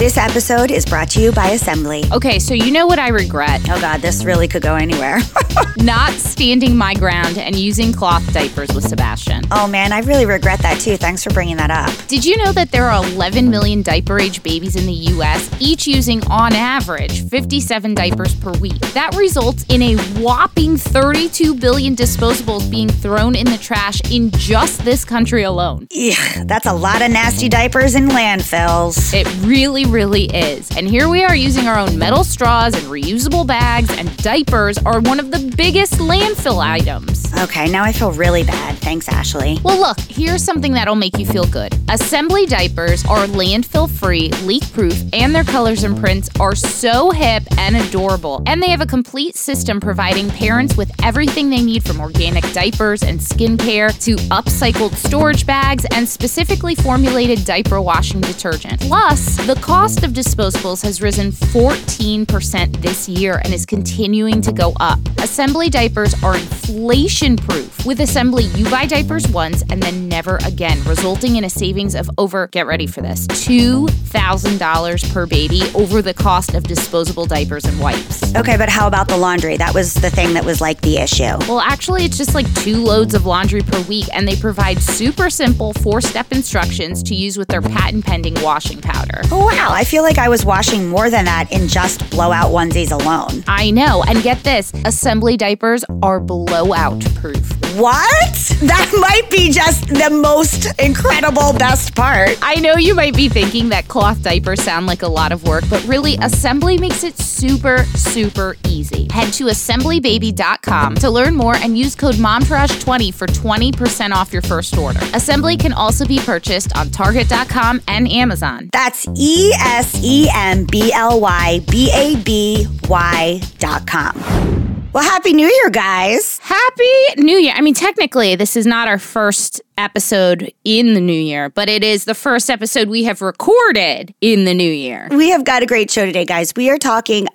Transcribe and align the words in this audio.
This 0.00 0.16
episode 0.16 0.70
is 0.70 0.86
brought 0.86 1.10
to 1.10 1.20
you 1.20 1.30
by 1.30 1.50
Esembly. 1.50 2.10
Okay, 2.10 2.38
so 2.38 2.54
you 2.54 2.70
know 2.70 2.86
what 2.86 2.98
I 2.98 3.08
regret? 3.08 3.60
Oh 3.68 3.78
God, 3.78 4.00
this 4.00 4.24
really 4.24 4.48
could 4.48 4.62
go 4.62 4.74
anywhere. 4.76 5.18
Not 5.76 6.12
standing 6.12 6.74
my 6.74 6.94
ground 6.94 7.36
and 7.36 7.54
using 7.54 7.92
cloth 7.92 8.32
diapers 8.32 8.70
with 8.74 8.88
Sebastian. 8.88 9.42
oh 9.50 9.68
man, 9.68 9.92
I 9.92 10.00
really 10.00 10.24
regret 10.24 10.60
that 10.60 10.80
too. 10.80 10.96
Thanks 10.96 11.22
for 11.22 11.28
bringing 11.34 11.58
that 11.58 11.70
up. 11.70 11.94
Did 12.06 12.24
you 12.24 12.38
know 12.38 12.50
that 12.50 12.70
there 12.72 12.86
are 12.86 13.04
11 13.12 13.50
million 13.50 13.82
diaper 13.82 14.18
age 14.18 14.42
babies 14.42 14.74
in 14.74 14.86
the 14.86 14.92
US, 15.20 15.50
each 15.60 15.86
using 15.86 16.26
on 16.28 16.54
average 16.54 17.28
57 17.28 17.94
diapers 17.94 18.34
per 18.36 18.52
week? 18.52 18.80
That 18.94 19.14
results 19.16 19.66
in 19.68 19.82
a 19.82 19.96
whopping 20.18 20.78
32 20.78 21.56
billion 21.56 21.94
disposables 21.94 22.70
being 22.70 22.88
thrown 22.88 23.34
in 23.34 23.44
the 23.44 23.58
trash 23.58 24.00
in 24.10 24.30
just 24.30 24.82
this 24.82 25.04
country 25.04 25.42
alone. 25.42 25.88
Ugh, 25.94 26.46
that's 26.46 26.64
a 26.64 26.72
lot 26.72 27.02
of 27.02 27.10
nasty 27.10 27.50
diapers 27.50 27.94
in 27.94 28.08
landfills. 28.08 29.12
It 29.12 29.28
really, 29.46 29.89
really 29.90 30.26
is. 30.26 30.70
And 30.76 30.86
here 30.86 31.08
we 31.08 31.24
are 31.24 31.34
using 31.34 31.66
our 31.66 31.78
own 31.78 31.98
metal 31.98 32.22
straws 32.22 32.74
and 32.74 32.84
reusable 32.84 33.46
bags, 33.46 33.90
and 33.98 34.16
diapers 34.18 34.78
are 34.78 35.00
one 35.00 35.18
of 35.18 35.30
the 35.30 35.52
biggest 35.56 35.94
landfill 35.94 36.64
items. 36.64 37.26
Okay, 37.38 37.70
now 37.70 37.82
I 37.82 37.92
feel 37.92 38.12
really 38.12 38.44
bad. 38.44 38.78
Thanks, 38.78 39.08
Ashley. 39.08 39.58
Well, 39.64 39.78
look, 39.78 39.98
here's 39.98 40.44
something 40.44 40.72
that'll 40.72 40.94
make 40.94 41.18
you 41.18 41.26
feel 41.26 41.46
good. 41.46 41.72
Esembly 41.88 42.48
diapers 42.48 43.04
are 43.06 43.26
landfill 43.26 43.90
free, 43.90 44.28
leak 44.44 44.70
proof, 44.72 44.94
and 45.12 45.34
their 45.34 45.44
colors 45.44 45.82
and 45.82 45.98
prints 45.98 46.30
are 46.38 46.54
so 46.54 47.10
hip 47.10 47.42
and 47.58 47.76
adorable. 47.76 48.42
And 48.46 48.62
they 48.62 48.70
have 48.70 48.80
a 48.80 48.86
complete 48.86 49.36
system 49.36 49.80
providing 49.80 50.30
parents 50.30 50.76
with 50.76 50.90
everything 51.02 51.50
they 51.50 51.62
need 51.62 51.82
from 51.82 52.00
organic 52.00 52.44
diapers 52.52 53.02
and 53.02 53.18
skincare 53.18 53.92
to 54.04 54.16
upcycled 54.28 54.94
storage 54.94 55.46
bags 55.46 55.84
and 55.92 56.08
specifically 56.08 56.74
formulated 56.74 57.44
diaper 57.44 57.80
washing 57.80 58.20
detergent. 58.20 58.80
Plus, 58.80 59.36
the 59.46 59.56
cost 59.56 59.79
of 59.80 60.12
disposables 60.12 60.82
has 60.82 61.00
risen 61.00 61.32
14% 61.32 62.82
this 62.82 63.08
year 63.08 63.40
and 63.42 63.54
is 63.54 63.64
continuing 63.64 64.42
to 64.42 64.52
go 64.52 64.74
up. 64.78 64.98
Esembly 65.16 65.70
diapers 65.70 66.12
are 66.22 66.36
inflation 66.36 67.34
proof. 67.34 67.86
With 67.86 67.98
Esembly, 67.98 68.54
you 68.58 68.68
buy 68.70 68.84
diapers 68.84 69.26
once 69.28 69.62
and 69.70 69.82
then 69.82 70.06
never 70.06 70.38
again, 70.44 70.78
resulting 70.84 71.36
in 71.36 71.44
a 71.44 71.50
savings 71.50 71.94
of 71.94 72.10
over, 72.18 72.46
get 72.48 72.66
ready 72.66 72.86
for 72.86 73.00
this, 73.00 73.26
$2,000 73.28 75.12
per 75.14 75.24
baby 75.24 75.62
over 75.74 76.02
the 76.02 76.12
cost 76.12 76.52
of 76.54 76.64
disposable 76.64 77.24
diapers 77.24 77.64
and 77.64 77.80
wipes. 77.80 78.34
Okay, 78.36 78.58
but 78.58 78.68
how 78.68 78.86
about 78.86 79.08
the 79.08 79.16
laundry? 79.16 79.56
That 79.56 79.72
was 79.72 79.94
the 79.94 80.10
thing 80.10 80.34
that 80.34 80.44
was 80.44 80.60
like 80.60 80.82
the 80.82 80.98
issue. 80.98 81.38
Well, 81.48 81.60
actually, 81.60 82.04
it's 82.04 82.18
just 82.18 82.34
like 82.34 82.52
two 82.56 82.76
loads 82.76 83.14
of 83.14 83.24
laundry 83.24 83.62
per 83.62 83.80
week, 83.84 84.08
and 84.12 84.28
they 84.28 84.36
provide 84.36 84.78
super 84.82 85.30
simple 85.30 85.72
four 85.72 86.02
step 86.02 86.32
instructions 86.32 87.02
to 87.04 87.14
use 87.14 87.38
with 87.38 87.48
their 87.48 87.62
patent 87.62 88.04
pending 88.04 88.34
washing 88.42 88.80
powder. 88.82 89.22
Oh, 89.32 89.48
wow, 89.70 89.76
I 89.76 89.84
feel 89.84 90.02
like 90.02 90.18
I 90.18 90.28
was 90.28 90.44
washing 90.44 90.88
more 90.88 91.10
than 91.10 91.24
that 91.26 91.50
in 91.52 91.68
just 91.68 92.08
blowout 92.10 92.50
onesies 92.50 92.90
alone. 92.92 93.44
I 93.46 93.70
know, 93.70 94.02
and 94.06 94.22
get 94.22 94.42
this 94.42 94.72
Esembly 94.72 95.36
diapers 95.38 95.84
are 96.02 96.20
blowout 96.20 97.04
proof. 97.16 97.59
What? 97.80 98.34
That 98.60 98.94
might 99.00 99.30
be 99.30 99.50
just 99.50 99.88
the 99.88 100.10
most 100.10 100.78
incredible 100.78 101.54
best 101.54 101.94
part. 101.94 102.36
I 102.42 102.56
know 102.56 102.74
you 102.76 102.94
might 102.94 103.16
be 103.16 103.30
thinking 103.30 103.70
that 103.70 103.88
cloth 103.88 104.22
diapers 104.22 104.62
sound 104.62 104.84
like 104.84 105.00
a 105.00 105.08
lot 105.08 105.32
of 105.32 105.48
work, 105.48 105.64
but 105.70 105.82
really, 105.84 106.18
Esembly 106.18 106.78
makes 106.78 107.04
it 107.04 107.16
super, 107.16 107.84
super 107.94 108.58
easy. 108.68 109.08
Head 109.10 109.32
to 109.32 109.44
esemblybaby.com 109.44 110.96
to 110.96 111.08
learn 111.08 111.34
more 111.34 111.56
and 111.56 111.78
use 111.78 111.94
code 111.94 112.16
MOMTOURAGE20 112.16 113.14
for 113.14 113.26
20% 113.26 114.10
off 114.10 114.30
your 114.30 114.42
first 114.42 114.76
order. 114.76 115.00
Esembly 115.16 115.58
can 115.58 115.72
also 115.72 116.04
be 116.04 116.18
purchased 116.18 116.76
on 116.76 116.90
Target.com 116.90 117.80
and 117.88 118.06
Amazon. 118.12 118.68
That's 118.74 119.08
E 119.16 119.52
S 119.54 119.98
E 120.04 120.28
M 120.34 120.66
B 120.70 120.92
L 120.92 121.18
Y 121.18 121.60
B 121.70 121.90
A 121.94 122.16
B 122.16 122.66
Y 122.90 123.40
dot 123.58 123.86
com. 123.86 124.79
Well, 124.92 125.04
Happy 125.04 125.32
New 125.32 125.46
Year, 125.46 125.70
guys. 125.70 126.40
Happy 126.40 127.22
New 127.22 127.38
Year. 127.38 127.54
I 127.56 127.60
mean, 127.60 127.74
technically, 127.74 128.34
this 128.34 128.56
is 128.56 128.66
not 128.66 128.88
our 128.88 128.98
first 128.98 129.60
episode 129.80 130.52
in 130.64 130.94
the 130.94 131.00
new 131.00 131.12
year, 131.12 131.48
but 131.48 131.68
it 131.68 131.82
is 131.82 132.04
the 132.04 132.14
first 132.14 132.50
episode 132.50 132.88
we 132.88 133.04
have 133.04 133.22
recorded 133.22 134.14
in 134.20 134.44
the 134.44 134.54
new 134.54 134.70
year. 134.70 135.08
We 135.10 135.30
have 135.30 135.44
got 135.44 135.62
a 135.62 135.66
great 135.66 135.90
show 135.90 136.04
today, 136.06 136.24
guys. 136.24 136.52
We 136.54 136.68
are 136.70 136.78
talking 136.78 137.26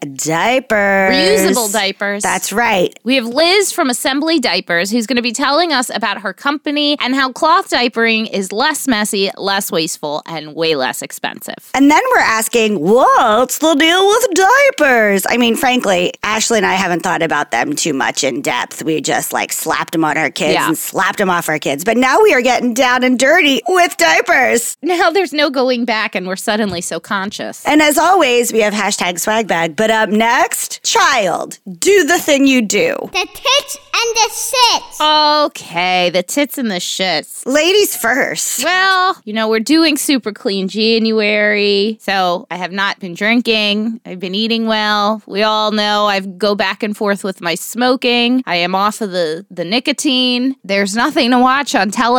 diapers. 0.46 1.16
Reusable 1.16 1.72
diapers. 1.74 2.22
That's 2.24 2.54
right. 2.54 2.98
We 3.04 3.16
have 3.16 3.26
Liz 3.26 3.72
from 3.72 3.90
Esembly 3.90 4.40
Diapers 4.40 4.92
who's 4.92 5.08
going 5.08 5.16
to 5.18 5.22
be 5.24 5.32
telling 5.32 5.74
us 5.74 5.90
about 5.94 6.22
her 6.22 6.34
company 6.34 6.98
and 7.00 7.16
how 7.16 7.32
cloth 7.32 7.70
diapering 7.70 8.30
is 8.30 8.52
less 8.52 8.88
messy, 8.88 9.32
less 9.38 9.72
wasteful, 9.72 10.22
and 10.28 10.54
way 10.56 10.76
less 10.76 11.02
expensive. 11.02 11.72
And 11.74 11.90
then 11.90 12.02
we're 12.12 12.20
asking, 12.20 12.80
what's 12.80 13.58
the 13.58 13.74
deal 13.76 14.08
with 14.08 14.28
diapers? 14.34 15.26
I 15.28 15.38
mean, 15.38 15.56
frankly, 15.56 16.14
Ashley 16.24 16.58
and 16.58 16.66
I 16.66 16.74
haven't 16.74 17.02
thought 17.02 17.24
about 17.24 17.50
them 17.52 17.76
too 17.76 17.94
much 17.94 18.24
in 18.24 18.42
depth. 18.42 18.84
We 18.84 19.02
just 19.02 19.34
like 19.34 19.52
slapped 19.52 19.94
them 19.94 20.04
on 20.06 20.18
our 20.18 20.30
kids 20.30 20.54
Yeah. 20.54 20.68
and 20.68 20.78
slapped 20.78 21.18
them 21.18 21.30
off 21.32 21.50
our 21.50 21.58
kids. 21.60 21.84
But 21.84 21.98
now 21.98 22.22
we 22.22 22.34
are 22.36 22.42
getting 22.42 22.74
down 22.74 23.02
and 23.04 23.18
dirty 23.18 23.62
with 23.66 23.96
diapers. 23.96 24.76
Now 24.82 25.10
there's 25.10 25.32
no 25.32 25.50
going 25.50 25.86
back, 25.86 26.16
and 26.16 26.28
we're 26.28 26.36
suddenly 26.36 26.82
so 26.82 27.00
conscious. 27.00 27.66
And 27.66 27.82
as 27.82 27.98
always, 27.98 28.52
we 28.52 28.60
have 28.60 28.74
hashtag 28.74 29.20
swag 29.22 29.48
bag. 29.48 29.78
But 29.78 29.90
up 29.90 30.10
next, 30.10 30.84
child, 30.84 31.60
do 31.80 32.04
the 32.04 32.20
thing 32.20 32.46
you 32.46 32.62
do. 32.62 32.98
The 33.00 33.28
tits 33.34 33.78
and 33.78 34.16
the 34.16 34.30
shits. 34.34 35.46
Okay, 35.46 36.10
the 36.10 36.24
tits 36.24 36.58
and 36.58 36.70
the 36.70 36.76
shits. 36.76 37.46
Ladies 37.46 37.96
first. 37.96 38.66
Well, 38.66 39.16
you 39.24 39.32
know, 39.32 39.48
we're 39.48 39.62
doing 39.62 39.96
super 39.96 40.34
clean 40.34 40.68
January. 40.68 41.98
So 42.02 42.48
I 42.52 42.58
have 42.58 42.74
not 42.74 43.00
been 43.00 43.14
drinking. 43.14 44.02
I've 44.06 44.20
been 44.20 44.36
eating 44.36 44.68
well. 44.68 45.22
We 45.26 45.44
all 45.44 45.72
know 45.72 46.08
I 46.08 46.20
go 46.20 46.54
back 46.54 46.84
and 46.84 46.98
forth 46.98 47.24
with 47.24 47.40
my 47.40 47.56
smoking. 47.56 48.44
I 48.46 48.58
am 48.58 48.76
off 48.76 49.00
of 49.00 49.12
the, 49.12 49.46
the 49.50 49.64
nicotine. 49.64 50.58
There's 50.66 50.96
nothing 50.96 51.32
to 51.32 51.40
watch 51.40 51.74
on 51.76 51.92
television. 51.92 52.15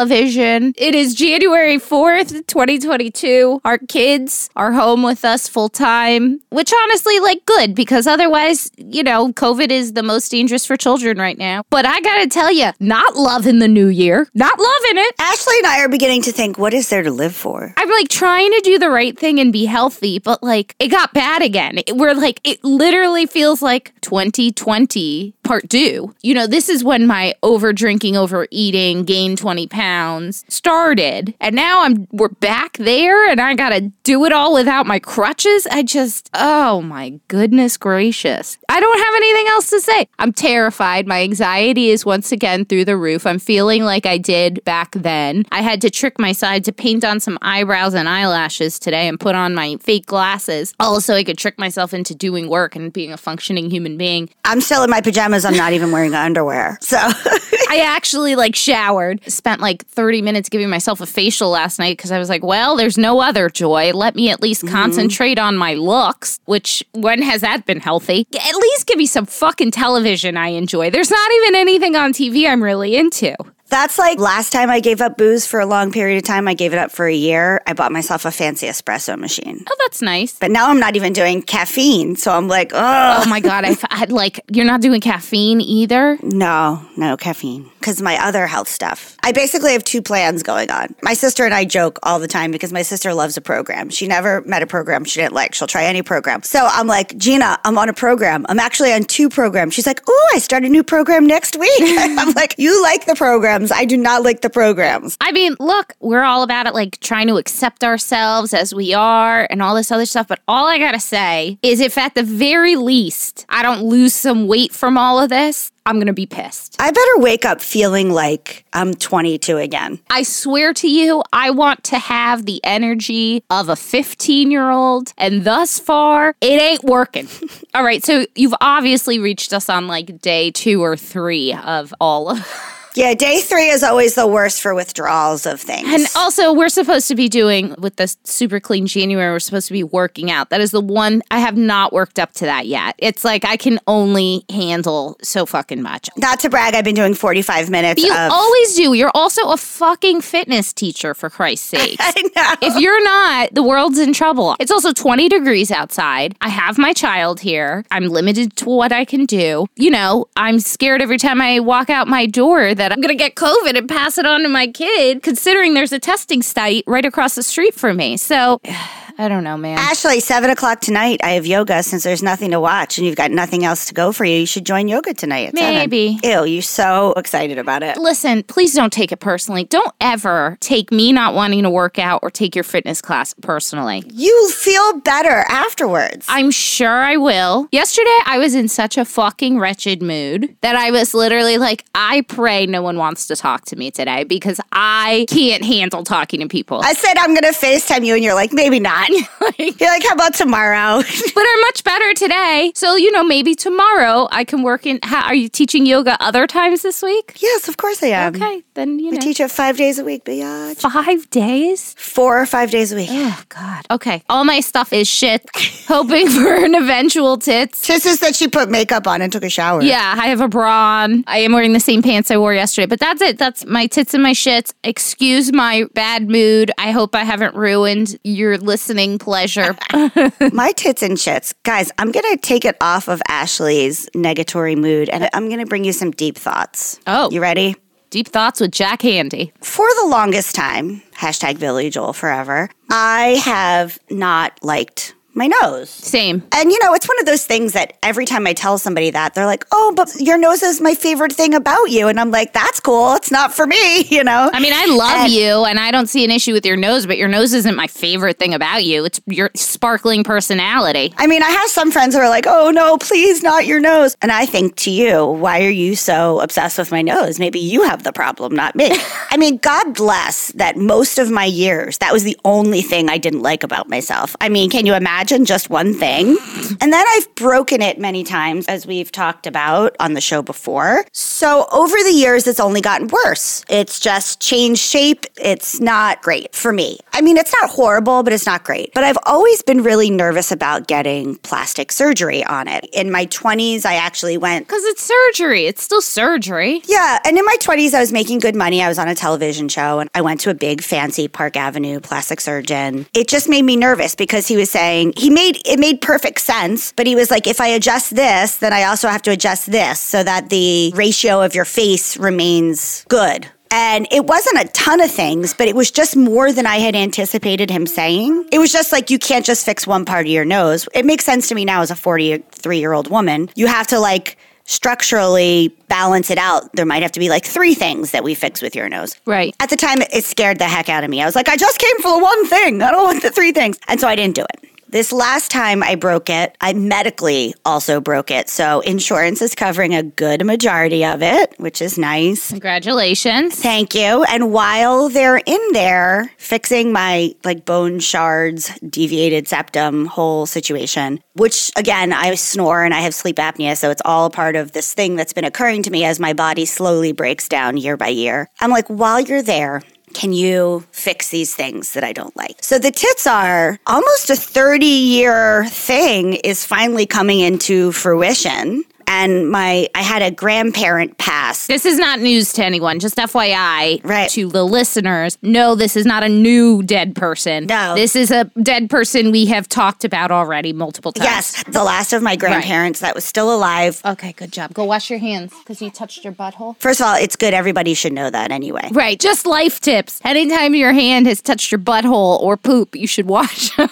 It 0.76 0.94
is 0.94 1.14
January 1.14 1.78
4th, 1.78 2.46
2022. 2.46 3.60
Our 3.64 3.78
kids 3.78 4.50
are 4.56 4.72
home 4.72 5.02
with 5.02 5.24
us 5.24 5.48
full 5.48 5.68
time, 5.68 6.40
which 6.50 6.72
honestly, 6.84 7.18
like, 7.20 7.44
good 7.46 7.74
because 7.74 8.06
otherwise, 8.06 8.70
you 8.76 9.02
know, 9.02 9.32
COVID 9.32 9.70
is 9.70 9.94
the 9.94 10.02
most 10.02 10.30
dangerous 10.30 10.66
for 10.66 10.76
children 10.76 11.18
right 11.18 11.38
now. 11.38 11.62
But 11.70 11.86
I 11.86 12.00
gotta 12.00 12.28
tell 12.28 12.52
you, 12.52 12.70
not 12.80 13.16
loving 13.16 13.58
the 13.58 13.68
new 13.68 13.86
year, 13.88 14.28
not 14.34 14.58
loving 14.58 14.98
it. 14.98 15.14
Ashley 15.18 15.58
and 15.58 15.66
I 15.66 15.80
are 15.80 15.88
beginning 15.88 16.22
to 16.22 16.32
think, 16.32 16.58
what 16.58 16.74
is 16.74 16.88
there 16.88 17.02
to 17.02 17.10
live 17.10 17.34
for? 17.34 17.72
I'm 17.76 17.90
like 17.90 18.08
trying 18.08 18.50
to 18.52 18.60
do 18.62 18.78
the 18.78 18.90
right 18.90 19.18
thing 19.18 19.40
and 19.40 19.52
be 19.52 19.64
healthy, 19.64 20.18
but 20.18 20.42
like 20.42 20.74
it 20.78 20.88
got 20.88 21.14
bad 21.14 21.42
again. 21.42 21.78
It- 21.86 21.96
we're 21.96 22.14
like, 22.14 22.40
it 22.44 22.62
literally 22.62 23.26
feels 23.26 23.62
like 23.62 23.92
2020 24.02 25.34
part 25.46 25.70
two. 25.70 26.14
You 26.22 26.34
know, 26.34 26.46
this 26.46 26.68
is 26.68 26.82
when 26.82 27.06
my 27.06 27.34
over 27.42 27.72
drinking, 27.72 28.16
overeating, 28.16 29.04
gain 29.04 29.36
20 29.36 29.66
pounds 29.68 30.44
started. 30.48 31.34
And 31.40 31.54
now 31.54 31.82
I'm, 31.82 32.08
we're 32.10 32.28
back 32.28 32.76
there 32.78 33.28
and 33.28 33.40
I 33.40 33.54
gotta 33.54 33.92
do 34.02 34.24
it 34.24 34.32
all 34.32 34.52
without 34.54 34.86
my 34.86 34.98
crutches. 34.98 35.66
I 35.68 35.82
just, 35.82 36.28
oh 36.34 36.82
my 36.82 37.20
goodness 37.28 37.76
gracious. 37.76 38.58
I 38.68 38.80
don't 38.80 38.98
have 38.98 39.14
anything 39.14 39.46
else 39.48 39.70
to 39.70 39.80
say. 39.80 40.08
I'm 40.18 40.32
terrified. 40.32 41.06
My 41.06 41.22
anxiety 41.22 41.90
is 41.90 42.04
once 42.04 42.32
again 42.32 42.64
through 42.64 42.84
the 42.84 42.96
roof. 42.96 43.26
I'm 43.26 43.38
feeling 43.38 43.84
like 43.84 44.06
I 44.06 44.18
did 44.18 44.64
back 44.64 44.92
then. 44.92 45.44
I 45.52 45.62
had 45.62 45.80
to 45.82 45.90
trick 45.90 46.18
my 46.18 46.32
side 46.32 46.64
to 46.64 46.72
paint 46.72 47.04
on 47.04 47.20
some 47.20 47.38
eyebrows 47.42 47.94
and 47.94 48.08
eyelashes 48.08 48.78
today 48.78 49.08
and 49.08 49.20
put 49.20 49.34
on 49.34 49.54
my 49.54 49.76
fake 49.80 50.06
glasses. 50.06 50.74
Also, 50.80 51.14
I 51.14 51.24
could 51.24 51.38
trick 51.38 51.58
myself 51.58 51.94
into 51.94 52.14
doing 52.14 52.48
work 52.48 52.74
and 52.74 52.92
being 52.92 53.12
a 53.12 53.16
functioning 53.16 53.70
human 53.70 53.96
being. 53.96 54.28
I'm 54.44 54.60
still 54.60 54.82
in 54.82 54.90
my 54.90 55.00
pajamas. 55.00 55.35
I'm 55.44 55.56
not 55.56 55.72
even 55.72 55.92
wearing 55.92 56.14
underwear. 56.14 56.78
So 56.80 56.96
I 57.68 57.82
actually 57.84 58.36
like 58.36 58.54
showered, 58.54 59.20
spent 59.30 59.60
like 59.60 59.84
30 59.86 60.22
minutes 60.22 60.48
giving 60.48 60.70
myself 60.70 61.00
a 61.00 61.06
facial 61.06 61.50
last 61.50 61.78
night 61.78 61.96
because 61.96 62.12
I 62.12 62.18
was 62.18 62.28
like, 62.28 62.44
well, 62.44 62.76
there's 62.76 62.98
no 62.98 63.20
other 63.20 63.48
joy. 63.48 63.92
Let 63.92 64.14
me 64.14 64.30
at 64.30 64.40
least 64.40 64.64
mm-hmm. 64.64 64.74
concentrate 64.74 65.38
on 65.38 65.56
my 65.56 65.74
looks, 65.74 66.38
which 66.44 66.84
when 66.92 67.22
has 67.22 67.40
that 67.40 67.66
been 67.66 67.80
healthy? 67.80 68.26
At 68.34 68.56
least 68.56 68.86
give 68.86 68.98
me 68.98 69.06
some 69.06 69.26
fucking 69.26 69.72
television 69.72 70.36
I 70.36 70.48
enjoy. 70.48 70.90
There's 70.90 71.10
not 71.10 71.32
even 71.32 71.54
anything 71.54 71.96
on 71.96 72.12
TV 72.12 72.48
I'm 72.48 72.62
really 72.62 72.96
into. 72.96 73.34
That's 73.68 73.98
like 73.98 74.18
last 74.18 74.52
time 74.52 74.70
I 74.70 74.80
gave 74.80 75.00
up 75.00 75.16
booze 75.18 75.46
for 75.46 75.60
a 75.60 75.66
long 75.66 75.90
period 75.92 76.16
of 76.18 76.22
time. 76.22 76.46
I 76.48 76.54
gave 76.54 76.72
it 76.72 76.78
up 76.78 76.90
for 76.92 77.06
a 77.06 77.14
year. 77.14 77.60
I 77.66 77.72
bought 77.72 77.92
myself 77.92 78.24
a 78.24 78.30
fancy 78.30 78.66
espresso 78.66 79.18
machine. 79.18 79.64
Oh, 79.68 79.76
that's 79.80 80.00
nice. 80.02 80.38
But 80.38 80.50
now 80.50 80.70
I'm 80.70 80.78
not 80.78 80.96
even 80.96 81.12
doing 81.12 81.42
caffeine. 81.42 82.16
So 82.16 82.32
I'm 82.32 82.48
like, 82.48 82.72
oh, 82.74 83.22
Oh 83.24 83.28
my 83.28 83.40
god, 83.40 83.64
I've 83.64 83.82
had 83.90 84.12
like 84.12 84.40
you're 84.52 84.64
not 84.66 84.80
doing 84.80 85.00
caffeine 85.00 85.60
either. 85.60 86.18
no, 86.22 86.84
no 86.96 87.16
caffeine. 87.16 87.70
Because 87.80 88.02
my 88.02 88.16
other 88.24 88.46
health 88.48 88.68
stuff. 88.68 89.16
I 89.22 89.30
basically 89.32 89.72
have 89.72 89.84
two 89.84 90.02
plans 90.02 90.42
going 90.42 90.70
on. 90.70 90.94
My 91.02 91.14
sister 91.14 91.44
and 91.44 91.54
I 91.54 91.64
joke 91.64 91.98
all 92.02 92.18
the 92.18 92.26
time 92.26 92.50
because 92.50 92.72
my 92.72 92.82
sister 92.82 93.14
loves 93.14 93.36
a 93.36 93.40
program. 93.40 93.90
She 93.90 94.08
never 94.08 94.40
met 94.42 94.62
a 94.62 94.66
program 94.66 95.04
she 95.04 95.20
didn't 95.20 95.34
like. 95.34 95.54
She'll 95.54 95.68
try 95.68 95.84
any 95.84 96.02
program. 96.02 96.42
So 96.42 96.66
I'm 96.68 96.88
like, 96.88 97.16
Gina, 97.16 97.58
I'm 97.64 97.78
on 97.78 97.88
a 97.88 97.92
program. 97.92 98.44
I'm 98.48 98.58
actually 98.58 98.92
on 98.92 99.04
two 99.04 99.28
programs. 99.28 99.74
She's 99.74 99.86
like, 99.86 100.00
oh, 100.08 100.28
I 100.34 100.38
start 100.38 100.64
a 100.64 100.68
new 100.68 100.82
program 100.82 101.26
next 101.26 101.56
week. 101.56 101.70
I'm 101.80 102.32
like, 102.34 102.56
you 102.58 102.82
like 102.82 103.06
the 103.06 103.14
programs. 103.56 103.72
I 103.72 103.84
do 103.84 103.96
not 103.96 104.22
like 104.22 104.40
the 104.42 104.50
programs. 104.50 105.16
I 105.20 105.32
mean, 105.32 105.56
look, 105.58 105.94
we're 106.00 106.22
all 106.22 106.42
about 106.42 106.66
it 106.66 106.74
like 106.74 107.00
trying 107.00 107.26
to 107.28 107.36
accept 107.36 107.82
ourselves 107.84 108.52
as 108.52 108.74
we 108.74 108.94
are 108.94 109.46
and 109.50 109.62
all 109.62 109.74
this 109.74 109.90
other 109.90 110.06
stuff, 110.06 110.28
but 110.28 110.40
all 110.46 110.66
I 110.66 110.78
got 110.78 110.92
to 110.92 111.00
say 111.00 111.58
is 111.62 111.80
if 111.80 111.96
at 111.98 112.14
the 112.14 112.22
very 112.22 112.76
least 112.76 113.46
I 113.48 113.62
don't 113.62 113.82
lose 113.82 114.14
some 114.14 114.46
weight 114.46 114.72
from 114.72 114.98
all 114.98 115.20
of 115.20 115.30
this, 115.30 115.72
I'm 115.86 115.96
going 115.96 116.08
to 116.08 116.12
be 116.12 116.26
pissed. 116.26 116.76
I 116.80 116.90
better 116.90 117.18
wake 117.18 117.44
up 117.44 117.60
feeling 117.60 118.10
like 118.10 118.64
I'm 118.72 118.92
22 118.92 119.56
again. 119.58 120.00
I 120.10 120.24
swear 120.24 120.74
to 120.74 120.88
you, 120.88 121.22
I 121.32 121.50
want 121.50 121.84
to 121.84 121.98
have 121.98 122.44
the 122.44 122.60
energy 122.64 123.44
of 123.50 123.68
a 123.68 123.76
15 123.76 124.50
year 124.50 124.68
old. 124.68 125.12
And 125.16 125.44
thus 125.44 125.78
far, 125.78 126.34
it 126.40 126.60
ain't 126.60 126.82
working. 126.82 127.28
all 127.74 127.84
right. 127.84 128.04
So 128.04 128.26
you've 128.34 128.54
obviously 128.60 129.20
reached 129.20 129.52
us 129.52 129.68
on 129.68 129.86
like 129.86 130.20
day 130.20 130.50
two 130.50 130.82
or 130.82 130.96
three 130.96 131.52
of 131.54 131.94
all 132.00 132.30
of. 132.30 132.75
Yeah, 132.96 133.12
day 133.12 133.42
three 133.42 133.68
is 133.68 133.82
always 133.82 134.14
the 134.14 134.26
worst 134.26 134.62
for 134.62 134.74
withdrawals 134.74 135.44
of 135.44 135.60
things. 135.60 135.86
And 135.92 136.06
also, 136.16 136.54
we're 136.54 136.70
supposed 136.70 137.08
to 137.08 137.14
be 137.14 137.28
doing 137.28 137.74
with 137.78 137.96
this 137.96 138.16
super 138.24 138.58
clean 138.58 138.86
January, 138.86 139.30
we're 139.30 139.38
supposed 139.38 139.66
to 139.66 139.74
be 139.74 139.82
working 139.84 140.30
out. 140.30 140.48
That 140.48 140.62
is 140.62 140.70
the 140.70 140.80
one 140.80 141.22
I 141.30 141.38
have 141.40 141.58
not 141.58 141.92
worked 141.92 142.18
up 142.18 142.32
to 142.34 142.46
that 142.46 142.66
yet. 142.66 142.94
It's 142.96 143.22
like 143.22 143.44
I 143.44 143.58
can 143.58 143.78
only 143.86 144.46
handle 144.50 145.18
so 145.22 145.44
fucking 145.44 145.82
much. 145.82 146.08
Not 146.16 146.40
to 146.40 146.48
brag, 146.48 146.74
I've 146.74 146.84
been 146.84 146.94
doing 146.94 147.12
45 147.12 147.68
minutes 147.68 148.02
You 148.02 148.10
of. 148.10 148.32
always 148.32 148.74
do. 148.74 148.94
You're 148.94 149.12
also 149.14 149.42
a 149.50 149.58
fucking 149.58 150.22
fitness 150.22 150.72
teacher, 150.72 151.12
for 151.12 151.28
Christ's 151.28 151.66
sake. 151.68 151.96
I 152.00 152.22
know. 152.34 152.66
If 152.66 152.80
you're 152.80 153.04
not, 153.04 153.52
the 153.54 153.62
world's 153.62 153.98
in 153.98 154.14
trouble. 154.14 154.56
It's 154.58 154.70
also 154.70 154.94
20 154.94 155.28
degrees 155.28 155.70
outside. 155.70 156.34
I 156.40 156.48
have 156.48 156.78
my 156.78 156.94
child 156.94 157.40
here. 157.40 157.84
I'm 157.90 158.04
limited 158.08 158.56
to 158.56 158.70
what 158.70 158.90
I 158.90 159.04
can 159.04 159.26
do. 159.26 159.66
You 159.76 159.90
know, 159.90 160.28
I'm 160.34 160.60
scared 160.60 161.02
every 161.02 161.18
time 161.18 161.42
I 161.42 161.60
walk 161.60 161.90
out 161.90 162.08
my 162.08 162.24
door 162.24 162.74
that 162.74 162.85
I'm 162.92 163.00
going 163.00 163.16
to 163.16 163.18
get 163.18 163.34
COVID 163.34 163.76
and 163.76 163.88
pass 163.88 164.18
it 164.18 164.26
on 164.26 164.42
to 164.42 164.48
my 164.48 164.66
kid, 164.66 165.22
considering 165.22 165.74
there's 165.74 165.92
a 165.92 165.98
testing 165.98 166.42
site 166.42 166.84
right 166.86 167.04
across 167.04 167.34
the 167.34 167.42
street 167.42 167.74
from 167.74 167.96
me. 167.96 168.16
So, 168.16 168.60
I 169.18 169.28
don't 169.28 169.44
know, 169.44 169.56
man. 169.56 169.78
Ashley, 169.78 170.20
seven 170.20 170.50
o'clock 170.50 170.80
tonight. 170.80 171.20
I 171.22 171.30
have 171.30 171.46
yoga 171.46 171.82
since 171.82 172.02
there's 172.02 172.22
nothing 172.22 172.50
to 172.50 172.60
watch 172.60 172.98
and 172.98 173.06
you've 173.06 173.16
got 173.16 173.30
nothing 173.30 173.64
else 173.64 173.86
to 173.86 173.94
go 173.94 174.12
for 174.12 174.24
you. 174.24 174.36
You 174.36 174.46
should 174.46 174.66
join 174.66 174.88
yoga 174.88 175.14
tonight. 175.14 175.48
At 175.48 175.54
Maybe. 175.54 176.18
7. 176.22 176.44
Ew, 176.44 176.52
you're 176.52 176.62
so 176.62 177.14
excited 177.16 177.56
about 177.56 177.82
it. 177.82 177.96
Listen, 177.96 178.42
please 178.42 178.74
don't 178.74 178.92
take 178.92 179.12
it 179.12 179.20
personally. 179.20 179.64
Don't 179.64 179.92
ever 180.00 180.58
take 180.60 180.92
me 180.92 181.12
not 181.12 181.34
wanting 181.34 181.62
to 181.62 181.70
work 181.70 181.98
out 181.98 182.20
or 182.22 182.30
take 182.30 182.54
your 182.54 182.64
fitness 182.64 183.00
class 183.00 183.32
personally. 183.40 184.02
You 184.12 184.50
feel 184.50 185.00
better 185.00 185.44
afterwards. 185.48 186.26
I'm 186.28 186.50
sure 186.50 187.02
I 187.02 187.16
will. 187.16 187.68
Yesterday, 187.72 188.18
I 188.26 188.36
was 188.38 188.54
in 188.54 188.68
such 188.68 188.98
a 188.98 189.04
fucking 189.04 189.58
wretched 189.58 190.02
mood 190.02 190.56
that 190.60 190.76
I 190.76 190.90
was 190.90 191.14
literally 191.14 191.56
like, 191.56 191.84
I 191.94 192.20
pray 192.22 192.66
no 192.66 192.82
one 192.82 192.98
wants 192.98 193.26
to 193.28 193.36
talk 193.36 193.64
to 193.66 193.76
me 193.76 193.90
today 193.90 194.24
because 194.24 194.60
I 194.72 195.24
can't 195.30 195.64
handle 195.64 196.04
talking 196.04 196.40
to 196.40 196.48
people. 196.48 196.80
I 196.82 196.92
said 196.92 197.14
I'm 197.16 197.34
gonna 197.34 197.52
FaceTime 197.52 198.04
you, 198.04 198.14
and 198.14 198.22
you're 198.22 198.34
like, 198.34 198.52
maybe 198.52 198.78
not. 198.78 199.05
Like, 199.58 199.80
You're 199.80 199.88
like, 199.90 200.02
how 200.02 200.14
about 200.14 200.34
tomorrow? 200.34 200.96
but 201.34 201.44
I'm 201.46 201.60
much 201.60 201.84
better 201.84 202.14
today. 202.14 202.72
So, 202.74 202.96
you 202.96 203.12
know, 203.12 203.22
maybe 203.22 203.54
tomorrow 203.54 204.28
I 204.32 204.44
can 204.44 204.62
work 204.62 204.86
in. 204.86 204.98
How, 205.02 205.22
are 205.26 205.34
you 205.34 205.48
teaching 205.48 205.86
yoga 205.86 206.16
other 206.20 206.46
times 206.46 206.82
this 206.82 207.00
week? 207.02 207.34
yes, 207.40 207.68
of 207.68 207.76
course 207.76 208.02
I 208.02 208.08
am. 208.08 208.34
Okay, 208.34 208.62
then, 208.74 208.98
you 208.98 209.08
I 209.08 209.14
know. 209.14 209.20
teach 209.20 209.38
it 209.40 209.50
five 209.50 209.76
days 209.76 209.98
a 209.98 210.04
week, 210.04 210.24
biatch. 210.24 210.80
Five 210.80 211.30
days? 211.30 211.94
Four 211.98 212.40
or 212.40 212.46
five 212.46 212.70
days 212.70 212.92
a 212.92 212.96
week. 212.96 213.08
Oh, 213.12 213.42
God. 213.48 213.84
Okay. 213.90 214.22
All 214.28 214.44
my 214.44 214.60
stuff 214.60 214.92
is 214.92 215.06
shit. 215.08 215.48
Hoping 215.86 216.28
for 216.28 216.54
an 216.64 216.74
eventual 216.74 217.36
tits. 217.38 217.82
Just 217.86 218.04
is 218.06 218.18
that 218.20 218.34
she 218.34 218.48
put 218.48 218.68
makeup 218.68 219.06
on 219.06 219.22
and 219.22 219.32
took 219.32 219.44
a 219.44 219.50
shower. 219.50 219.82
Yeah, 219.82 220.14
I 220.18 220.26
have 220.28 220.40
a 220.40 220.48
bra 220.48 221.02
on. 221.04 221.22
I 221.28 221.38
am 221.38 221.52
wearing 221.52 221.72
the 221.72 221.80
same 221.80 222.02
pants 222.02 222.30
I 222.30 222.38
wore 222.38 222.54
yesterday, 222.54 222.86
but 222.86 222.98
that's 222.98 223.22
it. 223.22 223.38
That's 223.38 223.64
my 223.66 223.86
tits 223.86 224.12
and 224.14 224.22
my 224.22 224.32
shits. 224.32 224.72
Excuse 224.82 225.52
my 225.52 225.84
bad 225.94 226.28
mood. 226.28 226.72
I 226.78 226.90
hope 226.90 227.14
I 227.14 227.22
haven't 227.24 227.54
ruined 227.54 228.18
your 228.24 228.58
listening 228.58 228.95
pleasure. 229.18 229.76
My 230.52 230.72
tits 230.76 231.02
and 231.02 231.16
shits. 231.16 231.54
Guys, 231.62 231.90
I'm 231.98 232.12
going 232.12 232.36
to 232.36 232.38
take 232.40 232.64
it 232.64 232.76
off 232.80 233.08
of 233.08 233.22
Ashley's 233.28 234.08
negatory 234.10 234.76
mood 234.76 235.08
and 235.08 235.28
I'm 235.32 235.48
going 235.48 235.60
to 235.60 235.66
bring 235.66 235.84
you 235.84 235.92
some 235.92 236.10
deep 236.10 236.36
thoughts. 236.36 237.00
Oh. 237.06 237.30
You 237.30 237.40
ready? 237.40 237.76
Deep 238.10 238.28
thoughts 238.28 238.60
with 238.60 238.70
Jack 238.70 239.00
Handey. 239.02 239.52
For 239.62 239.86
the 240.02 240.08
longest 240.08 240.54
time, 240.54 241.02
hashtag 241.14 241.58
Billy 241.58 241.90
Joel 241.90 242.12
forever, 242.12 242.70
I 242.88 243.40
have 243.44 243.98
not 244.10 244.58
liked 244.62 245.15
my 245.36 245.46
nose. 245.46 245.90
Same. 245.90 246.42
And 246.52 246.72
you 246.72 246.78
know, 246.82 246.94
it's 246.94 247.06
one 247.06 247.18
of 247.20 247.26
those 247.26 247.44
things 247.44 247.74
that 247.74 247.96
every 248.02 248.24
time 248.24 248.46
I 248.46 248.52
tell 248.54 248.78
somebody 248.78 249.10
that, 249.10 249.34
they're 249.34 249.46
like, 249.46 249.64
oh, 249.70 249.92
but 249.94 250.14
your 250.18 250.38
nose 250.38 250.62
is 250.62 250.80
my 250.80 250.94
favorite 250.94 251.32
thing 251.32 251.54
about 251.54 251.90
you. 251.90 252.08
And 252.08 252.18
I'm 252.18 252.30
like, 252.30 252.52
that's 252.54 252.80
cool. 252.80 253.14
It's 253.14 253.30
not 253.30 253.52
for 253.52 253.66
me, 253.66 254.04
you 254.08 254.24
know? 254.24 254.50
I 254.52 254.60
mean, 254.60 254.72
I 254.74 254.86
love 254.86 255.24
And- 255.24 255.32
you 255.32 255.64
and 255.64 255.78
I 255.78 255.90
don't 255.90 256.06
see 256.08 256.24
an 256.24 256.30
issue 256.30 256.52
with 256.54 256.64
your 256.64 256.76
nose, 256.76 257.06
but 257.06 257.18
your 257.18 257.28
nose 257.28 257.52
isn't 257.52 257.76
my 257.76 257.86
favorite 257.86 258.38
thing 258.38 258.54
about 258.54 258.84
you. 258.84 259.04
It's 259.04 259.20
your 259.26 259.50
sparkling 259.54 260.24
personality. 260.24 261.12
I 261.18 261.26
mean, 261.26 261.42
I 261.42 261.50
have 261.50 261.68
some 261.68 261.90
friends 261.92 262.14
who 262.14 262.20
are 262.22 262.28
like, 262.30 262.46
oh 262.48 262.70
no, 262.70 262.96
please 262.96 263.42
not 263.42 263.66
your 263.66 263.80
nose. 263.80 264.16
And 264.22 264.32
I 264.32 264.46
think 264.46 264.76
to 264.76 264.90
you, 264.90 265.26
why 265.26 265.64
are 265.64 265.70
you 265.70 265.96
so 265.96 266.40
obsessed 266.40 266.78
with 266.78 266.90
my 266.90 267.02
nose? 267.02 267.38
Maybe 267.38 267.58
you 267.60 267.82
have 267.82 268.04
the 268.04 268.12
problem, 268.12 268.54
not 268.54 268.74
me. 268.74 268.90
I 269.30 269.36
mean, 269.36 269.58
God 269.58 269.94
bless 269.94 270.48
that 270.52 270.76
most 270.78 271.18
of 271.18 271.30
my 271.30 271.44
years, 271.44 271.98
that 271.98 272.12
was 272.12 272.24
the 272.24 272.38
only 272.44 272.80
thing 272.80 273.10
I 273.10 273.18
didn't 273.18 273.42
like 273.42 273.62
about 273.62 273.88
myself. 273.90 274.34
I 274.40 274.48
mean, 274.48 274.70
can 274.70 274.86
you 274.86 274.94
imagine 274.94 275.25
just 275.26 275.70
one 275.70 275.94
thing? 275.94 276.36
And 276.80 276.92
then 276.92 277.04
I've 277.08 277.34
broken 277.34 277.82
it 277.82 277.98
many 277.98 278.24
times, 278.24 278.66
as 278.66 278.86
we've 278.86 279.10
talked 279.12 279.46
about 279.46 279.94
on 280.00 280.14
the 280.14 280.20
show 280.20 280.42
before. 280.42 281.04
So 281.12 281.66
over 281.72 281.94
the 282.04 282.12
years, 282.12 282.46
it's 282.46 282.60
only 282.60 282.80
gotten 282.80 283.08
worse. 283.08 283.64
It's 283.68 284.00
just 284.00 284.40
changed 284.40 284.80
shape. 284.80 285.26
It's 285.36 285.80
not 285.80 286.22
great 286.22 286.54
for 286.54 286.72
me. 286.72 286.98
I 287.12 287.20
mean, 287.20 287.36
it's 287.36 287.52
not 287.60 287.70
horrible, 287.70 288.22
but 288.22 288.32
it's 288.32 288.46
not 288.46 288.64
great. 288.64 288.92
But 288.94 289.04
I've 289.04 289.18
always 289.24 289.62
been 289.62 289.82
really 289.82 290.10
nervous 290.10 290.52
about 290.52 290.86
getting 290.86 291.36
plastic 291.36 291.92
surgery 291.92 292.44
on 292.44 292.68
it. 292.68 292.86
In 292.92 293.10
my 293.10 293.26
20s, 293.26 293.84
I 293.84 293.94
actually 293.96 294.38
went 294.38 294.66
Because 294.66 294.84
it's 294.84 295.02
surgery. 295.02 295.66
It's 295.66 295.82
still 295.82 296.02
surgery. 296.02 296.82
yeah, 296.86 297.18
and 297.24 297.36
in 297.38 297.44
my 297.44 297.56
20s, 297.60 297.94
I 297.94 298.00
was 298.00 298.12
making 298.12 298.38
good 298.40 298.54
money. 298.56 298.82
I 298.82 298.88
was 298.88 298.98
on 298.98 299.08
a 299.08 299.14
television 299.14 299.68
show 299.68 299.98
and 299.98 300.10
I 300.14 300.20
went 300.20 300.40
to 300.40 300.50
a 300.50 300.54
big, 300.54 300.82
fancy 300.82 301.28
Park 301.28 301.56
Avenue 301.56 302.00
plastic 302.00 302.40
surgeon. 302.40 303.06
It 303.14 303.28
just 303.28 303.48
made 303.48 303.62
me 303.62 303.76
nervous 303.76 304.14
because 304.14 304.46
he 304.46 304.56
was 304.56 304.70
saying, 304.70 305.14
he 305.18 305.30
made 305.30 305.60
it 305.66 305.78
made 305.78 306.00
perfect 306.00 306.40
sense, 306.40 306.92
but 306.92 307.06
he 307.06 307.14
was 307.14 307.30
like, 307.30 307.46
if 307.46 307.60
I 307.60 307.68
adjust 307.68 308.14
this, 308.14 308.56
then 308.56 308.72
I 308.72 308.84
also 308.84 309.08
have 309.08 309.22
to 309.22 309.30
adjust 309.30 309.70
this 309.70 310.00
so 310.00 310.22
that 310.22 310.50
the 310.50 310.92
ratio 310.94 311.42
of 311.42 311.54
your 311.54 311.64
face 311.64 312.16
remains 312.16 313.04
good. 313.08 313.48
And 313.70 314.06
it 314.12 314.24
wasn't 314.26 314.60
a 314.60 314.68
ton 314.68 315.00
of 315.00 315.10
things, 315.10 315.52
but 315.52 315.66
it 315.66 315.74
was 315.74 315.90
just 315.90 316.16
more 316.16 316.52
than 316.52 316.66
I 316.66 316.76
had 316.76 316.94
anticipated 316.94 317.68
him 317.68 317.86
saying. 317.86 318.48
It 318.52 318.58
was 318.58 318.72
just 318.72 318.92
like, 318.92 319.10
you 319.10 319.18
can't 319.18 319.44
just 319.44 319.64
fix 319.64 319.86
one 319.86 320.04
part 320.04 320.26
of 320.26 320.32
your 320.32 320.44
nose. 320.44 320.88
It 320.94 321.04
makes 321.04 321.24
sense 321.24 321.48
to 321.48 321.54
me 321.54 321.64
now 321.64 321.82
as 321.82 321.90
a 321.90 321.96
43 321.96 322.78
year 322.78 322.92
old 322.92 323.10
woman. 323.10 323.50
You 323.56 323.66
have 323.66 323.88
to 323.88 323.98
like, 323.98 324.36
structurally 324.66 325.68
balance 325.88 326.30
it 326.30 326.38
out, 326.38 326.72
there 326.74 326.84
might 326.84 327.02
have 327.02 327.12
to 327.12 327.20
be 327.20 327.28
like 327.28 327.44
three 327.44 327.74
things 327.74 328.10
that 328.10 328.24
we 328.24 328.34
fix 328.34 328.60
with 328.60 328.74
your 328.74 328.88
nose. 328.88 329.16
Right. 329.24 329.54
At 329.60 329.70
the 329.70 329.76
time, 329.76 330.02
it 330.12 330.24
scared 330.24 330.58
the 330.58 330.64
heck 330.64 330.88
out 330.88 331.04
of 331.04 331.10
me. 331.10 331.22
I 331.22 331.24
was 331.24 331.36
like, 331.36 331.48
I 331.48 331.56
just 331.56 331.78
came 331.78 331.96
for 331.98 332.12
the 332.12 332.18
one 332.18 332.46
thing. 332.46 332.82
I 332.82 332.90
don't 332.90 333.04
want 333.04 333.22
the 333.22 333.30
three 333.30 333.52
things. 333.52 333.78
And 333.88 334.00
so 334.00 334.08
I 334.08 334.16
didn't 334.16 334.34
do 334.34 334.42
it. 334.42 334.68
This 334.88 335.10
last 335.10 335.50
time 335.50 335.82
I 335.82 335.96
broke 335.96 336.30
it, 336.30 336.56
I 336.60 336.72
medically 336.72 337.54
also 337.64 338.00
broke 338.00 338.30
it. 338.30 338.48
So 338.48 338.80
insurance 338.80 339.42
is 339.42 339.54
covering 339.56 339.94
a 339.94 340.04
good 340.04 340.46
majority 340.46 341.04
of 341.04 341.22
it, 341.22 341.54
which 341.58 341.82
is 341.82 341.98
nice. 341.98 342.50
Congratulations. 342.50 343.60
Thank 343.60 343.96
you. 343.96 344.22
And 344.24 344.52
while 344.52 345.08
they're 345.08 345.42
in 345.44 345.60
there 345.72 346.30
fixing 346.38 346.92
my 346.92 347.34
like 347.44 347.64
bone 347.64 347.98
shards, 347.98 348.70
deviated 348.78 349.48
septum, 349.48 350.06
whole 350.06 350.46
situation, 350.46 351.20
which 351.34 351.72
again, 351.76 352.12
I 352.12 352.34
snore 352.36 352.84
and 352.84 352.94
I 352.94 353.00
have 353.00 353.14
sleep 353.14 353.36
apnea. 353.36 353.76
So 353.76 353.90
it's 353.90 354.02
all 354.04 354.30
part 354.30 354.54
of 354.54 354.70
this 354.70 354.94
thing 354.94 355.16
that's 355.16 355.32
been 355.32 355.44
occurring 355.44 355.82
to 355.82 355.90
me 355.90 356.04
as 356.04 356.20
my 356.20 356.32
body 356.32 356.64
slowly 356.64 357.10
breaks 357.10 357.48
down 357.48 357.76
year 357.76 357.96
by 357.96 358.08
year. 358.08 358.48
I'm 358.60 358.70
like, 358.70 358.86
while 358.86 359.20
you're 359.20 359.42
there, 359.42 359.82
can 360.16 360.32
you 360.32 360.82
fix 360.92 361.28
these 361.28 361.54
things 361.54 361.92
that 361.92 362.02
I 362.02 362.14
don't 362.14 362.34
like? 362.34 362.56
So 362.62 362.78
the 362.78 362.90
tits 362.90 363.26
are 363.26 363.78
almost 363.86 364.30
a 364.30 364.36
30 364.36 364.86
year 364.86 365.66
thing 365.66 366.34
is 366.42 366.64
finally 366.64 367.04
coming 367.04 367.40
into 367.40 367.92
fruition. 367.92 368.84
And 369.06 369.50
my 369.50 369.88
I 369.94 370.02
had 370.02 370.22
a 370.22 370.30
grandparent 370.30 371.18
pass. 371.18 371.66
This 371.66 371.84
is 371.84 371.98
not 371.98 372.20
news 372.20 372.52
to 372.54 372.64
anyone. 372.64 372.98
Just 373.00 373.16
FYI 373.16 374.00
Right. 374.04 374.28
to 374.30 374.48
the 374.48 374.64
listeners. 374.64 375.38
No, 375.42 375.74
this 375.74 375.96
is 375.96 376.06
not 376.06 376.22
a 376.22 376.28
new 376.28 376.82
dead 376.82 377.14
person. 377.14 377.66
No. 377.66 377.94
This 377.94 378.16
is 378.16 378.30
a 378.30 378.44
dead 378.62 378.88
person 378.90 379.30
we 379.30 379.46
have 379.46 379.68
talked 379.68 380.04
about 380.04 380.30
already 380.30 380.72
multiple 380.72 381.12
times. 381.12 381.26
Yes, 381.28 381.64
the 381.68 381.84
last 381.84 382.12
of 382.12 382.22
my 382.22 382.36
grandparents 382.36 383.00
that 383.00 383.14
was 383.14 383.24
still 383.24 383.54
alive. 383.54 384.00
Okay, 384.04 384.32
good 384.32 384.52
job. 384.52 384.74
Go 384.74 384.84
wash 384.84 385.10
your 385.10 385.18
hands 385.18 385.52
because 385.58 385.80
you 385.82 385.90
touched 385.90 386.24
your 386.24 386.32
butthole. 386.32 386.76
First 386.78 387.00
of 387.00 387.06
all, 387.06 387.14
it's 387.16 387.36
good. 387.36 387.54
Everybody 387.54 387.94
should 387.94 388.12
know 388.12 388.30
that 388.30 388.50
anyway. 388.50 388.88
Right, 388.92 389.18
just 389.18 389.46
life 389.46 389.80
tips. 389.80 390.20
Anytime 390.24 390.74
your 390.74 390.92
hand 390.92 391.26
has 391.26 391.40
touched 391.40 391.70
your 391.72 391.78
butthole 391.78 392.40
or 392.40 392.56
poop, 392.56 392.94
you 392.96 393.06
should 393.06 393.26
wash. 393.26 393.70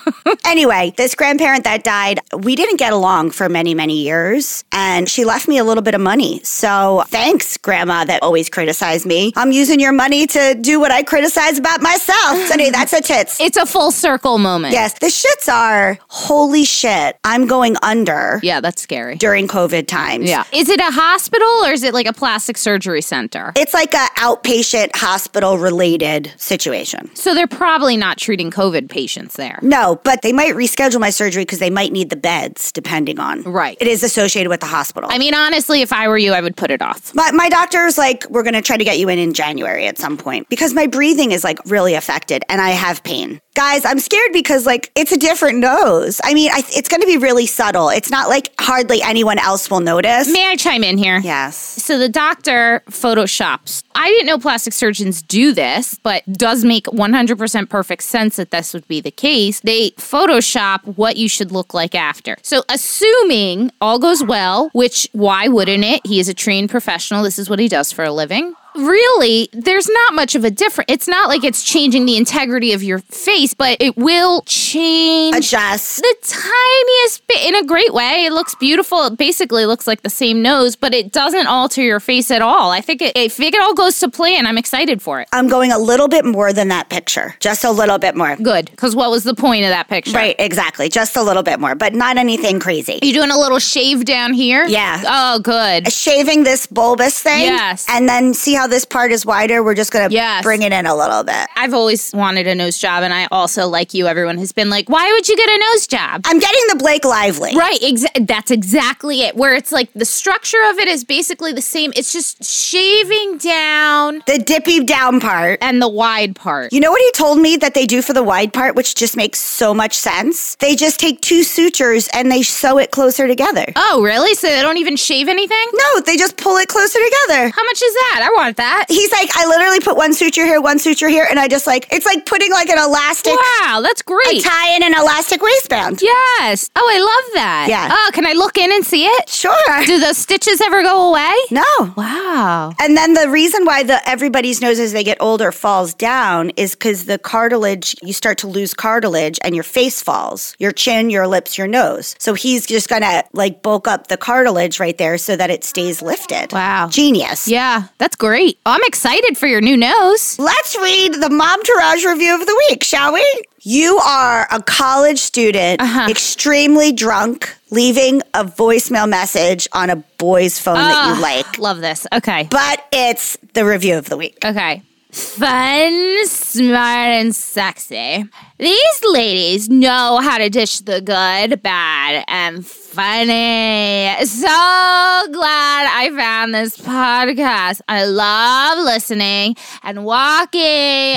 Anyway, 0.47 0.92
this 0.97 1.14
grandparent 1.14 1.64
that 1.64 1.85
died, 1.85 2.21
we 2.38 2.54
didn't 2.54 2.76
get 2.76 2.92
along 2.92 3.30
for 3.30 3.49
many, 3.49 3.75
many 3.75 4.02
years, 4.02 4.62
and 4.73 5.03
she 5.08 5.25
left 5.25 5.49
me 5.49 5.58
a 5.58 5.64
little 5.64 5.82
bit 5.82 5.94
of 5.94 6.00
money. 6.00 6.40
So 6.44 7.04
thanks, 7.08 7.56
Grandma, 7.56 8.04
that 8.04 8.23
always 8.23 8.49
criticized 8.49 9.06
me. 9.06 9.32
I'm 9.37 9.52
using 9.52 9.80
your 9.80 9.92
money 9.92 10.26
to 10.28 10.54
do 10.61 10.80
what 10.80 10.90
I 10.92 11.02
criticize 11.02 11.58
about 11.58 11.80
myself. 11.82 12.14
So 12.44 12.52
anyway, 12.54 12.70
that's 12.70 12.92
a 12.92 13.00
tits. 13.00 13.40
it's 13.40 13.56
a 13.56 13.64
full 13.66 13.90
circle 13.90 14.38
moment. 14.38 14.73
Yes, 14.73 14.94
the 14.99 15.06
shits 15.06 15.50
are 15.52 15.99
holy 16.08 16.64
shit. 16.64 17.16
I'm 17.25 17.46
going 17.46 17.76
under 17.82 18.38
Yeah, 18.42 18.61
that's 18.61 18.82
scary. 18.82 19.16
during 19.16 19.49
COVID 19.49 19.87
times. 19.87 20.28
Yeah. 20.28 20.44
Is 20.52 20.68
it 20.68 20.80
a 20.80 20.90
hospital 20.90 21.49
or 21.64 21.70
is 21.73 21.82
it 21.82 21.94
like 21.94 22.06
a 22.06 22.12
plastic 22.12 22.56
surgery 22.58 23.00
center? 23.02 23.52
It's 23.56 23.73
like 23.75 23.94
a 23.94 24.06
outpatient 24.18 24.94
hospital 24.96 25.58
related 25.58 26.32
situation. 26.37 27.11
So 27.14 27.34
they're 27.34 27.46
probably 27.46 27.96
not 27.96 28.18
treating 28.18 28.50
COVID 28.50 28.88
patients 28.90 29.34
there. 29.37 29.58
No, 29.62 30.00
but 30.04 30.23
they 30.23 30.32
might 30.32 30.54
reschedule 30.54 31.00
my 31.00 31.11
surgery 31.11 31.42
because 31.42 31.58
they 31.61 31.70
might 31.70 31.92
need 31.92 32.11
the 32.11 32.16
beds, 32.16 32.73
depending 32.73 33.18
on. 33.18 33.42
Right. 33.42 33.76
It 33.80 33.87
is 33.88 34.02
associated 34.02 34.49
with 34.50 34.61
the 34.61 34.66
hospital. 34.66 34.93
I 35.02 35.18
mean, 35.18 35.34
honestly, 35.34 35.82
if 35.82 35.92
I 35.92 36.08
were 36.08 36.18
you, 36.18 36.32
I 36.32 36.40
would 36.40 36.56
put 36.56 36.70
it 36.70 36.82
off. 36.82 37.12
But 37.14 37.34
my 37.34 37.48
doctor's 37.48 37.98
like, 37.98 38.28
we're 38.30 38.42
going 38.42 38.54
to 38.54 38.62
try 38.62 38.76
to 38.76 38.84
get 38.84 38.98
you 38.98 39.08
in 39.08 39.18
in 39.18 39.34
January 39.34 39.86
at 39.86 39.98
some 39.98 40.16
point 40.16 40.48
because 40.48 40.72
my 40.72 40.86
breathing 40.86 41.32
is 41.32 41.44
like 41.44 41.58
really 41.66 41.94
affected 41.94 42.44
and 42.48 42.60
I 42.60 42.70
have 42.70 43.02
pain. 43.02 43.40
Guys, 43.54 43.84
I'm 43.84 44.00
scared 44.00 44.32
because 44.32 44.66
like 44.66 44.90
it's 44.96 45.12
a 45.12 45.16
different 45.16 45.58
nose. 45.58 46.20
I 46.25 46.34
mean, 46.34 46.50
I, 46.52 46.62
it's 46.70 46.88
going 46.88 47.02
to 47.02 47.06
be 47.06 47.18
really 47.18 47.46
subtle. 47.46 47.88
It's 47.88 48.11
not 48.11 48.28
like 48.28 48.52
hardly 48.58 49.00
anyone 49.00 49.38
else 49.38 49.70
will 49.70 49.78
notice. 49.78 50.28
May 50.32 50.49
I 50.49 50.56
chime 50.56 50.82
in 50.82 50.99
here? 50.99 51.20
yes. 51.20 51.56
So 51.56 51.96
the 51.96 52.08
doctor 52.08 52.82
photoshops. 52.90 53.84
I 53.94 54.08
didn't 54.08 54.26
know 54.26 54.38
plastic 54.38 54.73
surgeons 54.73 55.23
do 55.23 55.52
this, 55.52 55.94
but 56.02 56.25
does 56.32 56.64
make 56.64 56.87
100% 56.87 57.68
perfect 57.68 58.02
sense 58.02 58.37
that 58.37 58.50
this 58.50 58.75
would 58.75 58.88
be 58.88 59.00
the 59.00 59.12
case. 59.12 59.61
They 59.61 59.90
photoshop 59.90 60.80
what 60.96 61.16
you 61.16 61.28
should 61.28 61.52
look 61.52 61.73
like 61.75 61.94
after. 61.94 62.37
So 62.42 62.64
assuming 62.68 63.70
all 63.80 64.00
goes 64.00 64.25
well, 64.25 64.70
which 64.73 65.08
why 65.12 65.46
wouldn't 65.46 65.84
it? 65.84 66.04
He 66.04 66.18
is 66.18 66.28
a 66.28 66.34
trained 66.34 66.70
professional. 66.70 67.23
This 67.23 67.38
is 67.38 67.49
what 67.49 67.61
he 67.61 67.68
does 67.68 67.92
for 67.92 68.02
a 68.02 68.11
living. 68.11 68.54
Really, 68.76 69.49
there's 69.52 69.88
not 69.88 70.14
much 70.14 70.35
of 70.35 70.45
a 70.45 70.50
difference. 70.50 70.90
It's 70.90 71.07
not 71.07 71.28
like 71.28 71.45
it's 71.45 71.62
changing 71.62 72.07
the 72.07 72.16
integrity 72.16 72.73
of 72.73 72.83
your 72.83 72.99
face, 72.99 73.54
but 73.54 73.76
it 73.81 73.97
will 73.97 74.43
change 74.43 75.37
Adjust. 75.37 75.99
the 75.99 76.14
tiniest 76.23 77.26
bit 77.28 77.49
in 77.49 77.54
a 77.54 77.64
great 77.64 77.95
way. 77.95 78.25
It 78.25 78.33
looks 78.33 78.54
beautiful. 78.57 79.04
It 79.04 79.16
basically 79.16 79.64
looks 79.66 79.87
like 79.87 80.02
the 80.02 80.11
same 80.11 80.43
nose, 80.43 80.75
but 80.75 80.93
it 80.93 81.12
doesn't 81.12 81.47
alter 81.47 81.83
your 81.83 82.00
face 82.00 82.31
at 82.31 82.43
all. 82.43 82.71
I 82.71 82.81
think 82.81 83.00
it, 83.00 83.12
if 83.16 83.38
it 83.38 83.54
all 83.61 83.75
goes 83.75 83.99
to 84.00 84.11
plan, 84.11 84.47
I'm 84.47 84.59
excited 84.59 85.00
for 85.00 85.21
it. 85.21 85.28
I'm 85.33 85.47
going 85.49 85.71
a 85.71 85.78
little 85.78 86.09
bit 86.09 86.25
more 86.25 86.52
than 86.52 86.69
that 86.69 86.88
picture. 86.88 87.37
Just 87.40 87.64
a 87.64 87.71
little 87.71 87.99
bit 87.99 88.16
more. 88.16 88.37
Good, 88.37 88.71
because 88.71 88.97
what 88.97 89.11
was 89.11 89.23
the 89.23 89.35
point 89.35 89.64
of 89.64 89.71
that 89.71 89.88
picture? 89.88 90.16
Right, 90.16 90.35
exactly. 90.38 90.88
Just 90.88 91.16
a 91.16 91.23
little 91.23 91.43
bit 91.45 91.61
more, 91.61 91.75
but 91.75 91.95
not 91.95 92.16
anything 92.16 92.59
crazy. 92.59 92.99
You 93.02 93.12
doing 93.12 93.31
a 93.31 93.38
little 93.38 93.61
shave 93.61 94.04
down 94.04 94.33
here? 94.33 94.66
Yeah. 94.66 95.02
Oh, 95.07 95.38
good. 95.38 95.93
Shaving 95.93 96.43
this 96.43 96.66
bulbous 96.66 97.21
thing. 97.21 97.43
Yes. 97.43 97.87
And 97.88 98.09
then 98.09 98.35
see 98.35 98.54
how 98.54 98.63
this 98.66 98.85
part 98.85 99.12
is 99.12 99.25
wider? 99.26 99.62
We're 99.62 99.75
just 99.75 99.92
going 99.92 100.09
to 100.09 100.14
Yes. 100.14 100.42
bring 100.42 100.62
it 100.62 100.73
in 100.73 100.87
a 100.87 100.94
little 100.94 101.23
bit. 101.25 101.47
I've 101.56 101.75
always 101.75 102.12
wanted 102.14 102.47
a 102.47 102.54
nose 102.54 102.78
job, 102.78 103.02
and 103.02 103.12
I 103.14 103.26
also, 103.30 103.66
like 103.68 103.94
you, 103.94 104.06
everyone 104.06 104.38
has 104.38 104.52
been 104.52 104.71
like, 104.71 104.88
why 104.88 105.11
would 105.12 105.28
you 105.28 105.37
get 105.37 105.49
a 105.49 105.59
nose 105.73 105.87
job? 105.87 106.23
I'm 106.25 106.38
getting 106.38 106.61
the 106.68 106.76
Blake 106.76 107.04
Lively. 107.04 107.54
Right, 107.56 107.80
exa- 107.80 108.26
that's 108.26 108.50
exactly 108.50 109.23
it. 109.23 109.37
Where 109.37 109.54
it's 109.54 109.73
like 109.73 109.92
the 109.94 110.04
structure 110.04 110.61
of 110.71 110.78
it 110.78 110.88
is 110.88 111.04
basically 111.04 111.52
the 111.52 111.62
same. 111.62 111.92
It's 111.97 112.12
just 112.12 112.44
shaving 112.44 113.38
down 113.38 114.23
The 114.26 114.38
dippy 114.38 114.85
down 114.85 115.21
part. 115.21 115.59
and 115.62 115.80
the 115.80 115.88
wide 115.88 116.35
part. 116.37 116.73
You 116.73 116.80
know 116.80 116.90
what 116.90 117.00
he 117.00 117.11
told 117.12 117.38
me 117.38 117.56
that 117.59 117.75
they 117.75 117.87
do 117.87 118.02
for 118.02 118.12
the 118.12 118.23
wide 118.23 118.52
part, 118.52 118.75
which 118.75 118.94
just 118.94 119.16
makes 119.16 119.38
so 119.40 119.73
much 119.75 119.94
sense? 119.97 120.54
They 120.56 120.75
just 120.76 120.99
take 121.00 121.21
two 121.21 121.42
sutures 121.42 122.09
and 122.14 122.30
they 122.30 122.42
sew 122.42 122.78
it 122.78 122.90
closer 122.90 123.26
together. 123.26 123.66
Oh, 123.76 124.02
really? 124.02 124.35
So 124.35 124.49
they 124.49 124.62
don't 124.62 124.78
even 124.78 124.97
shave 124.97 125.28
anything? 125.28 125.64
No, 125.75 126.00
they 126.00 126.16
just 126.16 126.37
pull 126.37 126.56
it 126.56 126.68
closer 126.68 126.99
together. 126.99 127.49
How 127.54 127.64
much 127.64 127.83
is 127.83 127.92
that? 127.94 128.28
I 128.30 128.35
want 128.35 128.53
that. 128.56 128.87
He's 128.88 129.11
like, 129.12 129.30
I 129.37 129.46
literally 129.46 129.80
put 129.80 129.96
one 129.96 130.12
suture 130.12 130.44
here, 130.44 130.61
one 130.61 130.78
suture 130.78 131.08
here, 131.08 131.26
and 131.28 131.38
I 131.38 131.49
just 131.49 131.66
like, 131.66 131.87
it's 131.92 132.06
like 132.06 132.26
putting 132.26 132.50
like 132.50 132.68
an 132.68 132.78
elastic, 132.78 133.32
Wow, 133.62 133.80
that's 133.82 134.02
great. 134.02 134.42
tie 134.44 134.75
in 134.76 134.82
an 134.82 134.94
elastic 134.94 135.42
waistband. 135.42 136.00
yes. 136.02 136.70
Oh, 136.76 136.90
I 136.92 136.99
love 136.99 137.34
that. 137.34 137.66
Yeah. 137.68 137.88
Oh, 137.90 138.11
can 138.12 138.26
I 138.26 138.32
look 138.32 138.58
in 138.58 138.73
and 138.73 138.84
see 138.84 139.06
it? 139.06 139.28
Sure. 139.28 139.84
Do 139.87 139.99
those 140.00 140.16
stitches 140.18 140.61
ever 140.61 140.82
go 140.82 141.11
away? 141.11 141.32
No. 141.50 141.64
Wow. 141.96 142.73
And 142.80 142.96
then 142.96 143.14
the 143.14 143.28
reason 143.28 143.64
why 143.64 143.82
the 143.82 144.06
everybody's 144.08 144.61
nose 144.61 144.78
as 144.78 144.92
they 144.92 145.04
get 145.04 145.18
older 145.20 145.52
falls 145.52 145.94
down 145.94 146.50
is 146.56 146.75
because 146.75 147.06
the 147.06 147.18
cartilage, 147.18 147.96
you 148.02 148.12
start 148.12 148.38
to 148.38 148.46
lose 148.46 148.75
cartilage 148.75 149.38
and 149.42 149.54
your 149.54 149.64
face 149.64 150.02
falls. 150.02 150.54
Your 150.58 150.73
chin, 150.73 151.11
your 151.11 151.26
lips, 151.26 151.56
your 151.58 151.66
nose. 151.66 152.14
So 152.18 152.34
he's 152.34 152.66
just 152.66 152.88
gonna 152.88 153.25
like 153.32 153.62
bulk 153.62 153.88
up 153.88 154.08
the 154.08 154.16
cartilage 154.16 154.78
right 154.80 154.96
there 154.99 155.18
so 155.18 155.37
that 155.37 155.50
it 155.50 155.64
stays 155.64 156.02
lifted. 156.02 156.52
Wow. 156.52 156.88
Genius. 156.90 157.49
Yeah, 157.49 157.84
that's 157.99 158.16
great. 158.16 158.43
I'm 158.66 158.80
excited 158.84 159.36
for 159.38 159.46
your 159.46 159.60
new 159.60 159.76
nose. 159.76 160.38
Let's 160.38 160.76
read 160.76 161.14
the 161.14 161.30
Mom 161.30 161.62
Tourage 161.62 162.04
review 162.04 162.34
of 162.34 162.46
the 162.46 162.64
week, 162.68 162.82
shall 162.84 163.12
we? 163.12 163.42
You 163.62 163.98
are 163.98 164.46
a 164.50 164.62
college 164.62 165.18
student, 165.18 165.80
Uh-huh. 165.80 166.06
extremely 166.10 166.92
drunk, 166.92 167.54
leaving 167.70 168.20
a 168.34 168.44
voicemail 168.44 169.08
message 169.08 169.66
on 169.72 169.88
a 169.90 169.96
boy's 170.18 170.58
phone 170.58 170.74
that 170.74 171.14
you 171.16 171.22
like. 171.22 171.58
Love 171.58 171.80
this. 171.80 172.06
Okay. 172.12 172.46
But 172.50 172.84
it's 172.92 173.38
the 173.54 173.64
review 173.64 173.96
of 173.96 174.08
the 174.08 174.16
week. 174.16 174.38
Okay. 174.44 174.82
Fun, 175.10 176.26
smart, 176.26 177.08
and 177.08 177.34
sexy. 177.36 178.24
These 178.58 179.00
ladies 179.04 179.68
know 179.68 180.18
how 180.22 180.38
to 180.38 180.50
dish 180.50 180.80
the 180.80 181.00
good, 181.00 181.62
bad, 181.62 182.24
and 182.28 182.66
funny. 182.94 184.24
So 184.24 184.46
glad 184.46 185.88
I 185.90 186.12
found 186.16 186.54
this 186.54 186.76
podcast. 186.78 187.80
I 187.88 188.04
love 188.04 188.84
listening 188.84 189.56
and 189.82 190.04
walking 190.04 190.60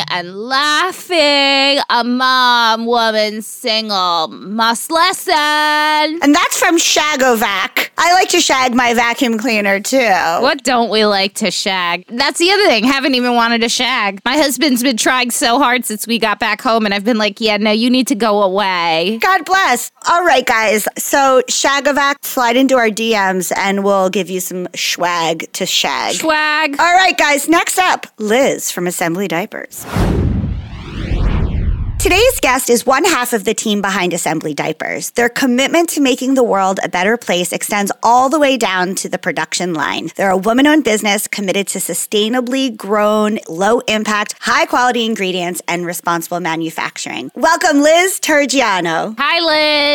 and 0.09 0.35
laughing. 0.35 1.79
A 1.89 2.03
mom, 2.03 2.87
woman, 2.87 3.43
single 3.43 4.27
must 4.29 4.89
listen. 4.89 5.35
And 5.35 6.33
that's 6.33 6.57
from 6.57 6.77
Shagovac. 6.77 7.86
I 7.99 8.13
like 8.13 8.29
to 8.29 8.39
shag 8.39 8.75
my 8.75 8.93
vacuum 8.93 9.37
cleaner 9.37 9.79
too. 9.79 9.97
What 9.97 10.63
don't 10.63 10.89
we 10.89 11.05
like 11.05 11.33
to 11.35 11.51
shag? 11.51 12.05
That's 12.07 12.39
the 12.39 12.51
other 12.51 12.65
thing. 12.65 12.83
Haven't 12.83 13.15
even 13.15 13.33
wanted 13.33 13.61
to 13.61 13.69
shag. 13.69 14.21
My 14.23 14.37
husband's 14.37 14.83
been 14.83 14.97
trying 14.97 15.31
so 15.31 15.57
hard 15.57 15.85
since 15.85 16.05
we 16.05 16.19
got 16.19 16.39
back 16.39 16.61
home, 16.61 16.85
and 16.85 16.93
I've 16.93 17.03
been 17.03 17.17
like, 17.17 17.41
yeah, 17.41 17.57
no, 17.57 17.71
you 17.71 17.89
need 17.89 18.07
to 18.07 18.15
go 18.15 18.43
away. 18.43 19.17
God 19.21 19.45
bless. 19.45 19.91
All 20.07 20.23
right, 20.23 20.45
guys. 20.45 20.87
So 20.97 21.41
Shagovac, 21.49 22.23
slide 22.23 22.55
into 22.55 22.75
our 22.75 22.89
DMs 22.89 23.51
and 23.57 23.83
we'll 23.83 24.09
give 24.09 24.29
you 24.29 24.39
some 24.39 24.67
swag 24.75 25.51
to 25.53 25.65
shag. 25.65 26.15
Swag. 26.15 26.79
All 26.79 26.93
right, 26.93 27.17
guys. 27.17 27.47
Next 27.49 27.79
up, 27.79 28.07
Liz 28.17 28.71
from 28.71 28.85
Esembly 28.85 29.27
Diapers. 29.27 29.85
Today's 31.99 32.39
guest 32.41 32.69
is 32.69 32.85
one 32.85 33.03
half 33.03 33.33
of 33.33 33.43
the 33.43 33.55
team 33.55 33.81
behind 33.81 34.13
Esembly 34.13 34.55
Diapers. 34.55 35.09
Their 35.11 35.29
commitment 35.29 35.89
to 35.89 35.99
making 35.99 36.35
the 36.35 36.43
world 36.43 36.79
a 36.83 36.87
better 36.87 37.17
place 37.17 37.51
extends 37.51 37.91
all 38.03 38.29
the 38.29 38.39
way 38.39 38.55
down 38.55 38.93
to 38.95 39.09
the 39.09 39.17
production 39.17 39.73
line. 39.73 40.11
They're 40.15 40.29
a 40.29 40.37
woman 40.37 40.67
owned 40.67 40.83
business 40.83 41.27
committed 41.27 41.67
to 41.69 41.79
sustainably 41.79 42.77
grown, 42.77 43.39
low 43.49 43.79
impact, 43.79 44.35
high 44.39 44.67
quality 44.67 45.05
ingredients 45.05 45.61
and 45.67 45.87
responsible 45.87 46.39
manufacturing. 46.39 47.31
Welcome, 47.33 47.81
Liz 47.81 48.19
Turrigiano. 48.19 49.15
Hi, 49.17 49.39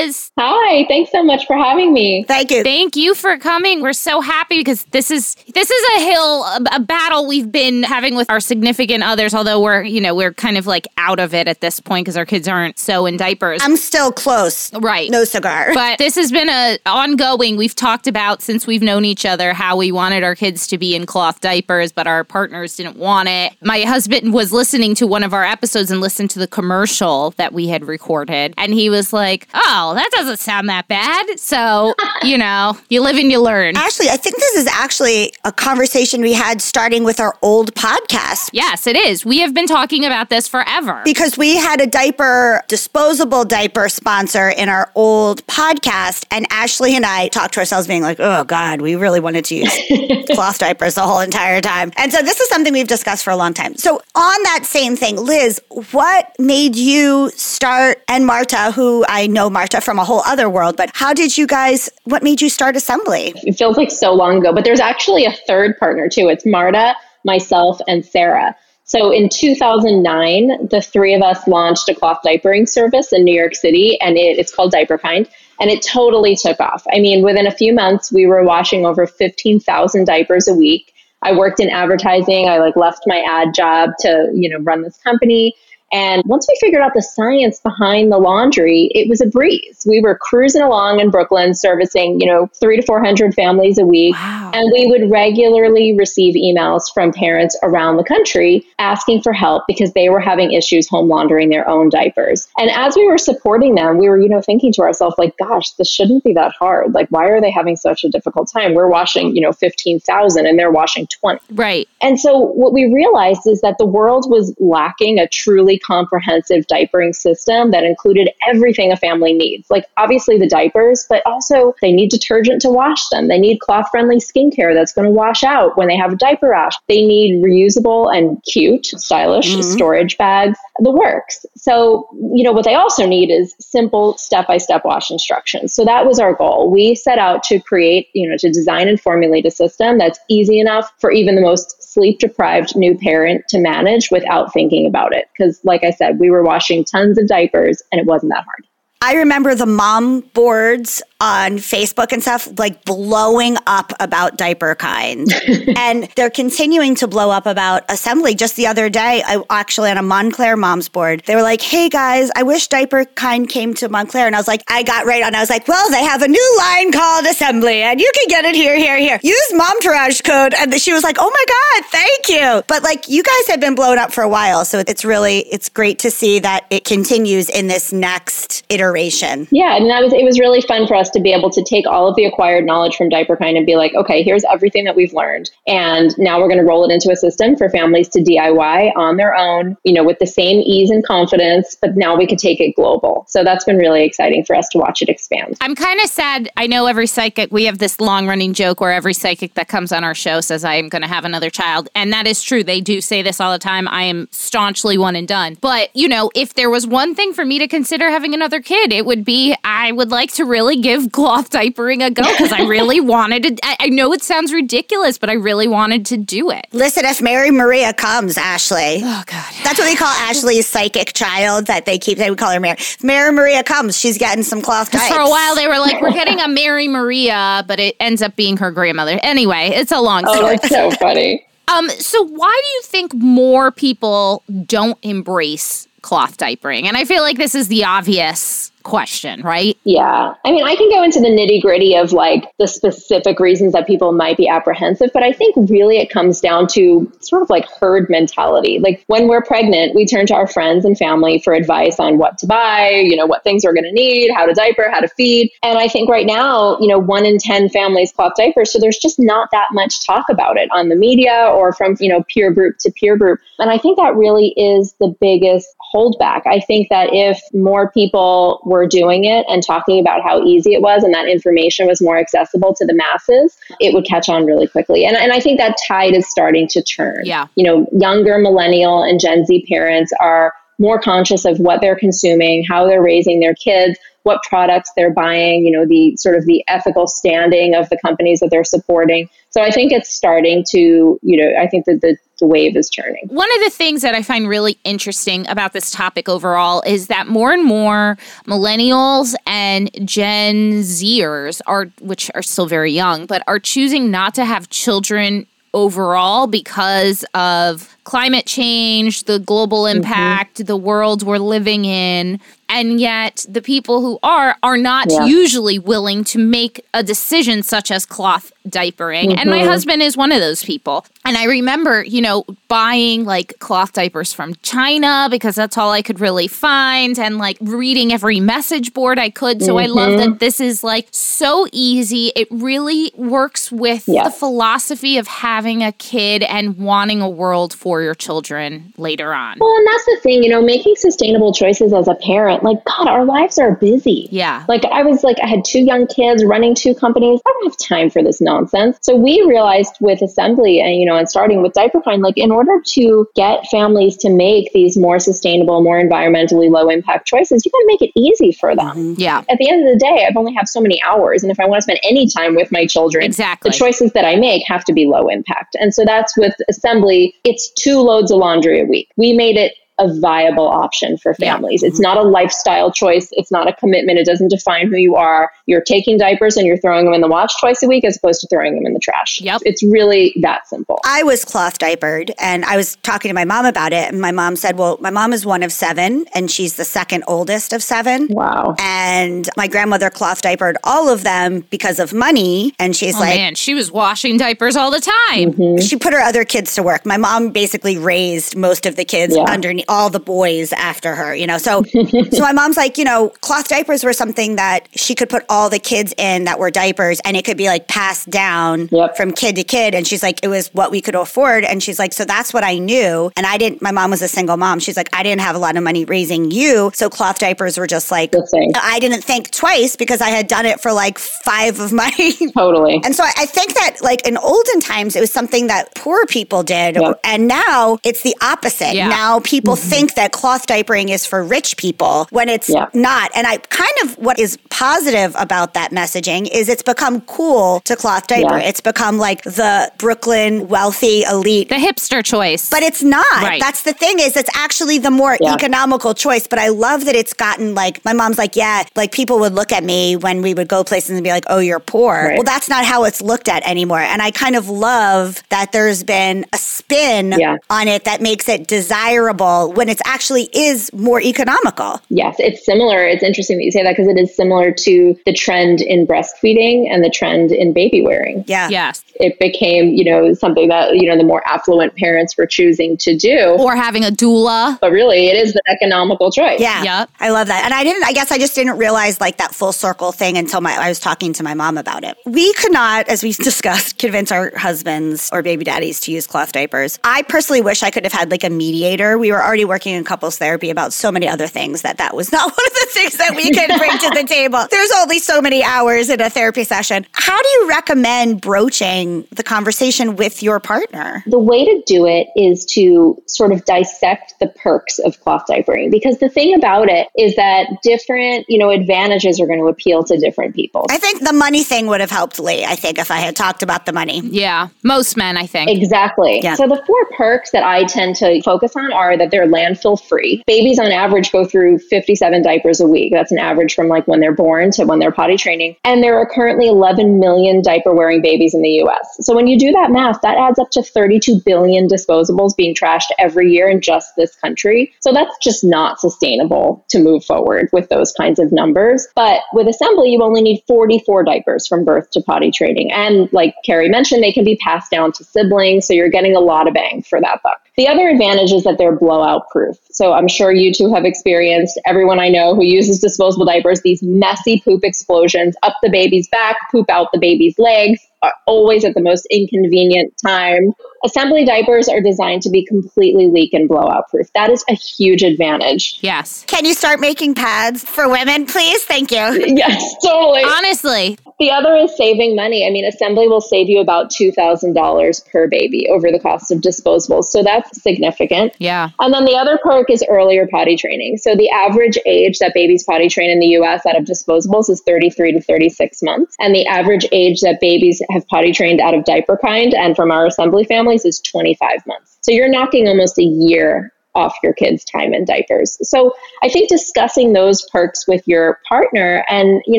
Liz. 0.04 0.32
Hi, 0.36 0.84
thanks 0.88 1.12
so 1.12 1.22
much 1.22 1.46
for 1.46 1.56
having 1.56 1.94
me. 1.94 2.24
Thank 2.26 2.50
you. 2.50 2.64
Thank 2.64 2.96
you 2.96 3.14
for 3.14 3.38
coming. 3.38 3.80
We're 3.80 3.92
so 3.92 4.20
happy 4.20 4.58
because 4.58 4.82
this 4.90 5.12
is 5.12 5.36
this 5.54 5.70
is 5.70 5.96
a 5.96 6.00
hill, 6.04 6.42
a, 6.42 6.60
a 6.72 6.80
battle 6.80 7.28
we've 7.28 7.50
been 7.50 7.84
having 7.84 8.16
with 8.16 8.28
our 8.28 8.40
significant 8.40 9.04
others. 9.04 9.34
Although 9.34 9.62
we're 9.62 9.84
you 9.84 10.00
know 10.00 10.16
we're 10.16 10.34
kind 10.34 10.58
of 10.58 10.66
like 10.66 10.88
out 10.98 11.20
of 11.20 11.32
it 11.32 11.46
at 11.46 11.60
this 11.60 11.78
point 11.78 12.01
because 12.02 12.16
our 12.16 12.26
kids 12.26 12.48
aren't 12.48 12.78
so 12.78 13.06
in 13.06 13.16
diapers. 13.16 13.60
I'm 13.62 13.76
still 13.76 14.12
close. 14.12 14.72
Right. 14.74 15.10
No 15.10 15.24
cigar. 15.24 15.72
But 15.74 15.98
this 15.98 16.14
has 16.16 16.30
been 16.30 16.48
a 16.48 16.78
ongoing. 16.86 17.56
We've 17.56 17.74
talked 17.74 18.06
about 18.06 18.42
since 18.42 18.66
we've 18.66 18.82
known 18.82 19.04
each 19.04 19.24
other 19.24 19.52
how 19.52 19.76
we 19.76 19.92
wanted 19.92 20.22
our 20.22 20.34
kids 20.34 20.66
to 20.68 20.78
be 20.78 20.94
in 20.94 21.06
cloth 21.06 21.40
diapers, 21.40 21.92
but 21.92 22.06
our 22.06 22.24
partners 22.24 22.76
didn't 22.76 22.96
want 22.96 23.28
it. 23.28 23.54
My 23.62 23.80
husband 23.80 24.32
was 24.32 24.52
listening 24.52 24.94
to 24.96 25.06
one 25.06 25.22
of 25.22 25.34
our 25.34 25.44
episodes 25.44 25.90
and 25.90 26.00
listened 26.00 26.30
to 26.30 26.38
the 26.38 26.46
commercial 26.46 27.30
that 27.32 27.52
we 27.52 27.68
had 27.68 27.84
recorded, 27.84 28.54
and 28.58 28.74
he 28.74 28.90
was 28.90 29.12
like, 29.12 29.48
"Oh, 29.54 29.92
that 29.94 30.10
doesn't 30.12 30.38
sound 30.38 30.68
that 30.68 30.88
bad." 30.88 31.38
So 31.38 31.94
you 32.22 32.38
know, 32.38 32.76
you 32.88 33.02
live 33.02 33.16
and 33.16 33.30
you 33.30 33.40
learn. 33.40 33.76
Actually, 33.76 34.10
I 34.10 34.16
think 34.16 34.36
this 34.36 34.54
is 34.56 34.66
actually 34.66 35.32
a 35.44 35.52
conversation 35.52 36.20
we 36.22 36.32
had 36.32 36.60
starting 36.60 37.04
with 37.04 37.20
our 37.20 37.36
old 37.42 37.74
podcast. 37.74 38.50
Yes, 38.52 38.86
it 38.86 38.96
is. 38.96 39.24
We 39.24 39.40
have 39.40 39.54
been 39.54 39.66
talking 39.66 40.04
about 40.04 40.30
this 40.30 40.48
forever. 40.48 41.02
Because 41.04 41.36
we 41.36 41.56
had 41.56 41.80
a 41.82 41.86
diaper, 41.86 42.62
disposable 42.68 43.44
diaper 43.44 43.88
sponsor 43.88 44.48
in 44.48 44.68
our 44.68 44.90
old 44.94 45.44
podcast. 45.48 46.24
And 46.30 46.46
Ashley 46.50 46.94
and 46.94 47.04
I 47.04 47.26
talked 47.28 47.54
to 47.54 47.60
ourselves, 47.60 47.88
being 47.88 48.02
like, 48.02 48.20
oh 48.20 48.44
God, 48.44 48.80
we 48.80 48.94
really 48.94 49.18
wanted 49.18 49.44
to 49.46 49.56
use 49.56 50.26
cloth 50.30 50.60
diapers 50.60 50.94
the 50.94 51.02
whole 51.02 51.18
entire 51.18 51.60
time. 51.60 51.92
And 51.96 52.12
so 52.12 52.22
this 52.22 52.38
is 52.40 52.48
something 52.48 52.72
we've 52.72 52.86
discussed 52.86 53.24
for 53.24 53.30
a 53.30 53.36
long 53.36 53.52
time. 53.52 53.74
So, 53.74 54.00
on 54.14 54.42
that 54.44 54.60
same 54.64 54.94
thing, 54.94 55.16
Liz, 55.16 55.60
what 55.90 56.32
made 56.38 56.76
you 56.76 57.30
start, 57.30 58.00
and 58.06 58.26
Marta, 58.26 58.70
who 58.70 59.04
I 59.08 59.26
know 59.26 59.50
Marta 59.50 59.80
from 59.80 59.98
a 59.98 60.04
whole 60.04 60.22
other 60.24 60.48
world, 60.48 60.76
but 60.76 60.90
how 60.94 61.12
did 61.12 61.36
you 61.36 61.48
guys, 61.48 61.90
what 62.04 62.22
made 62.22 62.40
you 62.40 62.48
start 62.48 62.76
Esembly? 62.76 63.32
It 63.42 63.54
feels 63.54 63.76
like 63.76 63.90
so 63.90 64.14
long 64.14 64.38
ago, 64.38 64.52
but 64.52 64.64
there's 64.64 64.80
actually 64.80 65.24
a 65.24 65.32
third 65.32 65.76
partner 65.78 66.08
too. 66.08 66.28
It's 66.28 66.46
Marta, 66.46 66.94
myself, 67.24 67.80
and 67.88 68.04
Sarah. 68.06 68.54
So 68.92 69.10
in 69.10 69.30
2009, 69.30 70.68
the 70.68 70.82
three 70.82 71.14
of 71.14 71.22
us 71.22 71.48
launched 71.48 71.88
a 71.88 71.94
cloth 71.94 72.18
diapering 72.22 72.68
service 72.68 73.10
in 73.10 73.24
New 73.24 73.34
York 73.34 73.54
City, 73.54 73.98
and 74.02 74.18
it, 74.18 74.38
it's 74.38 74.54
called 74.54 74.70
Diaper 74.70 74.98
Kind, 74.98 75.30
and 75.58 75.70
it 75.70 75.80
totally 75.80 76.36
took 76.36 76.60
off. 76.60 76.84
I 76.92 76.98
mean, 76.98 77.24
within 77.24 77.46
a 77.46 77.50
few 77.50 77.72
months, 77.72 78.12
we 78.12 78.26
were 78.26 78.44
washing 78.44 78.84
over 78.84 79.06
15,000 79.06 80.04
diapers 80.04 80.46
a 80.46 80.52
week. 80.52 80.92
I 81.22 81.32
worked 81.34 81.58
in 81.58 81.70
advertising. 81.70 82.50
I 82.50 82.58
like 82.58 82.76
left 82.76 83.04
my 83.06 83.24
ad 83.26 83.54
job 83.54 83.92
to 84.00 84.30
you 84.34 84.50
know 84.50 84.62
run 84.62 84.82
this 84.82 84.98
company. 84.98 85.54
And 85.92 86.22
once 86.24 86.46
we 86.48 86.56
figured 86.60 86.82
out 86.82 86.92
the 86.94 87.02
science 87.02 87.60
behind 87.60 88.10
the 88.10 88.18
laundry, 88.18 88.90
it 88.94 89.08
was 89.08 89.20
a 89.20 89.26
breeze. 89.26 89.84
We 89.86 90.00
were 90.00 90.16
cruising 90.16 90.62
along 90.62 91.00
in 91.00 91.10
Brooklyn, 91.10 91.54
servicing, 91.54 92.18
you 92.18 92.26
know, 92.26 92.48
three 92.58 92.76
to 92.76 92.82
400 92.82 93.34
families 93.34 93.76
a 93.78 93.84
week. 93.84 94.14
Wow. 94.14 94.52
And 94.54 94.72
we 94.72 94.86
would 94.86 95.10
regularly 95.10 95.94
receive 95.96 96.34
emails 96.34 96.84
from 96.92 97.12
parents 97.12 97.58
around 97.62 97.98
the 97.98 98.04
country 98.04 98.66
asking 98.78 99.22
for 99.22 99.34
help 99.34 99.64
because 99.68 99.92
they 99.92 100.08
were 100.08 100.20
having 100.20 100.52
issues 100.52 100.88
home 100.88 101.08
laundering 101.08 101.50
their 101.50 101.68
own 101.68 101.90
diapers. 101.90 102.48
And 102.58 102.70
as 102.70 102.96
we 102.96 103.06
were 103.06 103.18
supporting 103.18 103.74
them, 103.74 103.98
we 103.98 104.08
were, 104.08 104.20
you 104.20 104.28
know, 104.28 104.40
thinking 104.40 104.72
to 104.72 104.82
ourselves, 104.82 105.16
like, 105.18 105.36
gosh, 105.36 105.72
this 105.72 105.90
shouldn't 105.90 106.24
be 106.24 106.32
that 106.32 106.52
hard. 106.58 106.94
Like, 106.94 107.08
why 107.10 107.26
are 107.26 107.40
they 107.40 107.50
having 107.50 107.76
such 107.76 108.02
a 108.04 108.08
difficult 108.08 108.50
time? 108.50 108.74
We're 108.74 108.88
washing, 108.88 109.36
you 109.36 109.42
know, 109.42 109.52
15,000 109.52 110.46
and 110.46 110.58
they're 110.58 110.70
washing 110.70 111.06
20. 111.06 111.40
Right. 111.50 111.86
And 112.00 112.18
so 112.18 112.38
what 112.38 112.72
we 112.72 112.92
realized 112.92 113.46
is 113.46 113.60
that 113.60 113.76
the 113.78 113.86
world 113.86 114.30
was 114.30 114.54
lacking 114.58 115.18
a 115.18 115.28
truly 115.28 115.78
comprehensive 115.82 116.66
diapering 116.66 117.14
system 117.14 117.70
that 117.70 117.84
included 117.84 118.30
everything 118.48 118.92
a 118.92 118.96
family 118.96 119.32
needs. 119.32 119.70
Like 119.70 119.86
obviously 119.96 120.38
the 120.38 120.48
diapers, 120.48 121.06
but 121.08 121.22
also 121.26 121.74
they 121.80 121.92
need 121.92 122.10
detergent 122.10 122.62
to 122.62 122.70
wash 122.70 123.08
them. 123.08 123.28
They 123.28 123.38
need 123.38 123.58
cloth 123.58 123.88
friendly 123.90 124.16
skincare 124.18 124.74
that's 124.74 124.92
going 124.92 125.06
to 125.06 125.12
wash 125.12 125.42
out 125.42 125.76
when 125.76 125.88
they 125.88 125.96
have 125.96 126.12
a 126.12 126.16
diaper 126.16 126.50
rash. 126.50 126.74
They 126.88 127.04
need 127.04 127.42
reusable 127.42 128.14
and 128.14 128.42
cute, 128.44 128.86
stylish 128.86 129.56
Mhm. 129.56 129.64
storage 129.64 130.18
bags, 130.18 130.58
the 130.80 130.90
works. 130.90 131.46
So, 131.56 132.08
you 132.34 132.44
know, 132.44 132.52
what 132.52 132.64
they 132.64 132.74
also 132.74 133.06
need 133.06 133.30
is 133.30 133.54
simple 133.58 134.16
step 134.18 134.46
by 134.46 134.58
step 134.58 134.84
wash 134.84 135.10
instructions. 135.10 135.74
So 135.74 135.84
that 135.84 136.06
was 136.06 136.18
our 136.18 136.34
goal. 136.34 136.70
We 136.70 136.94
set 136.94 137.18
out 137.18 137.42
to 137.44 137.58
create, 137.60 138.08
you 138.12 138.28
know, 138.28 138.36
to 138.38 138.50
design 138.50 138.88
and 138.88 139.00
formulate 139.00 139.46
a 139.46 139.50
system 139.50 139.98
that's 139.98 140.18
easy 140.28 140.60
enough 140.60 140.92
for 140.98 141.10
even 141.10 141.34
the 141.34 141.40
most 141.40 141.82
sleep 141.82 142.18
deprived 142.18 142.76
new 142.76 142.96
parent 142.96 143.48
to 143.48 143.58
manage 143.58 144.10
without 144.10 144.52
thinking 144.52 144.86
about 144.86 145.14
it. 145.14 145.28
Because, 145.32 145.60
like 145.64 145.71
I 145.82 145.90
said, 145.90 146.18
we 146.18 146.30
were 146.30 146.42
washing 146.42 146.84
tons 146.84 147.18
of 147.18 147.26
diapers 147.26 147.82
and 147.90 148.00
it 148.00 148.06
wasn't 148.06 148.32
that 148.32 148.44
hard. 148.44 148.66
I 149.00 149.14
remember 149.14 149.54
the 149.54 149.66
mom 149.66 150.20
boards 150.20 151.02
on 151.22 151.52
Facebook 151.52 152.10
and 152.10 152.20
stuff 152.20 152.48
like 152.58 152.84
blowing 152.84 153.56
up 153.68 153.92
about 154.00 154.36
diaper 154.36 154.74
kind. 154.74 155.28
and 155.76 156.08
they're 156.16 156.30
continuing 156.30 156.96
to 156.96 157.06
blow 157.06 157.30
up 157.30 157.46
about 157.46 157.86
Esembly. 157.86 158.36
Just 158.36 158.56
the 158.56 158.66
other 158.66 158.90
day, 158.90 159.22
I 159.24 159.40
actually 159.48 159.90
on 159.90 159.98
a 159.98 160.02
Montclair 160.02 160.56
moms 160.56 160.88
board, 160.88 161.22
they 161.26 161.36
were 161.36 161.42
like, 161.42 161.62
hey 161.62 161.88
guys, 161.88 162.32
I 162.34 162.42
wish 162.42 162.66
diaper 162.66 163.04
kind 163.04 163.48
came 163.48 163.72
to 163.74 163.88
Montclair. 163.88 164.26
And 164.26 164.34
I 164.34 164.38
was 164.40 164.48
like, 164.48 164.64
I 164.68 164.82
got 164.82 165.06
right 165.06 165.22
on. 165.22 165.36
I 165.36 165.40
was 165.40 165.48
like, 165.48 165.68
well, 165.68 165.88
they 165.90 166.02
have 166.02 166.22
a 166.22 166.28
new 166.28 166.56
line 166.58 166.90
called 166.90 167.24
Esembly 167.24 167.82
and 167.82 168.00
you 168.00 168.10
can 168.14 168.26
get 168.28 168.44
it 168.44 168.56
here, 168.56 168.76
here, 168.76 168.98
here. 168.98 169.20
Use 169.22 169.52
mom 169.54 169.80
tourage 169.80 170.24
code. 170.24 170.54
And 170.58 170.74
she 170.74 170.92
was 170.92 171.04
like, 171.04 171.18
oh 171.20 171.30
my 171.30 171.80
God, 171.80 171.90
thank 171.90 172.28
you. 172.28 172.64
But 172.66 172.82
like 172.82 173.08
you 173.08 173.22
guys 173.22 173.46
have 173.46 173.60
been 173.60 173.76
blown 173.76 173.96
up 173.96 174.12
for 174.12 174.22
a 174.22 174.28
while. 174.28 174.64
So 174.64 174.82
it's 174.88 175.04
really, 175.04 175.40
it's 175.52 175.68
great 175.68 176.00
to 176.00 176.10
see 176.10 176.40
that 176.40 176.66
it 176.70 176.84
continues 176.84 177.48
in 177.48 177.68
this 177.68 177.92
next 177.92 178.64
iteration. 178.68 179.46
Yeah, 179.52 179.76
and 179.76 179.88
that 179.88 180.02
was 180.02 180.12
it 180.12 180.24
was 180.24 180.40
really 180.40 180.60
fun 180.62 180.86
for 180.86 180.96
us 180.96 181.10
to 181.12 181.20
be 181.20 181.32
able 181.32 181.50
to 181.50 181.62
take 181.62 181.86
all 181.86 182.08
of 182.08 182.16
the 182.16 182.24
acquired 182.24 182.64
knowledge 182.64 182.96
from 182.96 183.08
Diaper 183.08 183.36
Kind 183.36 183.56
and 183.56 183.66
be 183.66 183.76
like, 183.76 183.94
okay, 183.94 184.22
here's 184.22 184.44
everything 184.44 184.84
that 184.84 184.96
we've 184.96 185.12
learned. 185.12 185.50
And 185.66 186.16
now 186.18 186.40
we're 186.40 186.48
going 186.48 186.58
to 186.58 186.64
roll 186.64 186.88
it 186.88 186.92
into 186.92 187.10
a 187.10 187.16
system 187.16 187.56
for 187.56 187.68
families 187.68 188.08
to 188.10 188.20
DIY 188.20 188.92
on 188.96 189.16
their 189.16 189.34
own, 189.34 189.76
you 189.84 189.92
know, 189.92 190.04
with 190.04 190.18
the 190.18 190.26
same 190.26 190.60
ease 190.60 190.90
and 190.90 191.04
confidence, 191.04 191.76
but 191.80 191.96
now 191.96 192.16
we 192.16 192.26
could 192.26 192.38
take 192.38 192.60
it 192.60 192.74
global. 192.76 193.24
So 193.28 193.44
that's 193.44 193.64
been 193.64 193.76
really 193.76 194.04
exciting 194.04 194.44
for 194.44 194.56
us 194.56 194.68
to 194.72 194.78
watch 194.78 195.02
it 195.02 195.08
expand. 195.08 195.56
I'm 195.60 195.74
kind 195.74 196.00
of 196.00 196.06
sad. 196.06 196.50
I 196.56 196.66
know 196.66 196.86
every 196.86 197.06
psychic, 197.06 197.52
we 197.52 197.64
have 197.64 197.78
this 197.78 198.00
long 198.00 198.26
running 198.26 198.54
joke 198.54 198.80
where 198.80 198.92
every 198.92 199.14
psychic 199.14 199.54
that 199.54 199.68
comes 199.68 199.92
on 199.92 200.04
our 200.04 200.14
show 200.14 200.40
says, 200.40 200.64
I 200.64 200.74
am 200.74 200.88
going 200.88 201.02
to 201.02 201.08
have 201.08 201.24
another 201.24 201.50
child. 201.50 201.88
And 201.94 202.12
that 202.12 202.26
is 202.26 202.42
true. 202.42 202.64
They 202.64 202.80
do 202.80 203.00
say 203.00 203.22
this 203.22 203.40
all 203.40 203.52
the 203.52 203.58
time. 203.58 203.88
I 203.88 204.04
am 204.04 204.28
staunchly 204.30 204.98
one 204.98 205.16
and 205.16 205.26
done. 205.26 205.56
But, 205.60 205.94
you 205.94 206.08
know, 206.08 206.30
if 206.34 206.54
there 206.54 206.70
was 206.70 206.86
one 206.86 207.14
thing 207.14 207.32
for 207.32 207.44
me 207.44 207.58
to 207.58 207.68
consider 207.68 208.10
having 208.10 208.34
another 208.34 208.60
kid, 208.60 208.92
it 208.92 209.06
would 209.06 209.24
be 209.24 209.54
I 209.64 209.92
would 209.92 210.10
like 210.10 210.32
to 210.34 210.44
really 210.44 210.80
give 210.80 211.01
cloth 211.10 211.50
diapering 211.50 212.04
a 212.06 212.10
go 212.10 212.22
because 212.22 212.52
I 212.52 212.62
really 212.62 213.00
wanted 213.14 213.42
to. 213.44 213.56
I, 213.62 213.76
I 213.80 213.88
know 213.88 214.12
it 214.12 214.22
sounds 214.22 214.52
ridiculous, 214.52 215.18
but 215.18 215.30
I 215.30 215.34
really 215.34 215.66
wanted 215.66 216.06
to 216.06 216.16
do 216.16 216.50
it. 216.50 216.66
Listen, 216.72 217.04
if 217.04 217.20
Mary 217.20 217.50
Maria 217.50 217.92
comes, 217.92 218.36
Ashley. 218.38 219.00
Oh, 219.02 219.22
God. 219.26 219.52
That's 219.64 219.78
what 219.78 219.88
we 219.88 219.96
call 219.96 220.08
Ashley's 220.08 220.66
psychic 220.68 221.12
child 221.14 221.66
that 221.66 221.86
they 221.86 221.98
keep, 221.98 222.18
they 222.18 222.30
would 222.30 222.38
call 222.38 222.52
her 222.52 222.60
Mary. 222.60 222.76
If 222.78 223.02
Mary 223.02 223.32
Maria 223.32 223.62
comes, 223.64 223.98
she's 223.98 224.18
getting 224.18 224.42
some 224.44 224.60
cloth 224.62 224.90
Because 224.90 225.08
diapers. 225.08 225.16
for 225.16 225.22
a 225.22 225.30
while 225.30 225.54
they 225.56 225.66
were 225.66 225.78
like, 225.78 226.00
we're 226.02 226.12
getting 226.12 226.38
a 226.40 226.48
Mary 226.48 226.88
Maria, 226.88 227.64
but 227.66 227.80
it 227.80 227.96
ends 228.00 228.22
up 228.22 228.36
being 228.36 228.56
her 228.58 228.70
grandmother. 228.70 229.18
Anyway, 229.22 229.70
it's 229.74 229.92
a 229.92 230.00
long 230.00 230.24
story. 230.26 230.38
Oh, 230.38 230.56
story. 230.56 230.56
that's 230.58 230.68
so 230.68 230.90
funny. 230.92 231.46
Um, 231.68 231.88
so 231.90 232.24
why 232.26 232.60
do 232.62 232.68
you 232.76 232.82
think 232.82 233.14
more 233.14 233.70
people 233.70 234.42
don't 234.66 234.98
embrace 235.02 235.86
cloth 236.02 236.36
diapering? 236.36 236.84
And 236.84 236.96
I 236.96 237.04
feel 237.04 237.22
like 237.22 237.36
this 237.38 237.54
is 237.54 237.68
the 237.68 237.84
obvious 237.84 238.71
question, 238.82 239.42
right? 239.42 239.76
Yeah. 239.84 240.34
I 240.44 240.50
mean, 240.50 240.64
I 240.64 240.76
can 240.76 240.90
go 240.90 241.02
into 241.02 241.20
the 241.20 241.28
nitty 241.28 241.62
gritty 241.62 241.96
of 241.96 242.12
like 242.12 242.50
the 242.58 242.66
specific 242.66 243.40
reasons 243.40 243.72
that 243.72 243.86
people 243.86 244.12
might 244.12 244.36
be 244.36 244.48
apprehensive, 244.48 245.10
but 245.12 245.22
I 245.22 245.32
think 245.32 245.54
really 245.70 245.98
it 245.98 246.10
comes 246.10 246.40
down 246.40 246.66
to 246.68 247.10
sort 247.20 247.42
of 247.42 247.50
like 247.50 247.66
herd 247.80 248.08
mentality. 248.08 248.78
Like 248.78 249.04
when 249.06 249.28
we're 249.28 249.42
pregnant, 249.42 249.94
we 249.94 250.06
turn 250.06 250.26
to 250.26 250.34
our 250.34 250.46
friends 250.46 250.84
and 250.84 250.96
family 250.96 251.40
for 251.40 251.52
advice 251.52 251.98
on 251.98 252.18
what 252.18 252.38
to 252.38 252.46
buy, 252.46 252.90
you 252.90 253.16
know, 253.16 253.26
what 253.26 253.44
things 253.44 253.64
we're 253.64 253.74
going 253.74 253.84
to 253.84 253.92
need, 253.92 254.30
how 254.34 254.46
to 254.46 254.52
diaper, 254.52 254.90
how 254.90 255.00
to 255.00 255.08
feed. 255.08 255.50
And 255.62 255.78
I 255.78 255.88
think 255.88 256.08
right 256.08 256.26
now, 256.26 256.78
you 256.78 256.88
know, 256.88 256.98
one 256.98 257.26
in 257.26 257.38
10 257.38 257.68
families 257.70 258.12
cloth 258.12 258.32
diapers. 258.36 258.72
So 258.72 258.78
there's 258.78 258.98
just 258.98 259.18
not 259.18 259.48
that 259.52 259.68
much 259.72 260.04
talk 260.04 260.26
about 260.30 260.56
it 260.56 260.68
on 260.72 260.88
the 260.88 260.96
media 260.96 261.50
or 261.52 261.72
from, 261.72 261.96
you 262.00 262.08
know, 262.08 262.24
peer 262.28 262.50
group 262.50 262.78
to 262.78 262.92
peer 262.92 263.16
group. 263.16 263.40
And 263.58 263.70
I 263.70 263.78
think 263.78 263.96
that 263.98 264.16
really 264.16 264.48
is 264.56 264.94
the 264.98 265.14
biggest 265.20 265.68
holdback. 265.94 266.42
I 266.46 266.60
think 266.60 266.88
that 266.88 267.10
if 267.12 267.40
more 267.52 267.90
people 267.90 268.60
were 268.72 268.86
doing 268.86 269.24
it 269.24 269.46
and 269.48 269.62
talking 269.64 270.00
about 270.00 270.22
how 270.22 270.42
easy 270.42 270.74
it 270.74 270.82
was 270.82 271.04
and 271.04 271.14
that 271.14 271.28
information 271.28 271.86
was 271.86 272.02
more 272.02 272.18
accessible 272.18 272.74
to 272.74 272.84
the 272.84 272.94
masses, 272.94 273.56
it 273.78 273.94
would 273.94 274.04
catch 274.06 274.28
on 274.28 274.44
really 274.44 274.66
quickly. 274.66 275.04
And, 275.04 275.16
and 275.16 275.32
I 275.32 275.40
think 275.40 275.58
that 275.58 275.76
tide 275.86 276.14
is 276.14 276.28
starting 276.28 276.66
to 276.68 276.82
turn. 276.82 277.22
Yeah. 277.24 277.46
You 277.54 277.64
know, 277.64 277.86
younger 277.92 278.38
millennial 278.38 279.02
and 279.02 279.20
Gen 279.20 279.46
Z 279.46 279.66
parents 279.68 280.12
are 280.20 280.52
more 280.78 280.98
conscious 280.98 281.44
of 281.44 281.58
what 281.60 281.80
they're 281.80 281.98
consuming, 281.98 282.64
how 282.68 282.86
they're 282.86 283.02
raising 283.02 283.40
their 283.40 283.54
kids, 283.54 283.98
what 284.24 284.40
products 284.48 284.90
they're 284.96 285.12
buying, 285.12 285.64
you 285.64 285.70
know, 285.70 285.86
the 285.86 286.16
sort 286.16 286.36
of 286.36 286.44
the 286.46 286.64
ethical 286.68 287.06
standing 287.06 287.74
of 287.74 287.88
the 287.88 287.98
companies 288.04 288.40
that 288.40 288.50
they're 288.50 288.64
supporting. 288.64 289.28
So 289.52 289.60
I 289.60 289.70
think 289.70 289.92
it's 289.92 290.10
starting 290.10 290.64
to, 290.70 290.78
you 291.22 291.36
know, 291.36 291.52
I 291.60 291.66
think 291.66 291.84
that 291.84 292.00
the, 292.00 292.16
the 292.40 292.46
wave 292.46 292.74
is 292.74 292.88
turning. 292.88 293.28
One 293.28 293.52
of 293.52 293.60
the 293.64 293.70
things 293.70 294.00
that 294.00 294.14
I 294.14 294.22
find 294.22 294.48
really 294.48 294.78
interesting 294.82 295.46
about 295.46 295.74
this 295.74 295.90
topic 295.90 296.26
overall 296.26 296.82
is 296.86 297.08
that 297.08 297.28
more 297.28 297.52
and 297.52 297.62
more 297.62 298.16
millennials 298.46 299.34
and 299.46 299.90
Gen 300.06 300.80
Zers 300.80 301.60
are, 301.66 301.86
which 302.00 302.30
are 302.34 302.42
still 302.42 302.66
very 302.66 302.92
young, 302.92 303.26
but 303.26 303.42
are 303.46 303.58
choosing 303.58 304.10
not 304.10 304.34
to 304.36 304.46
have 304.46 304.70
children 304.70 305.46
overall 305.74 306.46
because 306.46 307.24
of 307.34 307.96
climate 308.04 308.46
change, 308.46 309.24
the 309.24 309.38
global 309.38 309.82
Mm-hmm. 309.84 309.98
impact, 309.98 310.66
the 310.66 310.76
world 310.76 311.22
we're 311.22 311.38
living 311.38 311.84
in. 311.84 312.40
And 312.68 312.98
yet, 313.00 313.44
the 313.50 313.60
people 313.60 314.00
who 314.00 314.18
are 314.22 314.56
are 314.62 314.78
not 314.78 315.08
Yeah. 315.10 315.26
usually 315.26 315.78
willing 315.78 316.24
to 316.24 316.38
make 316.38 316.82
a 316.94 317.02
decision 317.02 317.62
such 317.62 317.90
as 317.90 318.06
cloth 318.06 318.50
diapering. 318.66 319.36
And 319.38 319.50
my 319.50 319.58
Mm-hmm. 319.58 319.68
husband 319.68 320.00
is 320.02 320.16
one 320.16 320.32
of 320.32 320.40
those 320.40 320.62
people. 320.64 321.04
And 321.26 321.36
I 321.36 321.44
remember, 321.44 322.02
you 322.02 322.22
know, 322.22 322.44
buying 322.68 323.24
like 323.26 323.58
cloth 323.58 323.92
diapers 323.92 324.32
from 324.32 324.54
China 324.62 325.28
because 325.30 325.54
that's 325.54 325.76
all 325.76 325.90
I 325.92 326.00
could 326.00 326.18
really 326.20 326.48
find 326.48 327.18
and 327.18 327.36
like 327.36 327.58
reading 327.60 328.10
every 328.12 328.40
message 328.40 328.94
board 328.94 329.18
I 329.18 329.28
could. 329.28 329.62
So 329.62 329.76
I 329.78 329.86
love 329.86 330.12
Mm-hmm. 330.12 330.30
that 330.30 330.38
this 330.40 330.58
is 330.58 330.82
like 330.82 331.08
so 331.10 331.66
easy. 331.72 332.32
It 332.34 332.48
really 332.50 333.12
works 333.16 333.70
with 333.70 334.06
the 334.06 334.30
philosophy 334.30 335.18
of 335.18 335.26
having 335.26 335.82
a 335.82 335.92
kid 335.92 336.42
and 336.44 336.78
wanting 336.78 337.20
a 337.20 337.28
world 337.28 337.74
for 337.74 337.91
your 338.00 338.14
children 338.14 338.94
later 338.96 339.34
on. 339.34 339.58
Well, 339.60 339.74
and 339.76 339.86
that's 339.86 340.04
the 340.06 340.18
thing, 340.22 340.42
you 340.42 340.48
know, 340.48 340.62
making 340.62 340.94
sustainable 340.96 341.52
choices 341.52 341.92
as 341.92 342.08
a 342.08 342.14
parent, 342.14 342.62
like, 342.62 342.82
God, 342.84 343.08
our 343.08 343.24
lives 343.24 343.58
are 343.58 343.74
busy. 343.74 344.28
Yeah. 344.30 344.64
Like, 344.68 344.84
I 344.86 345.02
was 345.02 345.24
like, 345.24 345.36
I 345.42 345.48
had 345.48 345.64
two 345.66 345.80
young 345.80 346.06
kids 346.06 346.44
running 346.44 346.74
two 346.74 346.94
companies. 346.94 347.40
I 347.46 347.50
don't 347.50 347.70
have 347.70 347.78
time 347.78 348.08
for 348.08 348.22
this 348.22 348.40
nonsense. 348.40 348.98
So 349.02 349.16
we 349.16 349.44
realized 349.46 349.94
with 350.00 350.20
Esembly 350.20 350.80
and, 350.80 350.96
you 350.96 351.04
know, 351.04 351.16
and 351.16 351.28
starting 351.28 351.60
with 351.60 351.72
Diaper 351.72 352.00
Kind, 352.00 352.22
like, 352.22 352.38
in 352.38 352.50
order 352.50 352.80
to 352.94 353.28
get 353.34 353.66
families 353.68 354.16
to 354.18 354.30
make 354.30 354.72
these 354.72 354.96
more 354.96 355.18
sustainable, 355.18 355.82
more 355.82 356.00
environmentally 356.00 356.70
low 356.70 356.88
impact 356.88 357.26
choices, 357.26 357.64
you 357.64 357.70
got 357.72 357.78
to 357.78 357.86
make 357.86 358.02
it 358.02 358.12
easy 358.16 358.52
for 358.52 358.76
them. 358.76 358.96
Mm-hmm. 358.96 359.20
Yeah. 359.20 359.42
At 359.50 359.58
the 359.58 359.68
end 359.68 359.86
of 359.86 359.92
the 359.92 359.98
day, 359.98 360.24
I've 360.28 360.36
only 360.36 360.54
have 360.54 360.68
so 360.68 360.80
many 360.80 361.02
hours. 361.02 361.42
And 361.42 361.50
if 361.50 361.58
I 361.58 361.66
want 361.66 361.78
to 361.78 361.82
spend 361.82 362.00
any 362.04 362.28
time 362.28 362.54
with 362.54 362.70
my 362.70 362.86
children, 362.86 363.24
Exactly. 363.24 363.70
the 363.70 363.76
choices 363.76 364.12
that 364.12 364.24
I 364.24 364.36
make 364.36 364.62
have 364.66 364.84
to 364.84 364.92
be 364.92 365.06
low 365.06 365.28
impact. 365.28 365.76
And 365.80 365.92
so 365.94 366.04
that's 366.04 366.36
with 366.36 366.54
Esembly, 366.70 367.32
it's 367.44 367.70
two 367.82 367.98
loads 368.00 368.30
of 368.30 368.38
laundry 368.38 368.80
a 368.80 368.84
week. 368.84 369.08
We 369.16 369.32
made 369.32 369.56
it 369.56 369.74
a 369.98 370.08
viable 370.20 370.68
option 370.68 371.18
for 371.18 371.34
Yeah. 371.38 371.52
families. 371.54 371.82
It's 371.82 371.96
mm-hmm. 371.96 372.02
not 372.02 372.16
a 372.16 372.22
lifestyle 372.22 372.90
choice. 372.90 373.28
It's 373.32 373.52
not 373.52 373.68
a 373.68 373.72
commitment. 373.74 374.18
It 374.18 374.26
doesn't 374.26 374.48
define 374.48 374.88
who 374.88 374.96
you 374.96 375.16
are. 375.16 375.50
You're 375.66 375.80
taking 375.82 376.18
diapers 376.18 376.56
and 376.56 376.66
you're 376.66 376.76
throwing 376.78 377.04
them 377.04 377.14
in 377.14 377.20
the 377.20 377.28
wash 377.28 377.50
twice 377.60 377.82
a 377.82 377.86
week 377.88 378.04
as 378.04 378.16
opposed 378.16 378.40
to 378.40 378.48
throwing 378.48 378.74
them 378.74 378.86
in 378.86 378.94
the 378.94 379.00
trash. 379.00 379.40
Yep. 379.40 379.62
It's 379.64 379.82
really 379.82 380.34
that 380.42 380.66
simple. 380.68 380.98
I 381.04 381.22
was 381.22 381.44
cloth 381.44 381.78
diapered 381.78 382.32
and 382.40 382.64
I 382.64 382.76
was 382.76 382.96
talking 382.96 383.28
to 383.28 383.34
my 383.34 383.44
mom 383.44 383.64
about 383.66 383.92
it. 383.92 384.10
And 384.10 384.20
my 384.20 384.32
mom 384.32 384.56
said, 384.56 384.76
Well, 384.78 384.98
my 385.00 385.10
mom 385.10 385.32
is 385.32 385.46
one 385.46 385.62
of 385.62 385.72
seven 385.72 386.26
and 386.34 386.50
she's 386.50 386.76
the 386.76 386.84
second 386.84 387.24
oldest 387.28 387.72
of 387.72 387.82
seven. 387.82 388.28
Wow. 388.30 388.74
And 388.78 389.48
my 389.56 389.68
grandmother 389.68 390.10
cloth 390.10 390.42
diapered 390.42 390.76
all 390.84 391.08
of 391.08 391.22
them 391.24 391.60
because 391.70 391.98
of 391.98 392.12
money. 392.12 392.74
And 392.78 392.94
she's 392.96 393.16
Oh 393.16 393.20
like, 393.20 393.36
man, 393.36 393.54
she 393.54 393.74
was 393.74 393.90
washing 393.90 394.36
diapers 394.38 394.76
all 394.76 394.90
the 394.90 395.00
time. 395.00 395.52
Mm-hmm. 395.52 395.80
she 395.80 395.96
put 395.96 396.12
her 396.12 396.20
other 396.20 396.44
kids 396.44 396.74
to 396.74 396.82
work. 396.82 397.06
My 397.06 397.16
mom 397.16 397.50
basically 397.50 397.98
raised 397.98 398.56
most 398.56 398.86
of 398.86 398.96
the 398.96 399.04
kids 399.04 399.36
Yeah. 399.36 399.44
underneath 399.44 399.84
all 399.88 400.10
the 400.10 400.20
boys 400.20 400.72
after 400.72 401.14
her, 401.14 401.34
you 401.34 401.46
know. 401.46 401.58
So 401.58 401.82
so 402.32 402.40
my 402.40 402.52
mom's 402.52 402.76
like, 402.76 402.98
you 402.98 403.04
know, 403.04 403.28
cloth 403.40 403.68
diapers 403.68 404.02
were 404.04 404.12
something 404.12 404.56
that 404.56 404.88
she 404.94 405.14
could 405.14 405.28
put 405.28 405.44
all 405.48 405.61
the 405.68 405.78
kids 405.78 406.14
in 406.16 406.44
that 406.44 406.58
were 406.58 406.70
diapers 406.70 407.20
and 407.24 407.36
it 407.36 407.44
could 407.44 407.56
be 407.56 407.66
like 407.66 407.88
passed 407.88 408.28
down 408.30 408.88
Yep. 408.90 409.16
from 409.16 409.32
kid 409.32 409.56
to 409.56 409.64
kid 409.64 409.94
and 409.94 410.06
she's 410.06 410.22
like 410.22 410.40
it 410.42 410.48
was 410.48 410.68
what 410.68 410.90
we 410.90 411.00
could 411.00 411.14
afford 411.14 411.64
and 411.64 411.82
she's 411.82 411.98
like 411.98 412.12
so 412.12 412.24
that's 412.24 412.52
what 412.54 412.64
I 412.64 412.78
knew 412.78 413.30
and 413.36 413.46
I 413.46 413.58
didn't 413.58 413.82
my 413.82 413.90
mom 413.90 414.10
was 414.10 414.22
a 414.22 414.28
single 414.28 414.56
mom. 414.56 414.78
She's 414.80 414.96
like 414.96 415.08
I 415.12 415.22
didn't 415.22 415.40
have 415.42 415.54
a 415.56 415.58
lot 415.58 415.76
of 415.76 415.82
money 415.82 416.04
raising 416.04 416.50
you, 416.50 416.90
so 416.94 417.08
cloth 417.10 417.38
diapers 417.38 417.78
were 417.78 417.86
just 417.86 418.10
like 418.10 418.32
The 418.32 418.46
thing. 418.50 418.72
I 418.80 418.98
didn't 418.98 419.22
think 419.22 419.50
twice 419.50 419.96
because 419.96 420.20
I 420.20 420.28
had 420.30 420.46
done 420.48 420.66
it 420.66 420.80
for 420.80 420.92
like 420.92 421.18
5 421.18 421.80
of 421.80 421.92
my 421.92 422.10
Totally. 422.56 423.00
and 423.04 423.14
so 423.14 423.24
I, 423.24 423.32
I 423.38 423.46
think 423.46 423.74
that, 423.74 423.98
like 424.02 424.26
in 424.26 424.36
olden 424.36 424.80
times, 424.80 425.16
it 425.16 425.20
was 425.20 425.30
something 425.32 425.66
that 425.68 425.94
poor 425.94 426.26
people 426.26 426.62
did, 426.62 426.96
Yep. 426.96 427.20
and 427.24 427.48
now 427.48 427.98
it's 428.04 428.22
the 428.22 428.36
opposite. 428.40 428.94
Yeah. 428.94 429.08
Now 429.08 429.40
people 429.40 429.74
mm-hmm. 429.76 429.88
think 429.88 430.14
that 430.14 430.32
cloth 430.32 430.66
diapering 430.66 431.08
is 431.10 431.26
for 431.26 431.42
rich 431.44 431.76
people 431.76 432.26
when 432.30 432.48
it's 432.48 432.68
Yeah. 432.68 432.86
not. 432.94 433.30
And 433.34 433.46
I 433.46 433.58
kind 433.58 433.90
of 434.04 434.18
what 434.18 434.38
is 434.38 434.58
positive 434.70 435.34
about 435.42 435.74
that 435.74 435.90
messaging 435.90 436.48
is 436.50 436.68
it's 436.68 436.82
become 436.82 437.20
cool 437.22 437.80
to 437.80 437.96
cloth 437.96 438.26
diaper. 438.26 438.58
Yeah. 438.58 438.68
It's 438.68 438.80
become 438.80 439.18
like 439.18 439.42
the 439.42 439.92
Brooklyn 439.98 440.68
wealthy 440.68 441.22
elite. 441.24 441.68
The 441.68 441.74
hipster 441.74 442.24
choice. 442.24 442.70
But 442.70 442.82
it's 442.82 443.02
not. 443.02 443.42
Right. 443.42 443.60
That's 443.60 443.82
the 443.82 443.92
thing 443.92 444.18
is 444.20 444.36
it's 444.36 444.50
actually 444.54 444.98
the 444.98 445.10
more 445.10 445.36
Yeah. 445.40 445.54
economical 445.54 446.14
choice. 446.14 446.46
But 446.46 446.58
I 446.58 446.68
love 446.68 447.04
that 447.06 447.14
it's 447.14 447.34
gotten 447.34 447.74
like 447.74 448.04
my 448.04 448.12
mom's 448.12 448.38
like, 448.38 448.56
yeah, 448.56 448.84
like 448.96 449.12
people 449.12 449.38
would 449.40 449.52
look 449.54 449.72
at 449.72 449.84
me 449.84 450.16
when 450.16 450.42
we 450.42 450.54
would 450.54 450.68
go 450.68 450.84
places 450.84 451.10
and 451.10 451.22
be 451.24 451.30
like, 451.30 451.44
oh, 451.48 451.58
you're 451.58 451.80
poor. 451.80 452.14
Right. 452.14 452.34
Well, 452.34 452.44
that's 452.44 452.68
not 452.68 452.84
how 452.84 453.04
it's 453.04 453.20
looked 453.20 453.48
at 453.48 453.66
anymore. 453.68 453.98
And 454.00 454.22
I 454.22 454.30
kind 454.30 454.56
of 454.56 454.68
love 454.68 455.42
that 455.50 455.72
there's 455.72 456.02
been 456.04 456.46
a 456.52 456.58
spin 456.58 457.32
Yeah. 457.38 457.56
on 457.68 457.88
it 457.88 458.04
that 458.04 458.20
makes 458.20 458.48
it 458.48 458.66
desirable 458.68 459.72
when 459.72 459.88
it's 459.88 460.02
actually 460.04 460.48
is 460.52 460.92
more 460.92 461.20
economical. 461.20 462.00
Yes, 462.08 462.36
it's 462.38 462.64
similar. 462.64 463.04
It's 463.06 463.22
interesting 463.22 463.58
that 463.58 463.64
you 463.64 463.72
say 463.72 463.82
that 463.82 463.96
because 463.96 464.08
it 464.08 464.18
is 464.18 464.34
similar 464.34 464.70
to 464.72 465.18
the 465.26 465.31
trend 465.32 465.80
in 465.80 466.06
breastfeeding 466.06 466.88
and 466.90 467.04
the 467.04 467.10
trend 467.10 467.52
in 467.52 467.72
baby 467.72 468.02
wearing. 468.02 468.44
Yeah. 468.46 468.68
yes. 468.68 469.04
It 469.16 469.38
became, 469.38 469.94
you 469.94 470.04
know, 470.04 470.34
something 470.34 470.68
that, 470.68 470.96
you 470.96 471.08
know, 471.08 471.16
the 471.16 471.24
more 471.24 471.46
affluent 471.46 471.96
parents 471.96 472.36
were 472.36 472.46
choosing 472.46 472.96
to 472.98 473.16
do. 473.16 473.56
Or 473.58 473.76
having 473.76 474.04
a 474.04 474.08
doula. 474.08 474.78
But 474.80 474.92
really, 474.92 475.28
it 475.28 475.36
is 475.36 475.52
the 475.52 475.62
economical 475.68 476.30
choice. 476.30 476.60
Yeah. 476.60 476.82
Yep. 476.82 477.10
I 477.20 477.30
love 477.30 477.48
that. 477.48 477.64
And 477.64 477.74
I 477.74 477.84
didn't, 477.84 478.04
I 478.04 478.12
guess 478.12 478.30
I 478.30 478.38
just 478.38 478.54
didn't 478.54 478.78
realize 478.78 479.20
like 479.20 479.38
that 479.38 479.54
full 479.54 479.72
circle 479.72 480.12
thing 480.12 480.36
until 480.36 480.60
my, 480.60 480.74
I 480.74 480.88
was 480.88 480.98
talking 480.98 481.32
to 481.34 481.42
my 481.42 481.54
mom 481.54 481.78
about 481.78 482.04
it. 482.04 482.16
We 482.26 482.52
could 482.54 482.72
not, 482.72 483.08
as 483.08 483.22
we 483.22 483.32
discussed, 483.42 483.98
convince 483.98 484.32
our 484.32 484.56
husbands 484.56 485.30
or 485.32 485.42
baby 485.42 485.64
daddies 485.64 486.00
to 486.00 486.12
use 486.12 486.26
cloth 486.26 486.52
diapers. 486.52 486.98
I 487.04 487.22
personally 487.22 487.60
wish 487.60 487.82
I 487.82 487.90
could 487.90 488.04
have 488.04 488.12
had 488.12 488.30
like 488.30 488.44
a 488.44 488.50
mediator. 488.50 489.18
We 489.18 489.32
were 489.32 489.42
already 489.42 489.64
working 489.64 489.94
in 489.94 490.04
couples 490.04 490.38
therapy 490.38 490.70
about 490.70 490.92
so 490.92 491.12
many 491.12 491.28
other 491.28 491.46
things 491.46 491.82
that 491.82 491.98
that 491.98 492.14
was 492.14 492.32
not 492.32 492.42
one 492.46 492.66
of 492.66 492.72
the 492.74 492.88
things 492.90 493.16
that 493.18 493.34
we 493.36 493.50
could 493.50 493.78
bring 493.78 493.98
to 493.98 494.10
the 494.10 494.24
table. 494.26 494.66
There's 494.70 494.92
only 494.92 495.18
so 495.22 495.40
many 495.40 495.62
hours 495.62 496.10
in 496.10 496.20
a 496.20 496.28
therapy 496.28 496.64
session. 496.64 497.06
How 497.12 497.40
do 497.40 497.48
you 497.48 497.68
recommend 497.68 498.40
broaching 498.40 499.26
the 499.30 499.42
conversation 499.42 500.16
with 500.16 500.42
your 500.42 500.60
partner? 500.60 501.22
The 501.26 501.38
way 501.38 501.64
to 501.64 501.82
do 501.86 502.06
it 502.06 502.28
is 502.36 502.64
to 502.66 503.22
sort 503.26 503.52
of 503.52 503.64
dissect 503.64 504.34
the 504.40 504.48
perks 504.48 504.98
of 504.98 505.20
cloth 505.20 505.44
diapering 505.48 505.90
because 505.90 506.18
the 506.18 506.28
thing 506.28 506.54
about 506.54 506.88
it 506.88 507.08
is 507.16 507.36
that 507.36 507.68
different, 507.82 508.46
you 508.48 508.58
know, 508.58 508.70
advantages 508.70 509.40
are 509.40 509.46
going 509.46 509.60
to 509.60 509.66
appeal 509.66 510.04
to 510.04 510.18
different 510.18 510.54
people. 510.54 510.86
I 510.90 510.98
think 510.98 511.22
the 511.22 511.32
money 511.32 511.62
thing 511.62 511.86
would 511.86 512.00
have 512.00 512.10
helped 512.10 512.38
Lee, 512.38 512.64
I 512.64 512.74
think, 512.74 512.98
if 512.98 513.10
I 513.10 513.18
had 513.18 513.36
talked 513.36 513.62
about 513.62 513.86
the 513.86 513.92
money. 513.92 514.20
Yeah. 514.24 514.68
Most 514.82 515.16
men, 515.16 515.36
I 515.36 515.46
think. 515.46 515.70
Exactly. 515.70 516.40
Yeah. 516.42 516.56
So 516.56 516.66
the 516.66 516.82
four 516.86 517.06
perks 517.16 517.50
that 517.52 517.62
I 517.62 517.84
tend 517.84 518.16
to 518.16 518.42
focus 518.42 518.74
on 518.76 518.92
are 518.92 519.16
that 519.16 519.30
they're 519.30 519.46
landfill 519.46 520.02
free. 520.02 520.42
Babies 520.46 520.78
on 520.78 520.90
average 520.90 521.30
go 521.30 521.44
through 521.44 521.78
57 521.78 522.42
diapers 522.42 522.80
a 522.80 522.86
week. 522.86 523.12
That's 523.12 523.30
an 523.30 523.38
average 523.38 523.74
from 523.74 523.88
like 523.88 524.08
when 524.08 524.20
they're 524.20 524.34
born 524.34 524.70
to 524.72 524.84
when 524.84 524.98
they're 524.98 525.11
potty 525.12 525.36
training. 525.36 525.76
And 525.84 526.02
there 526.02 526.18
are 526.18 526.26
currently 526.26 526.68
11 526.68 527.18
million 527.18 527.62
diaper 527.62 527.94
wearing 527.94 528.22
babies 528.22 528.54
in 528.54 528.62
the 528.62 528.82
US. 528.84 529.16
So 529.20 529.34
when 529.34 529.46
you 529.46 529.58
do 529.58 529.72
that 529.72 529.90
math, 529.90 530.20
that 530.22 530.38
adds 530.38 530.58
up 530.58 530.70
to 530.70 530.82
32 530.82 531.40
billion 531.44 531.88
disposables 531.88 532.56
being 532.56 532.74
trashed 532.74 533.10
every 533.18 533.50
year 533.50 533.68
in 533.68 533.80
just 533.80 534.14
this 534.16 534.34
country. 534.36 534.92
So 535.00 535.12
that's 535.12 535.36
just 535.42 535.64
not 535.64 536.00
sustainable 536.00 536.84
to 536.88 536.98
move 536.98 537.24
forward 537.24 537.68
with 537.72 537.88
those 537.88 538.12
kinds 538.12 538.38
of 538.38 538.52
numbers. 538.52 539.06
But 539.14 539.40
with 539.52 539.66
Esembly, 539.66 540.12
you 540.12 540.22
only 540.22 540.42
need 540.42 540.62
44 540.66 541.24
diapers 541.24 541.66
from 541.66 541.84
birth 541.84 542.10
to 542.12 542.22
potty 542.22 542.50
training. 542.50 542.92
And 542.92 543.32
like 543.32 543.54
Carrie 543.64 543.88
mentioned, 543.88 544.22
they 544.22 544.32
can 544.32 544.44
be 544.44 544.56
passed 544.56 544.90
down 544.90 545.12
to 545.12 545.24
siblings. 545.24 545.86
So 545.86 545.94
you're 545.94 546.08
getting 546.08 546.36
a 546.36 546.40
lot 546.40 546.68
of 546.68 546.74
bang 546.74 547.02
for 547.02 547.20
that 547.20 547.40
buck. 547.42 547.58
The 547.76 547.88
other 547.88 548.08
advantage 548.08 548.52
is 548.52 548.64
that 548.64 548.76
they're 548.76 548.96
blowout 548.96 549.48
proof. 549.50 549.78
So 550.02 550.14
I'm 550.14 550.26
sure 550.26 550.50
you 550.50 550.74
two 550.74 550.92
have 550.92 551.04
experienced 551.04 551.80
everyone 551.86 552.18
I 552.18 552.28
know 552.28 552.56
who 552.56 552.64
uses 552.64 552.98
disposable 552.98 553.46
diapers, 553.46 553.82
these 553.82 554.02
messy 554.02 554.60
poop 554.64 554.82
explosions 554.82 555.54
up 555.62 555.74
the 555.80 555.90
baby's 555.90 556.26
back, 556.26 556.56
poop 556.72 556.90
out 556.90 557.12
the 557.12 557.20
baby's 557.20 557.56
legs, 557.56 558.00
are 558.22 558.32
always 558.46 558.84
at 558.84 558.94
the 558.94 559.02
most 559.02 559.26
inconvenient 559.30 560.14
time. 560.24 560.72
Esembly 561.04 561.44
diapers 561.44 561.88
are 561.88 562.00
designed 562.00 562.42
to 562.42 562.50
be 562.50 562.64
completely 562.64 563.26
leak 563.26 563.52
and 563.52 563.68
blowout 563.68 564.08
proof. 564.08 564.28
That 564.34 564.50
is 564.50 564.64
a 564.68 564.74
huge 564.74 565.22
advantage. 565.22 565.98
Yes. 566.02 566.44
Can 566.46 566.64
you 566.64 566.74
start 566.74 567.00
making 567.00 567.34
pads 567.34 567.82
for 567.84 568.08
women, 568.08 568.46
please? 568.46 568.84
Thank 568.84 569.10
you. 569.10 569.18
Yes, 569.62 569.94
totally. 570.02 570.42
Honestly, 570.44 571.18
The 571.38 571.50
other 571.50 571.74
is 571.76 571.94
saving 571.96 572.34
money. 572.34 572.66
I 572.66 572.70
mean, 572.70 572.90
Esembly 572.90 573.28
will 573.28 573.40
save 573.40 573.68
you 573.68 573.80
about 573.80 574.10
$2,000 574.10 575.30
per 575.30 575.48
baby 575.48 575.88
over 575.90 576.10
the 576.10 576.18
cost 576.18 576.50
of 576.50 576.58
disposables. 576.58 577.24
So 577.24 577.42
that's 577.42 577.82
significant. 577.82 578.54
yeah. 578.58 578.90
And 578.98 579.12
then 579.12 579.24
the 579.24 579.34
other 579.34 579.58
perk 579.62 579.90
is 579.92 580.04
earlier 580.08 580.46
potty 580.46 580.76
training. 580.76 581.18
So 581.18 581.36
the 581.36 581.50
average 581.50 581.98
age 582.06 582.38
that 582.38 582.54
babies 582.54 582.84
potty 582.84 583.08
train 583.08 583.30
in 583.30 583.40
the 583.40 583.48
US 583.58 583.84
out 583.86 583.96
of 583.96 584.04
disposables 584.04 584.70
is 584.70 584.82
33 584.86 585.32
to 585.32 585.40
36 585.40 586.02
months. 586.02 586.34
And 586.40 586.54
the 586.54 586.66
average 586.66 587.06
age 587.12 587.40
that 587.42 587.60
babies 587.60 588.02
have 588.10 588.26
potty 588.28 588.52
trained 588.52 588.80
out 588.80 588.94
of 588.94 589.04
diaper 589.04 589.38
kind 589.40 589.74
and 589.74 589.94
from 589.94 590.10
our 590.10 590.26
Esembly 590.26 590.66
families 590.66 591.04
is 591.04 591.20
25 591.20 591.86
months. 591.86 592.18
So 592.22 592.32
you're 592.32 592.48
knocking 592.48 592.88
almost 592.88 593.18
a 593.18 593.24
year 593.24 593.92
off 594.14 594.36
your 594.42 594.52
kids' 594.52 594.84
time 594.84 595.14
in 595.14 595.24
diapers. 595.24 595.78
So 595.82 596.12
I 596.42 596.48
think 596.48 596.68
discussing 596.68 597.32
those 597.32 597.66
perks 597.72 598.06
with 598.06 598.26
your 598.26 598.60
partner 598.68 599.24
and, 599.28 599.62
you 599.66 599.78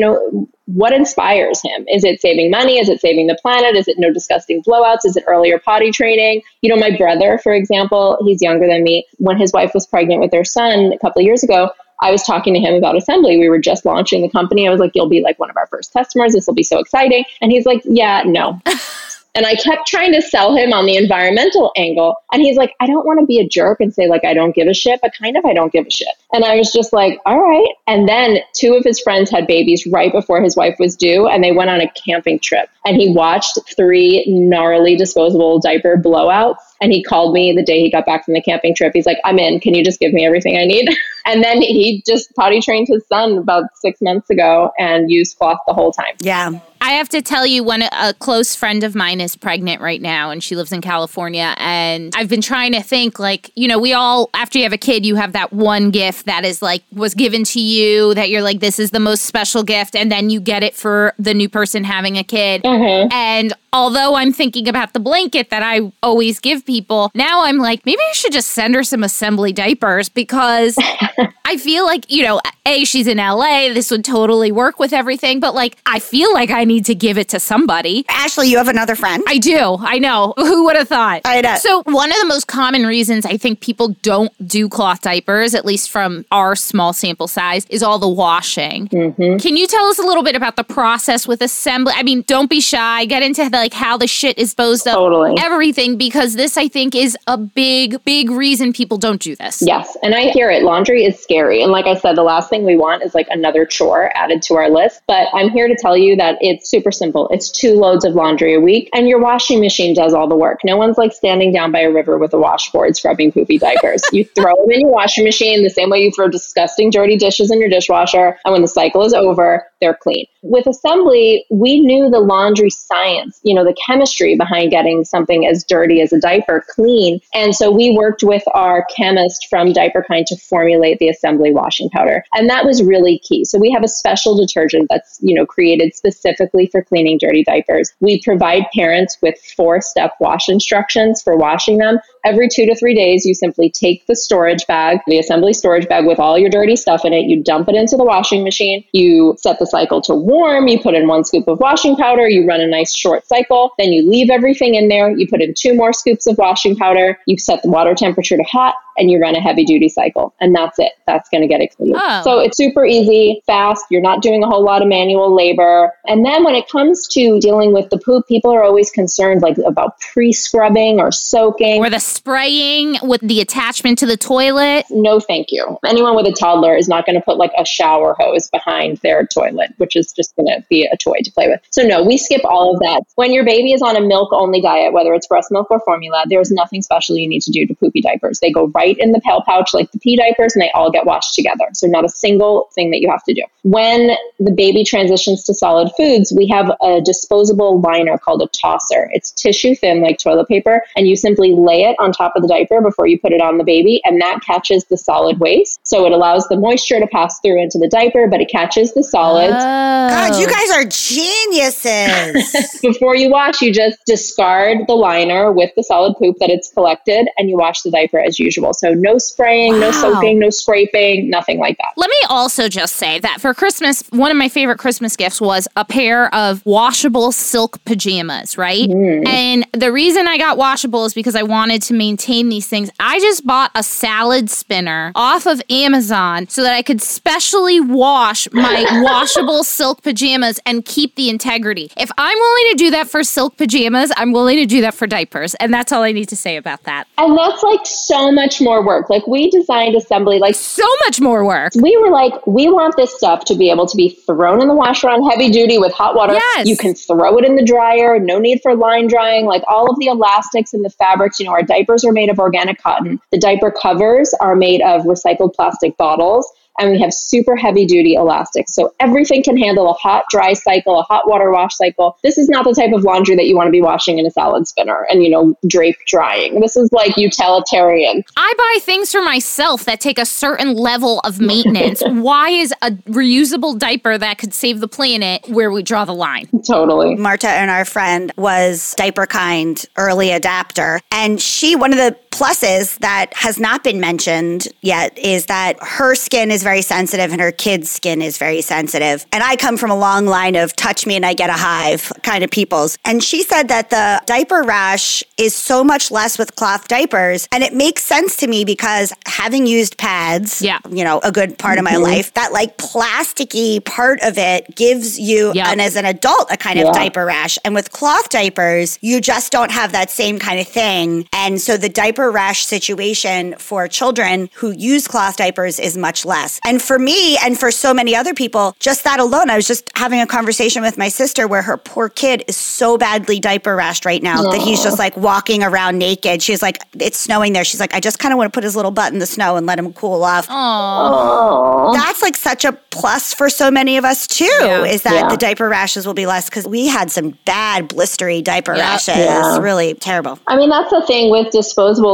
know, 0.00 0.48
what 0.66 0.92
inspires 0.92 1.60
him? 1.62 1.84
Is 1.88 2.04
it 2.04 2.20
saving 2.20 2.50
money? 2.50 2.78
Is 2.78 2.88
it 2.88 3.00
saving 3.00 3.26
the 3.26 3.38
planet? 3.40 3.76
Is 3.76 3.86
it 3.86 3.98
no 3.98 4.12
disgusting 4.12 4.62
blowouts? 4.62 5.04
Is 5.04 5.16
it 5.16 5.24
earlier 5.26 5.58
potty 5.58 5.90
training? 5.90 6.42
You 6.62 6.74
know, 6.74 6.80
my 6.80 6.96
brother, 6.96 7.38
for 7.42 7.52
example, 7.52 8.18
he's 8.24 8.40
younger 8.40 8.66
than 8.66 8.82
me. 8.82 9.06
When 9.18 9.38
his 9.38 9.52
wife 9.52 9.72
was 9.74 9.86
pregnant 9.86 10.20
with 10.20 10.30
their 10.30 10.44
son 10.44 10.92
a 10.92 10.98
couple 10.98 11.20
of 11.20 11.26
years 11.26 11.42
ago, 11.42 11.70
I 12.00 12.10
was 12.10 12.22
talking 12.22 12.54
to 12.54 12.60
him 12.60 12.74
about 12.74 12.96
Esembly. 12.96 13.38
We 13.38 13.48
were 13.48 13.58
just 13.58 13.84
launching 13.84 14.22
the 14.22 14.30
company. 14.30 14.66
I 14.66 14.70
was 14.70 14.80
like, 14.80 14.92
you'll 14.94 15.08
be 15.08 15.22
like 15.22 15.38
one 15.38 15.50
of 15.50 15.56
our 15.56 15.66
first 15.68 15.92
customers. 15.92 16.32
This 16.32 16.46
will 16.46 16.54
be 16.54 16.62
so 16.62 16.78
exciting. 16.78 17.24
And 17.40 17.52
he's 17.52 17.66
like, 17.66 17.82
yeah, 17.84 18.22
no. 18.24 18.60
And 19.34 19.46
I 19.46 19.56
kept 19.56 19.88
trying 19.88 20.12
to 20.12 20.22
sell 20.22 20.56
him 20.56 20.72
on 20.72 20.86
the 20.86 20.96
environmental 20.96 21.72
angle. 21.76 22.16
And 22.32 22.40
he's 22.42 22.56
like, 22.56 22.74
I 22.80 22.86
don't 22.86 23.04
want 23.04 23.20
to 23.20 23.26
be 23.26 23.38
a 23.38 23.48
jerk 23.48 23.80
and 23.80 23.92
say, 23.92 24.06
like, 24.06 24.24
I 24.24 24.32
don't 24.32 24.54
give 24.54 24.68
a 24.68 24.74
shit, 24.74 25.00
but 25.02 25.12
kind 25.18 25.36
of 25.36 25.44
I 25.44 25.52
don't 25.52 25.72
give 25.72 25.86
a 25.86 25.90
shit. 25.90 26.08
And 26.32 26.44
I 26.44 26.56
was 26.56 26.72
just 26.72 26.92
like, 26.92 27.18
all 27.26 27.40
right. 27.40 27.68
And 27.86 28.08
then 28.08 28.38
two 28.54 28.74
of 28.74 28.84
his 28.84 29.00
friends 29.00 29.30
had 29.30 29.46
babies 29.46 29.86
right 29.86 30.12
before 30.12 30.40
his 30.40 30.56
wife 30.56 30.76
was 30.78 30.96
due, 30.96 31.26
and 31.26 31.42
they 31.42 31.52
went 31.52 31.70
on 31.70 31.80
a 31.80 31.90
camping 31.90 32.38
trip. 32.38 32.68
And 32.84 32.96
he 32.96 33.10
watched 33.10 33.58
three 33.76 34.24
gnarly 34.28 34.96
disposable 34.96 35.58
diaper 35.58 35.96
blowouts. 35.96 36.56
And 36.80 36.92
he 36.92 37.02
called 37.02 37.32
me 37.32 37.52
the 37.52 37.62
day 37.62 37.80
he 37.80 37.90
got 37.90 38.06
back 38.06 38.24
from 38.24 38.34
the 38.34 38.42
camping 38.42 38.74
trip. 38.74 38.92
He's 38.94 39.06
like, 39.06 39.18
I'm 39.24 39.38
in. 39.38 39.60
Can 39.60 39.74
you 39.74 39.84
just 39.84 40.00
give 40.00 40.12
me 40.12 40.24
everything 40.26 40.56
I 40.56 40.64
need? 40.64 40.88
and 41.26 41.42
then 41.42 41.62
he 41.62 42.02
just 42.06 42.34
potty 42.34 42.60
trained 42.60 42.88
his 42.88 43.06
son 43.06 43.38
about 43.38 43.64
six 43.76 44.00
months 44.02 44.30
ago 44.30 44.70
and 44.78 45.10
used 45.10 45.38
cloth 45.38 45.58
the 45.66 45.74
whole 45.74 45.92
time. 45.92 46.14
Yeah. 46.20 46.58
I 46.84 46.90
have 46.90 47.08
to 47.10 47.22
tell 47.22 47.46
you, 47.46 47.64
one 47.64 47.80
a 47.80 48.12
close 48.18 48.54
friend 48.54 48.84
of 48.84 48.94
mine 48.94 49.22
is 49.22 49.36
pregnant 49.36 49.80
right 49.80 50.02
now, 50.02 50.28
and 50.28 50.44
she 50.44 50.54
lives 50.54 50.70
in 50.70 50.82
California. 50.82 51.54
And 51.56 52.12
I've 52.14 52.28
been 52.28 52.42
trying 52.42 52.72
to 52.72 52.82
think, 52.82 53.18
like, 53.18 53.50
you 53.54 53.68
know, 53.68 53.78
we 53.78 53.94
all 53.94 54.28
after 54.34 54.58
you 54.58 54.64
have 54.64 54.74
a 54.74 54.78
kid, 54.78 55.06
you 55.06 55.16
have 55.16 55.32
that 55.32 55.50
one 55.50 55.90
gift 55.90 56.26
that 56.26 56.44
is 56.44 56.60
like 56.60 56.82
was 56.92 57.14
given 57.14 57.42
to 57.44 57.60
you 57.60 58.12
that 58.12 58.28
you're 58.28 58.42
like, 58.42 58.60
this 58.60 58.78
is 58.78 58.90
the 58.90 59.00
most 59.00 59.24
special 59.24 59.62
gift, 59.62 59.96
and 59.96 60.12
then 60.12 60.28
you 60.28 60.40
get 60.40 60.62
it 60.62 60.74
for 60.74 61.14
the 61.18 61.32
new 61.32 61.48
person 61.48 61.84
having 61.84 62.18
a 62.18 62.24
kid. 62.24 62.62
Mm-hmm. 62.62 63.10
And 63.14 63.54
although 63.72 64.14
I'm 64.16 64.34
thinking 64.34 64.68
about 64.68 64.92
the 64.92 65.00
blanket 65.00 65.48
that 65.48 65.62
I 65.62 65.90
always 66.02 66.38
give 66.38 66.63
people, 66.64 67.10
now 67.14 67.44
I'm 67.44 67.58
like, 67.58 67.84
maybe 67.84 68.00
I 68.02 68.12
should 68.12 68.32
just 68.32 68.50
send 68.50 68.74
her 68.74 68.82
some 68.82 69.02
Esembly 69.02 69.54
diapers 69.54 70.08
because 70.08 70.76
I 71.44 71.56
feel 71.58 71.84
like, 71.84 72.10
you 72.10 72.22
know, 72.22 72.40
A, 72.66 72.84
she's 72.84 73.06
in 73.06 73.18
LA. 73.18 73.72
This 73.72 73.90
would 73.90 74.04
totally 74.04 74.50
work 74.50 74.78
with 74.78 74.92
everything. 74.92 75.40
But 75.40 75.54
like, 75.54 75.76
I 75.86 75.98
feel 75.98 76.32
like 76.32 76.50
I 76.50 76.64
need 76.64 76.86
to 76.86 76.94
give 76.94 77.18
it 77.18 77.28
to 77.30 77.40
somebody. 77.40 78.04
Ashley, 78.08 78.48
you 78.48 78.56
have 78.58 78.68
another 78.68 78.96
friend? 78.96 79.22
I 79.28 79.38
do. 79.38 79.76
I 79.80 79.98
know. 79.98 80.34
Who 80.36 80.64
would 80.64 80.76
have 80.76 80.88
thought? 80.88 81.22
I 81.24 81.40
know. 81.42 81.56
So, 81.56 81.82
one 81.84 82.10
of 82.10 82.16
the 82.18 82.26
most 82.26 82.46
common 82.46 82.86
reasons 82.86 83.26
I 83.26 83.36
think 83.36 83.60
people 83.60 83.88
don't 84.02 84.32
do 84.46 84.68
cloth 84.68 85.02
diapers, 85.02 85.54
at 85.54 85.64
least 85.64 85.90
from 85.90 86.24
our 86.32 86.56
small 86.56 86.92
sample 86.92 87.28
size, 87.28 87.66
is 87.68 87.82
all 87.82 87.98
the 87.98 88.08
washing. 88.08 88.88
Mm-hmm. 88.88 89.36
Can 89.38 89.56
you 89.56 89.66
tell 89.66 89.84
us 89.86 89.98
a 89.98 90.02
little 90.02 90.22
bit 90.22 90.34
about 90.36 90.56
the 90.56 90.64
process 90.64 91.28
with 91.28 91.40
Esembly? 91.40 91.92
I 91.94 92.02
mean, 92.02 92.22
don't 92.22 92.48
be 92.48 92.60
shy. 92.60 93.04
Get 93.04 93.22
into 93.22 93.48
like 93.50 93.74
how 93.74 93.96
the 93.98 94.06
shit 94.06 94.38
is 94.38 94.54
disposed 94.54 94.86
of, 94.86 94.94
Totally. 94.94 95.34
everything, 95.40 95.96
because 95.96 96.34
this 96.34 96.53
I 96.56 96.68
think 96.68 96.94
is 96.94 97.16
a 97.26 97.36
big, 97.36 98.02
big 98.04 98.30
reason 98.30 98.72
people 98.72 98.98
don't 98.98 99.20
do 99.20 99.36
this. 99.36 99.62
Yes. 99.62 99.96
And 100.02 100.14
I 100.14 100.30
hear 100.30 100.50
it. 100.50 100.62
Laundry 100.62 101.04
is 101.04 101.20
scary. 101.20 101.62
And 101.62 101.72
like 101.72 101.86
I 101.86 101.94
said, 101.94 102.16
the 102.16 102.22
last 102.22 102.50
thing 102.50 102.64
we 102.64 102.76
want 102.76 103.02
is 103.02 103.14
like 103.14 103.26
another 103.30 103.64
chore 103.66 104.10
added 104.16 104.42
to 104.42 104.54
our 104.54 104.70
list. 104.70 105.02
But 105.06 105.28
I'm 105.32 105.50
here 105.50 105.68
to 105.68 105.76
tell 105.80 105.96
you 105.96 106.16
that 106.16 106.38
it's 106.40 106.70
super 106.70 106.92
simple. 106.92 107.28
It's 107.30 107.50
two 107.50 107.74
loads 107.74 108.04
of 108.04 108.14
laundry 108.14 108.54
a 108.54 108.60
week, 108.60 108.90
and 108.94 109.08
your 109.08 109.20
washing 109.20 109.60
machine 109.60 109.94
does 109.94 110.14
all 110.14 110.28
the 110.28 110.36
work. 110.36 110.60
No 110.64 110.76
one's 110.76 110.98
like 110.98 111.12
standing 111.12 111.52
down 111.52 111.72
by 111.72 111.80
a 111.80 111.90
river 111.90 112.18
with 112.18 112.32
a 112.32 112.38
washboard 112.38 112.96
scrubbing 112.96 113.32
poopy 113.32 113.58
diapers. 113.58 114.02
you 114.12 114.24
throw 114.36 114.54
them 114.56 114.70
in 114.70 114.80
your 114.80 114.92
washing 114.92 115.24
machine 115.24 115.62
the 115.62 115.70
same 115.70 115.90
way 115.90 116.00
you 116.00 116.10
throw 116.12 116.28
disgusting, 116.28 116.90
dirty 116.90 117.16
dishes 117.16 117.50
in 117.50 117.60
your 117.60 117.68
dishwasher. 117.68 118.38
And 118.44 118.52
when 118.52 118.62
the 118.62 118.68
cycle 118.68 119.02
is 119.02 119.14
over, 119.14 119.66
they're 119.84 119.98
clean. 120.02 120.26
With 120.42 120.64
Esembly, 120.64 121.40
we 121.50 121.80
knew 121.80 122.08
the 122.10 122.20
laundry 122.20 122.70
science, 122.70 123.38
you 123.42 123.54
know, 123.54 123.64
the 123.64 123.76
chemistry 123.86 124.36
behind 124.36 124.70
getting 124.70 125.04
something 125.04 125.46
as 125.46 125.64
dirty 125.64 126.00
as 126.00 126.12
a 126.12 126.20
diaper 126.20 126.64
clean. 126.70 127.20
And 127.34 127.54
so 127.54 127.70
we 127.70 127.90
worked 127.96 128.22
with 128.22 128.42
our 128.54 128.86
chemist 128.96 129.46
from 129.48 129.72
Diaper 129.72 130.04
Kind 130.06 130.26
to 130.28 130.36
formulate 130.36 130.98
the 130.98 131.08
Esembly 131.08 131.52
washing 131.52 131.90
powder. 131.90 132.24
And 132.34 132.48
that 132.48 132.64
was 132.64 132.82
really 132.82 133.18
key. 133.18 133.44
So 133.44 133.58
we 133.58 133.70
have 133.72 133.84
a 133.84 133.88
special 133.88 134.36
detergent 134.36 134.86
that's, 134.88 135.18
you 135.22 135.34
know, 135.34 135.44
created 135.46 135.94
specifically 135.94 136.66
for 136.66 136.82
cleaning 136.82 137.18
dirty 137.18 137.44
diapers. 137.44 137.92
We 138.00 138.22
provide 138.22 138.64
parents 138.74 139.18
with 139.22 139.38
four-step 139.56 140.12
wash 140.20 140.48
instructions 140.48 141.22
for 141.22 141.36
washing 141.36 141.78
them. 141.78 141.98
Every 142.24 142.48
2 142.48 142.66
to 142.66 142.74
3 142.74 142.94
days, 142.94 143.24
you 143.26 143.34
simply 143.34 143.70
take 143.70 144.06
the 144.06 144.16
storage 144.16 144.66
bag, 144.66 145.00
the 145.06 145.18
Esembly 145.18 145.54
storage 145.54 145.88
bag 145.88 146.06
with 146.06 146.18
all 146.18 146.38
your 146.38 146.50
dirty 146.50 146.76
stuff 146.76 147.04
in 147.04 147.12
it, 147.12 147.26
you 147.26 147.42
dump 147.42 147.68
it 147.68 147.74
into 147.74 147.96
the 147.96 148.04
washing 148.04 148.42
machine, 148.42 148.84
you 148.92 149.36
set 149.38 149.58
the 149.58 149.66
cycle 149.66 150.00
to 150.02 150.14
warm, 150.14 150.66
you 150.68 150.80
put 150.80 150.94
in 150.94 151.06
one 151.06 151.24
scoop 151.24 151.46
of 151.48 151.60
washing 151.60 151.96
powder, 151.96 152.28
you 152.28 152.46
run 152.46 152.60
a 152.60 152.66
nice 152.66 152.94
short 152.94 153.26
cycle, 153.26 153.72
then 153.78 153.92
you 153.92 154.08
leave 154.08 154.30
everything 154.30 154.74
in 154.74 154.88
there, 154.88 155.10
you 155.10 155.28
put 155.28 155.42
in 155.42 155.52
two 155.54 155.74
more 155.74 155.92
scoops 155.92 156.26
of 156.26 156.38
washing 156.38 156.74
powder, 156.74 157.18
you 157.26 157.36
set 157.38 157.62
the 157.62 157.70
water 157.70 157.94
temperature 157.94 158.36
to 158.36 158.44
hot, 158.44 158.74
and 158.96 159.10
you 159.10 159.20
run 159.20 159.34
a 159.34 159.40
heavy 159.40 159.64
duty 159.64 159.88
cycle. 159.88 160.34
And 160.40 160.54
that's 160.54 160.78
it. 160.78 160.92
That's 161.06 161.28
going 161.28 161.42
to 161.42 161.48
get 161.48 161.60
it 161.60 161.74
clean. 161.76 161.94
Oh. 161.96 162.22
So 162.22 162.38
it's 162.38 162.56
super 162.56 162.84
easy, 162.84 163.42
fast. 163.46 163.84
You're 163.90 164.02
not 164.02 164.22
doing 164.22 164.42
a 164.42 164.46
whole 164.46 164.64
lot 164.64 164.82
of 164.82 164.88
manual 164.88 165.34
labor. 165.34 165.92
And 166.06 166.24
then 166.24 166.44
when 166.44 166.54
it 166.54 166.68
comes 166.68 167.08
to 167.08 167.40
dealing 167.40 167.72
with 167.72 167.90
the 167.90 167.98
poop, 167.98 168.26
people 168.28 168.52
are 168.52 168.62
always 168.62 168.90
concerned 168.90 169.42
like 169.42 169.58
about 169.58 169.98
pre 170.12 170.32
scrubbing 170.32 171.00
or 171.00 171.10
soaking. 171.10 171.80
Or 171.80 171.90
the 171.90 171.98
spraying 172.14 172.96
with 173.02 173.20
the 173.20 173.40
attachment 173.40 173.98
to 173.98 174.06
the 174.06 174.16
toilet. 174.16 174.86
no, 174.90 175.20
thank 175.20 175.48
you. 175.50 175.78
Anyone 175.84 176.16
with 176.16 176.26
a 176.26 176.32
toddler 176.32 176.76
is 176.76 176.88
not 176.88 177.06
going 177.06 177.16
to 177.16 177.20
put 177.20 177.36
like 177.36 177.52
a 177.58 177.64
shower 177.64 178.14
hose 178.18 178.48
behind 178.48 178.98
their 178.98 179.26
toilet, 179.26 179.72
which 179.78 179.96
is 179.96 180.12
just 180.12 180.34
going 180.36 180.46
to 180.46 180.64
be 180.68 180.88
a 180.90 180.96
toy 180.96 181.16
to 181.22 181.32
play 181.32 181.48
with. 181.48 181.60
So, 181.70 181.82
no, 181.82 182.02
we 182.02 182.16
skip 182.16 182.42
all 182.44 182.74
of 182.74 182.80
that. 182.80 183.02
When 183.16 183.32
your 183.32 183.44
baby 183.44 183.72
is 183.72 183.82
on 183.82 183.96
a 183.96 184.00
milk 184.00 184.32
only 184.32 184.60
diet, 184.60 184.92
whether 184.92 185.12
it's 185.14 185.26
breast 185.26 185.48
milk 185.50 185.68
or 185.70 185.80
formula, 185.80 186.24
there's 186.28 186.50
nothing 186.50 186.82
special 186.82 187.16
you 187.16 187.28
need 187.28 187.42
to 187.42 187.50
do 187.50 187.66
to 187.66 187.74
poopy 187.74 188.00
diapers. 188.00 188.40
They 188.40 188.52
go 188.52 188.68
right 188.68 188.96
in 188.98 189.12
the 189.12 189.20
pail 189.20 189.42
pouch 189.42 189.74
like 189.74 189.90
the 189.92 189.98
pee 189.98 190.16
diapers 190.16 190.54
and 190.54 190.62
they 190.62 190.70
all 190.72 190.90
get 190.90 191.06
washed 191.06 191.34
together. 191.34 191.66
So, 191.72 191.86
not 191.86 192.04
a 192.04 192.08
single 192.08 192.68
thing 192.74 192.90
that 192.90 193.00
you 193.00 193.10
have 193.10 193.24
to 193.24 193.34
do. 193.34 193.42
When 193.62 194.16
the 194.38 194.52
baby 194.52 194.84
transitions 194.84 195.44
to 195.44 195.54
solid 195.54 195.90
foods, 195.96 196.32
we 196.36 196.46
have 196.48 196.70
a 196.82 197.00
disposable 197.00 197.80
liner 197.80 198.18
called 198.18 198.42
a 198.42 198.48
tosser. 198.48 199.10
It's 199.12 199.30
tissue 199.30 199.74
thin 199.74 200.00
like 200.00 200.18
toilet 200.18 200.48
paper, 200.48 200.82
and 200.96 201.06
you 201.06 201.16
simply 201.16 201.52
lay 201.52 201.84
it 201.84 201.96
on 201.98 202.03
top 202.12 202.32
of 202.36 202.42
the 202.42 202.48
diaper 202.48 202.80
before 202.80 203.06
you 203.06 203.18
put 203.18 203.32
it 203.32 203.40
on 203.40 203.58
the 203.58 203.64
baby, 203.64 204.00
and 204.04 204.20
that 204.20 204.40
catches 204.44 204.84
the 204.84 204.96
solid 204.96 205.38
waste. 205.40 205.80
So, 205.86 206.06
it 206.06 206.12
allows 206.12 206.46
the 206.48 206.56
moisture 206.56 207.00
to 207.00 207.06
pass 207.06 207.38
through 207.40 207.62
into 207.62 207.78
the 207.78 207.88
diaper, 207.88 208.26
but 208.28 208.40
it 208.40 208.48
catches 208.50 208.92
the 208.94 209.02
solids. 209.04 209.54
Oh. 209.56 210.08
God, 210.08 210.36
you 210.38 210.46
Oh. 210.46 210.50
guys 210.50 210.70
are 210.72 210.84
geniuses. 210.84 212.78
Before 212.82 213.16
you 213.16 213.30
wash, 213.30 213.60
you 213.62 213.72
just 213.72 213.98
discard 214.06 214.78
the 214.86 214.94
liner 214.94 215.52
with 215.52 215.70
the 215.76 215.82
solid 215.82 216.14
poop 216.18 216.36
that 216.40 216.50
it's 216.50 216.70
collected 216.72 217.28
and 217.38 217.48
you 217.48 217.56
wash 217.56 217.82
the 217.82 217.90
diaper 217.90 218.18
as 218.20 218.38
usual. 218.38 218.72
So 218.74 218.90
no 218.94 219.18
spraying, 219.18 219.78
no 219.80 219.90
soaking, 219.90 220.38
no 220.38 220.50
scraping, 220.50 221.30
nothing 221.30 221.58
like 221.58 221.76
that. 221.78 221.92
Let 221.96 222.10
me 222.10 222.16
also 222.28 222.68
just 222.68 222.96
say 222.96 223.18
that 223.20 223.40
for 223.40 223.54
Christmas, 223.54 224.02
one 224.10 224.30
of 224.30 224.36
my 224.36 224.48
favorite 224.48 224.78
Christmas 224.78 225.16
gifts 225.16 225.40
was 225.40 225.68
a 225.76 225.84
pair 225.84 226.32
of 226.34 226.64
washable 226.66 227.32
silk 227.32 227.82
pajamas, 227.84 228.58
right? 228.58 228.88
Mm. 228.88 229.26
And 229.26 229.66
the 229.72 229.92
reason 229.92 230.26
I 230.28 230.38
got 230.38 230.56
washable 230.56 231.04
is 231.04 231.14
because 231.14 231.34
I 231.36 231.42
wanted 231.42 231.82
to 231.94 231.98
maintain 231.98 232.48
these 232.48 232.66
things. 232.66 232.90
I 233.00 233.18
just 233.20 233.46
bought 233.46 233.70
a 233.74 233.82
salad 233.82 234.50
spinner 234.50 235.12
off 235.14 235.46
of 235.46 235.62
Amazon 235.70 236.48
so 236.48 236.62
that 236.62 236.72
I 236.74 236.82
could 236.82 237.00
specially 237.00 237.80
wash 237.80 238.48
my 238.52 238.84
washable 239.04 239.64
silk 239.64 240.02
pajamas 240.02 240.60
and 240.66 240.84
keep 240.84 241.14
the 241.14 241.28
integrity. 241.30 241.90
If 241.96 242.10
I'm 242.18 242.36
willing 242.38 242.70
to 242.72 242.76
do 242.76 242.90
that 242.92 243.08
for 243.08 243.22
silk 243.24 243.56
pajamas, 243.56 244.12
I'm 244.16 244.32
willing 244.32 244.56
to 244.56 244.66
do 244.66 244.80
that 244.82 244.94
for 244.94 245.06
diapers. 245.06 245.54
And 245.56 245.72
that's 245.72 245.92
all 245.92 246.02
I 246.02 246.12
need 246.12 246.28
to 246.28 246.36
say 246.36 246.56
about 246.56 246.82
that. 246.84 247.06
And 247.18 247.36
that's 247.36 247.62
like 247.62 247.86
so 247.86 248.32
much 248.32 248.60
more 248.60 248.84
work. 248.84 249.08
Like 249.10 249.26
we 249.26 249.50
designed 249.50 249.94
Esembly, 249.94 250.40
like 250.40 250.54
So 250.54 250.86
much 251.06 251.20
more 251.20 251.44
work. 251.44 251.72
we 251.76 251.96
were 251.98 252.10
like, 252.10 252.46
we 252.46 252.68
want 252.68 252.96
this 252.96 253.14
stuff 253.16 253.44
to 253.46 253.54
be 253.54 253.70
able 253.70 253.86
to 253.86 253.96
be 253.96 254.10
thrown 254.26 254.60
in 254.60 254.68
the 254.68 254.74
washer 254.74 255.08
on 255.08 255.28
heavy 255.30 255.50
duty 255.50 255.78
with 255.78 255.92
hot 255.92 256.14
water. 256.14 256.34
Yes. 256.34 256.66
You 256.66 256.76
can 256.76 256.94
throw 256.94 257.36
it 257.38 257.44
in 257.44 257.56
the 257.56 257.64
dryer, 257.64 258.18
no 258.18 258.38
need 258.38 258.60
for 258.62 258.74
line 258.74 259.06
drying. 259.06 259.46
Like 259.46 259.62
all 259.68 259.90
of 259.90 259.98
the 259.98 260.06
elastics 260.06 260.72
and 260.72 260.84
the 260.84 260.90
fabrics, 260.90 261.38
you 261.38 261.46
know, 261.46 261.52
our 261.52 261.62
diapers 261.84 262.04
are 262.04 262.12
made 262.12 262.30
of 262.30 262.38
organic 262.38 262.80
cotton. 262.82 263.20
The 263.30 263.38
diaper 263.38 263.70
covers 263.70 264.34
are 264.40 264.56
made 264.56 264.80
of 264.82 265.02
recycled 265.02 265.54
plastic 265.54 265.96
bottles. 265.96 266.50
And 266.78 266.90
we 266.90 267.00
have 267.00 267.12
super 267.12 267.56
heavy 267.56 267.86
duty 267.86 268.14
elastics. 268.14 268.74
So 268.74 268.92
everything 269.00 269.42
can 269.42 269.56
handle 269.56 269.88
a 269.88 269.92
hot, 269.92 270.24
dry 270.30 270.54
cycle, 270.54 270.98
a 270.98 271.02
hot 271.02 271.28
water 271.28 271.50
wash 271.50 271.76
cycle. 271.76 272.18
This 272.22 272.38
is 272.38 272.48
not 272.48 272.64
the 272.64 272.74
type 272.74 272.92
of 272.92 273.04
laundry 273.04 273.36
that 273.36 273.46
you 273.46 273.56
want 273.56 273.68
to 273.68 273.72
be 273.72 273.80
washing 273.80 274.18
in 274.18 274.26
a 274.26 274.30
salad 274.30 274.66
spinner 274.66 275.06
and, 275.10 275.22
you 275.22 275.30
know, 275.30 275.56
drape 275.66 275.96
drying. 276.06 276.60
This 276.60 276.76
is 276.76 276.90
like 276.92 277.16
utilitarian. 277.16 278.24
I 278.36 278.52
buy 278.56 278.78
things 278.82 279.12
for 279.12 279.22
myself 279.22 279.84
that 279.84 280.00
take 280.00 280.18
a 280.18 280.26
certain 280.26 280.74
level 280.74 281.20
of 281.20 281.40
maintenance. 281.40 282.02
Why 282.06 282.50
is 282.50 282.72
a 282.82 282.90
reusable 282.90 283.78
diaper 283.78 284.18
that 284.18 284.38
could 284.38 284.54
save 284.54 284.80
the 284.80 284.88
planet 284.88 285.48
where 285.48 285.70
we 285.70 285.82
draw 285.82 286.04
the 286.04 286.14
line? 286.14 286.48
Totally. 286.66 287.14
Marta 287.14 287.48
and 287.48 287.70
our 287.70 287.84
friend 287.84 288.32
was 288.36 288.94
diaper 288.96 289.26
kind 289.26 289.84
early 289.96 290.30
adapter. 290.30 291.00
And 291.12 291.40
she, 291.40 291.76
one 291.76 291.92
of 291.92 291.98
the 291.98 292.16
pluses 292.34 292.98
that 292.98 293.32
has 293.32 293.60
not 293.60 293.84
been 293.84 294.00
mentioned 294.00 294.66
yet 294.82 295.16
is 295.16 295.46
that 295.46 295.76
her 295.80 296.16
skin 296.16 296.50
is 296.50 296.64
very 296.64 296.82
sensitive 296.82 297.30
and 297.30 297.40
her 297.40 297.52
kid's 297.52 297.88
skin 297.88 298.20
is 298.20 298.38
very 298.38 298.60
sensitive. 298.60 299.24
And 299.30 299.44
I 299.44 299.54
come 299.54 299.76
from 299.76 299.92
a 299.92 299.96
long 299.96 300.26
line 300.26 300.56
of 300.56 300.74
touch 300.74 301.06
me 301.06 301.14
and 301.14 301.24
I 301.24 301.34
get 301.34 301.48
a 301.48 301.54
hive 301.54 302.10
kind 302.24 302.42
of 302.42 302.50
peoples. 302.50 302.98
And 303.04 303.22
she 303.22 303.44
said 303.44 303.68
that 303.68 303.90
the 303.90 304.20
diaper 304.26 304.62
rash 304.64 305.22
is 305.38 305.54
so 305.54 305.84
much 305.84 306.10
less 306.10 306.36
with 306.36 306.56
cloth 306.56 306.88
diapers. 306.88 307.46
And 307.52 307.62
it 307.62 307.72
makes 307.72 308.02
sense 308.02 308.36
to 308.38 308.48
me 308.48 308.64
because 308.64 309.12
having 309.26 309.68
used 309.68 309.96
pads, 309.96 310.60
Yeah. 310.60 310.80
you 310.90 311.04
know, 311.04 311.20
a 311.22 311.30
good 311.30 311.56
part 311.56 311.78
of 311.78 311.84
my 311.84 311.92
mm-hmm. 311.92 312.02
life, 312.02 312.34
that 312.34 312.52
like 312.52 312.76
plasticky 312.78 313.84
part 313.84 314.18
of 314.22 314.38
it 314.38 314.74
gives 314.74 315.20
you, 315.20 315.52
Yep. 315.54 315.66
and 315.68 315.80
as 315.80 315.94
an 315.94 316.04
adult, 316.04 316.50
a 316.50 316.56
kind 316.56 316.80
of 316.80 316.92
diaper 316.92 317.24
rash. 317.24 317.58
And 317.64 317.76
with 317.76 317.92
cloth 317.92 318.28
diapers, 318.28 318.98
you 319.02 319.20
just 319.20 319.52
don't 319.52 319.70
have 319.70 319.92
that 319.92 320.10
same 320.10 320.40
kind 320.40 320.58
of 320.58 320.66
thing. 320.66 321.28
And 321.32 321.60
so 321.60 321.76
the 321.76 321.88
diaper 321.88 322.23
rash 322.30 322.64
situation 322.66 323.54
for 323.58 323.88
children 323.88 324.48
who 324.54 324.70
use 324.70 325.06
cloth 325.08 325.36
diapers 325.36 325.78
is 325.78 325.96
much 325.96 326.24
less. 326.24 326.60
And 326.64 326.80
for 326.80 326.98
me 326.98 327.36
and 327.44 327.58
for 327.58 327.70
so 327.70 327.92
many 327.94 328.14
other 328.16 328.34
people, 328.34 328.76
just 328.80 329.04
that 329.04 329.20
alone, 329.20 329.50
I 329.50 329.56
was 329.56 329.66
just 329.66 329.90
having 329.94 330.20
a 330.20 330.26
conversation 330.26 330.82
with 330.82 330.96
my 330.98 331.08
sister 331.08 331.46
where 331.48 331.62
her 331.62 331.76
poor 331.76 332.08
kid 332.08 332.44
is 332.48 332.56
so 332.56 332.96
badly 332.98 333.40
diaper 333.40 333.76
rashed 333.76 334.04
right 334.04 334.22
now 334.22 334.42
that 334.50 334.60
he's 334.60 334.82
just 334.82 334.98
like 334.98 335.16
walking 335.16 335.62
around 335.62 335.98
naked. 335.98 336.42
She's 336.42 336.62
like, 336.62 336.78
it's 336.98 337.18
snowing 337.18 337.52
there. 337.52 337.64
She's 337.64 337.80
like, 337.80 337.94
I 337.94 338.00
just 338.00 338.18
kind 338.18 338.32
of 338.32 338.38
want 338.38 338.52
to 338.52 338.56
put 338.56 338.64
his 338.64 338.76
little 338.76 338.90
butt 338.90 339.12
in 339.12 339.18
the 339.18 339.26
snow 339.26 339.56
and 339.56 339.66
let 339.66 339.78
him 339.78 339.92
cool 339.92 340.22
off. 340.24 340.46
Oh, 340.50 341.92
That's 341.94 342.22
like 342.22 342.36
such 342.36 342.64
a 342.64 342.72
plus 342.90 343.34
for 343.34 343.48
so 343.50 343.70
many 343.70 343.96
of 343.96 344.04
us 344.04 344.26
too, 344.26 344.44
Yeah. 344.44 344.84
is 344.84 345.02
that 345.02 345.14
Yeah. 345.14 345.28
the 345.28 345.36
diaper 345.36 345.68
rashes 345.68 346.06
will 346.06 346.14
be 346.14 346.26
less 346.26 346.48
because 346.48 346.66
we 346.66 346.86
had 346.86 347.10
some 347.10 347.30
bad 347.44 347.88
blistery 347.88 348.42
diaper 348.42 348.74
Yeah. 348.74 348.90
rashes. 348.92 349.16
Yeah. 349.16 349.58
Really 349.58 349.94
terrible. 349.94 350.38
I 350.46 350.56
mean, 350.56 350.70
that's 350.70 350.90
the 350.90 351.02
thing 351.06 351.30
with 351.30 351.50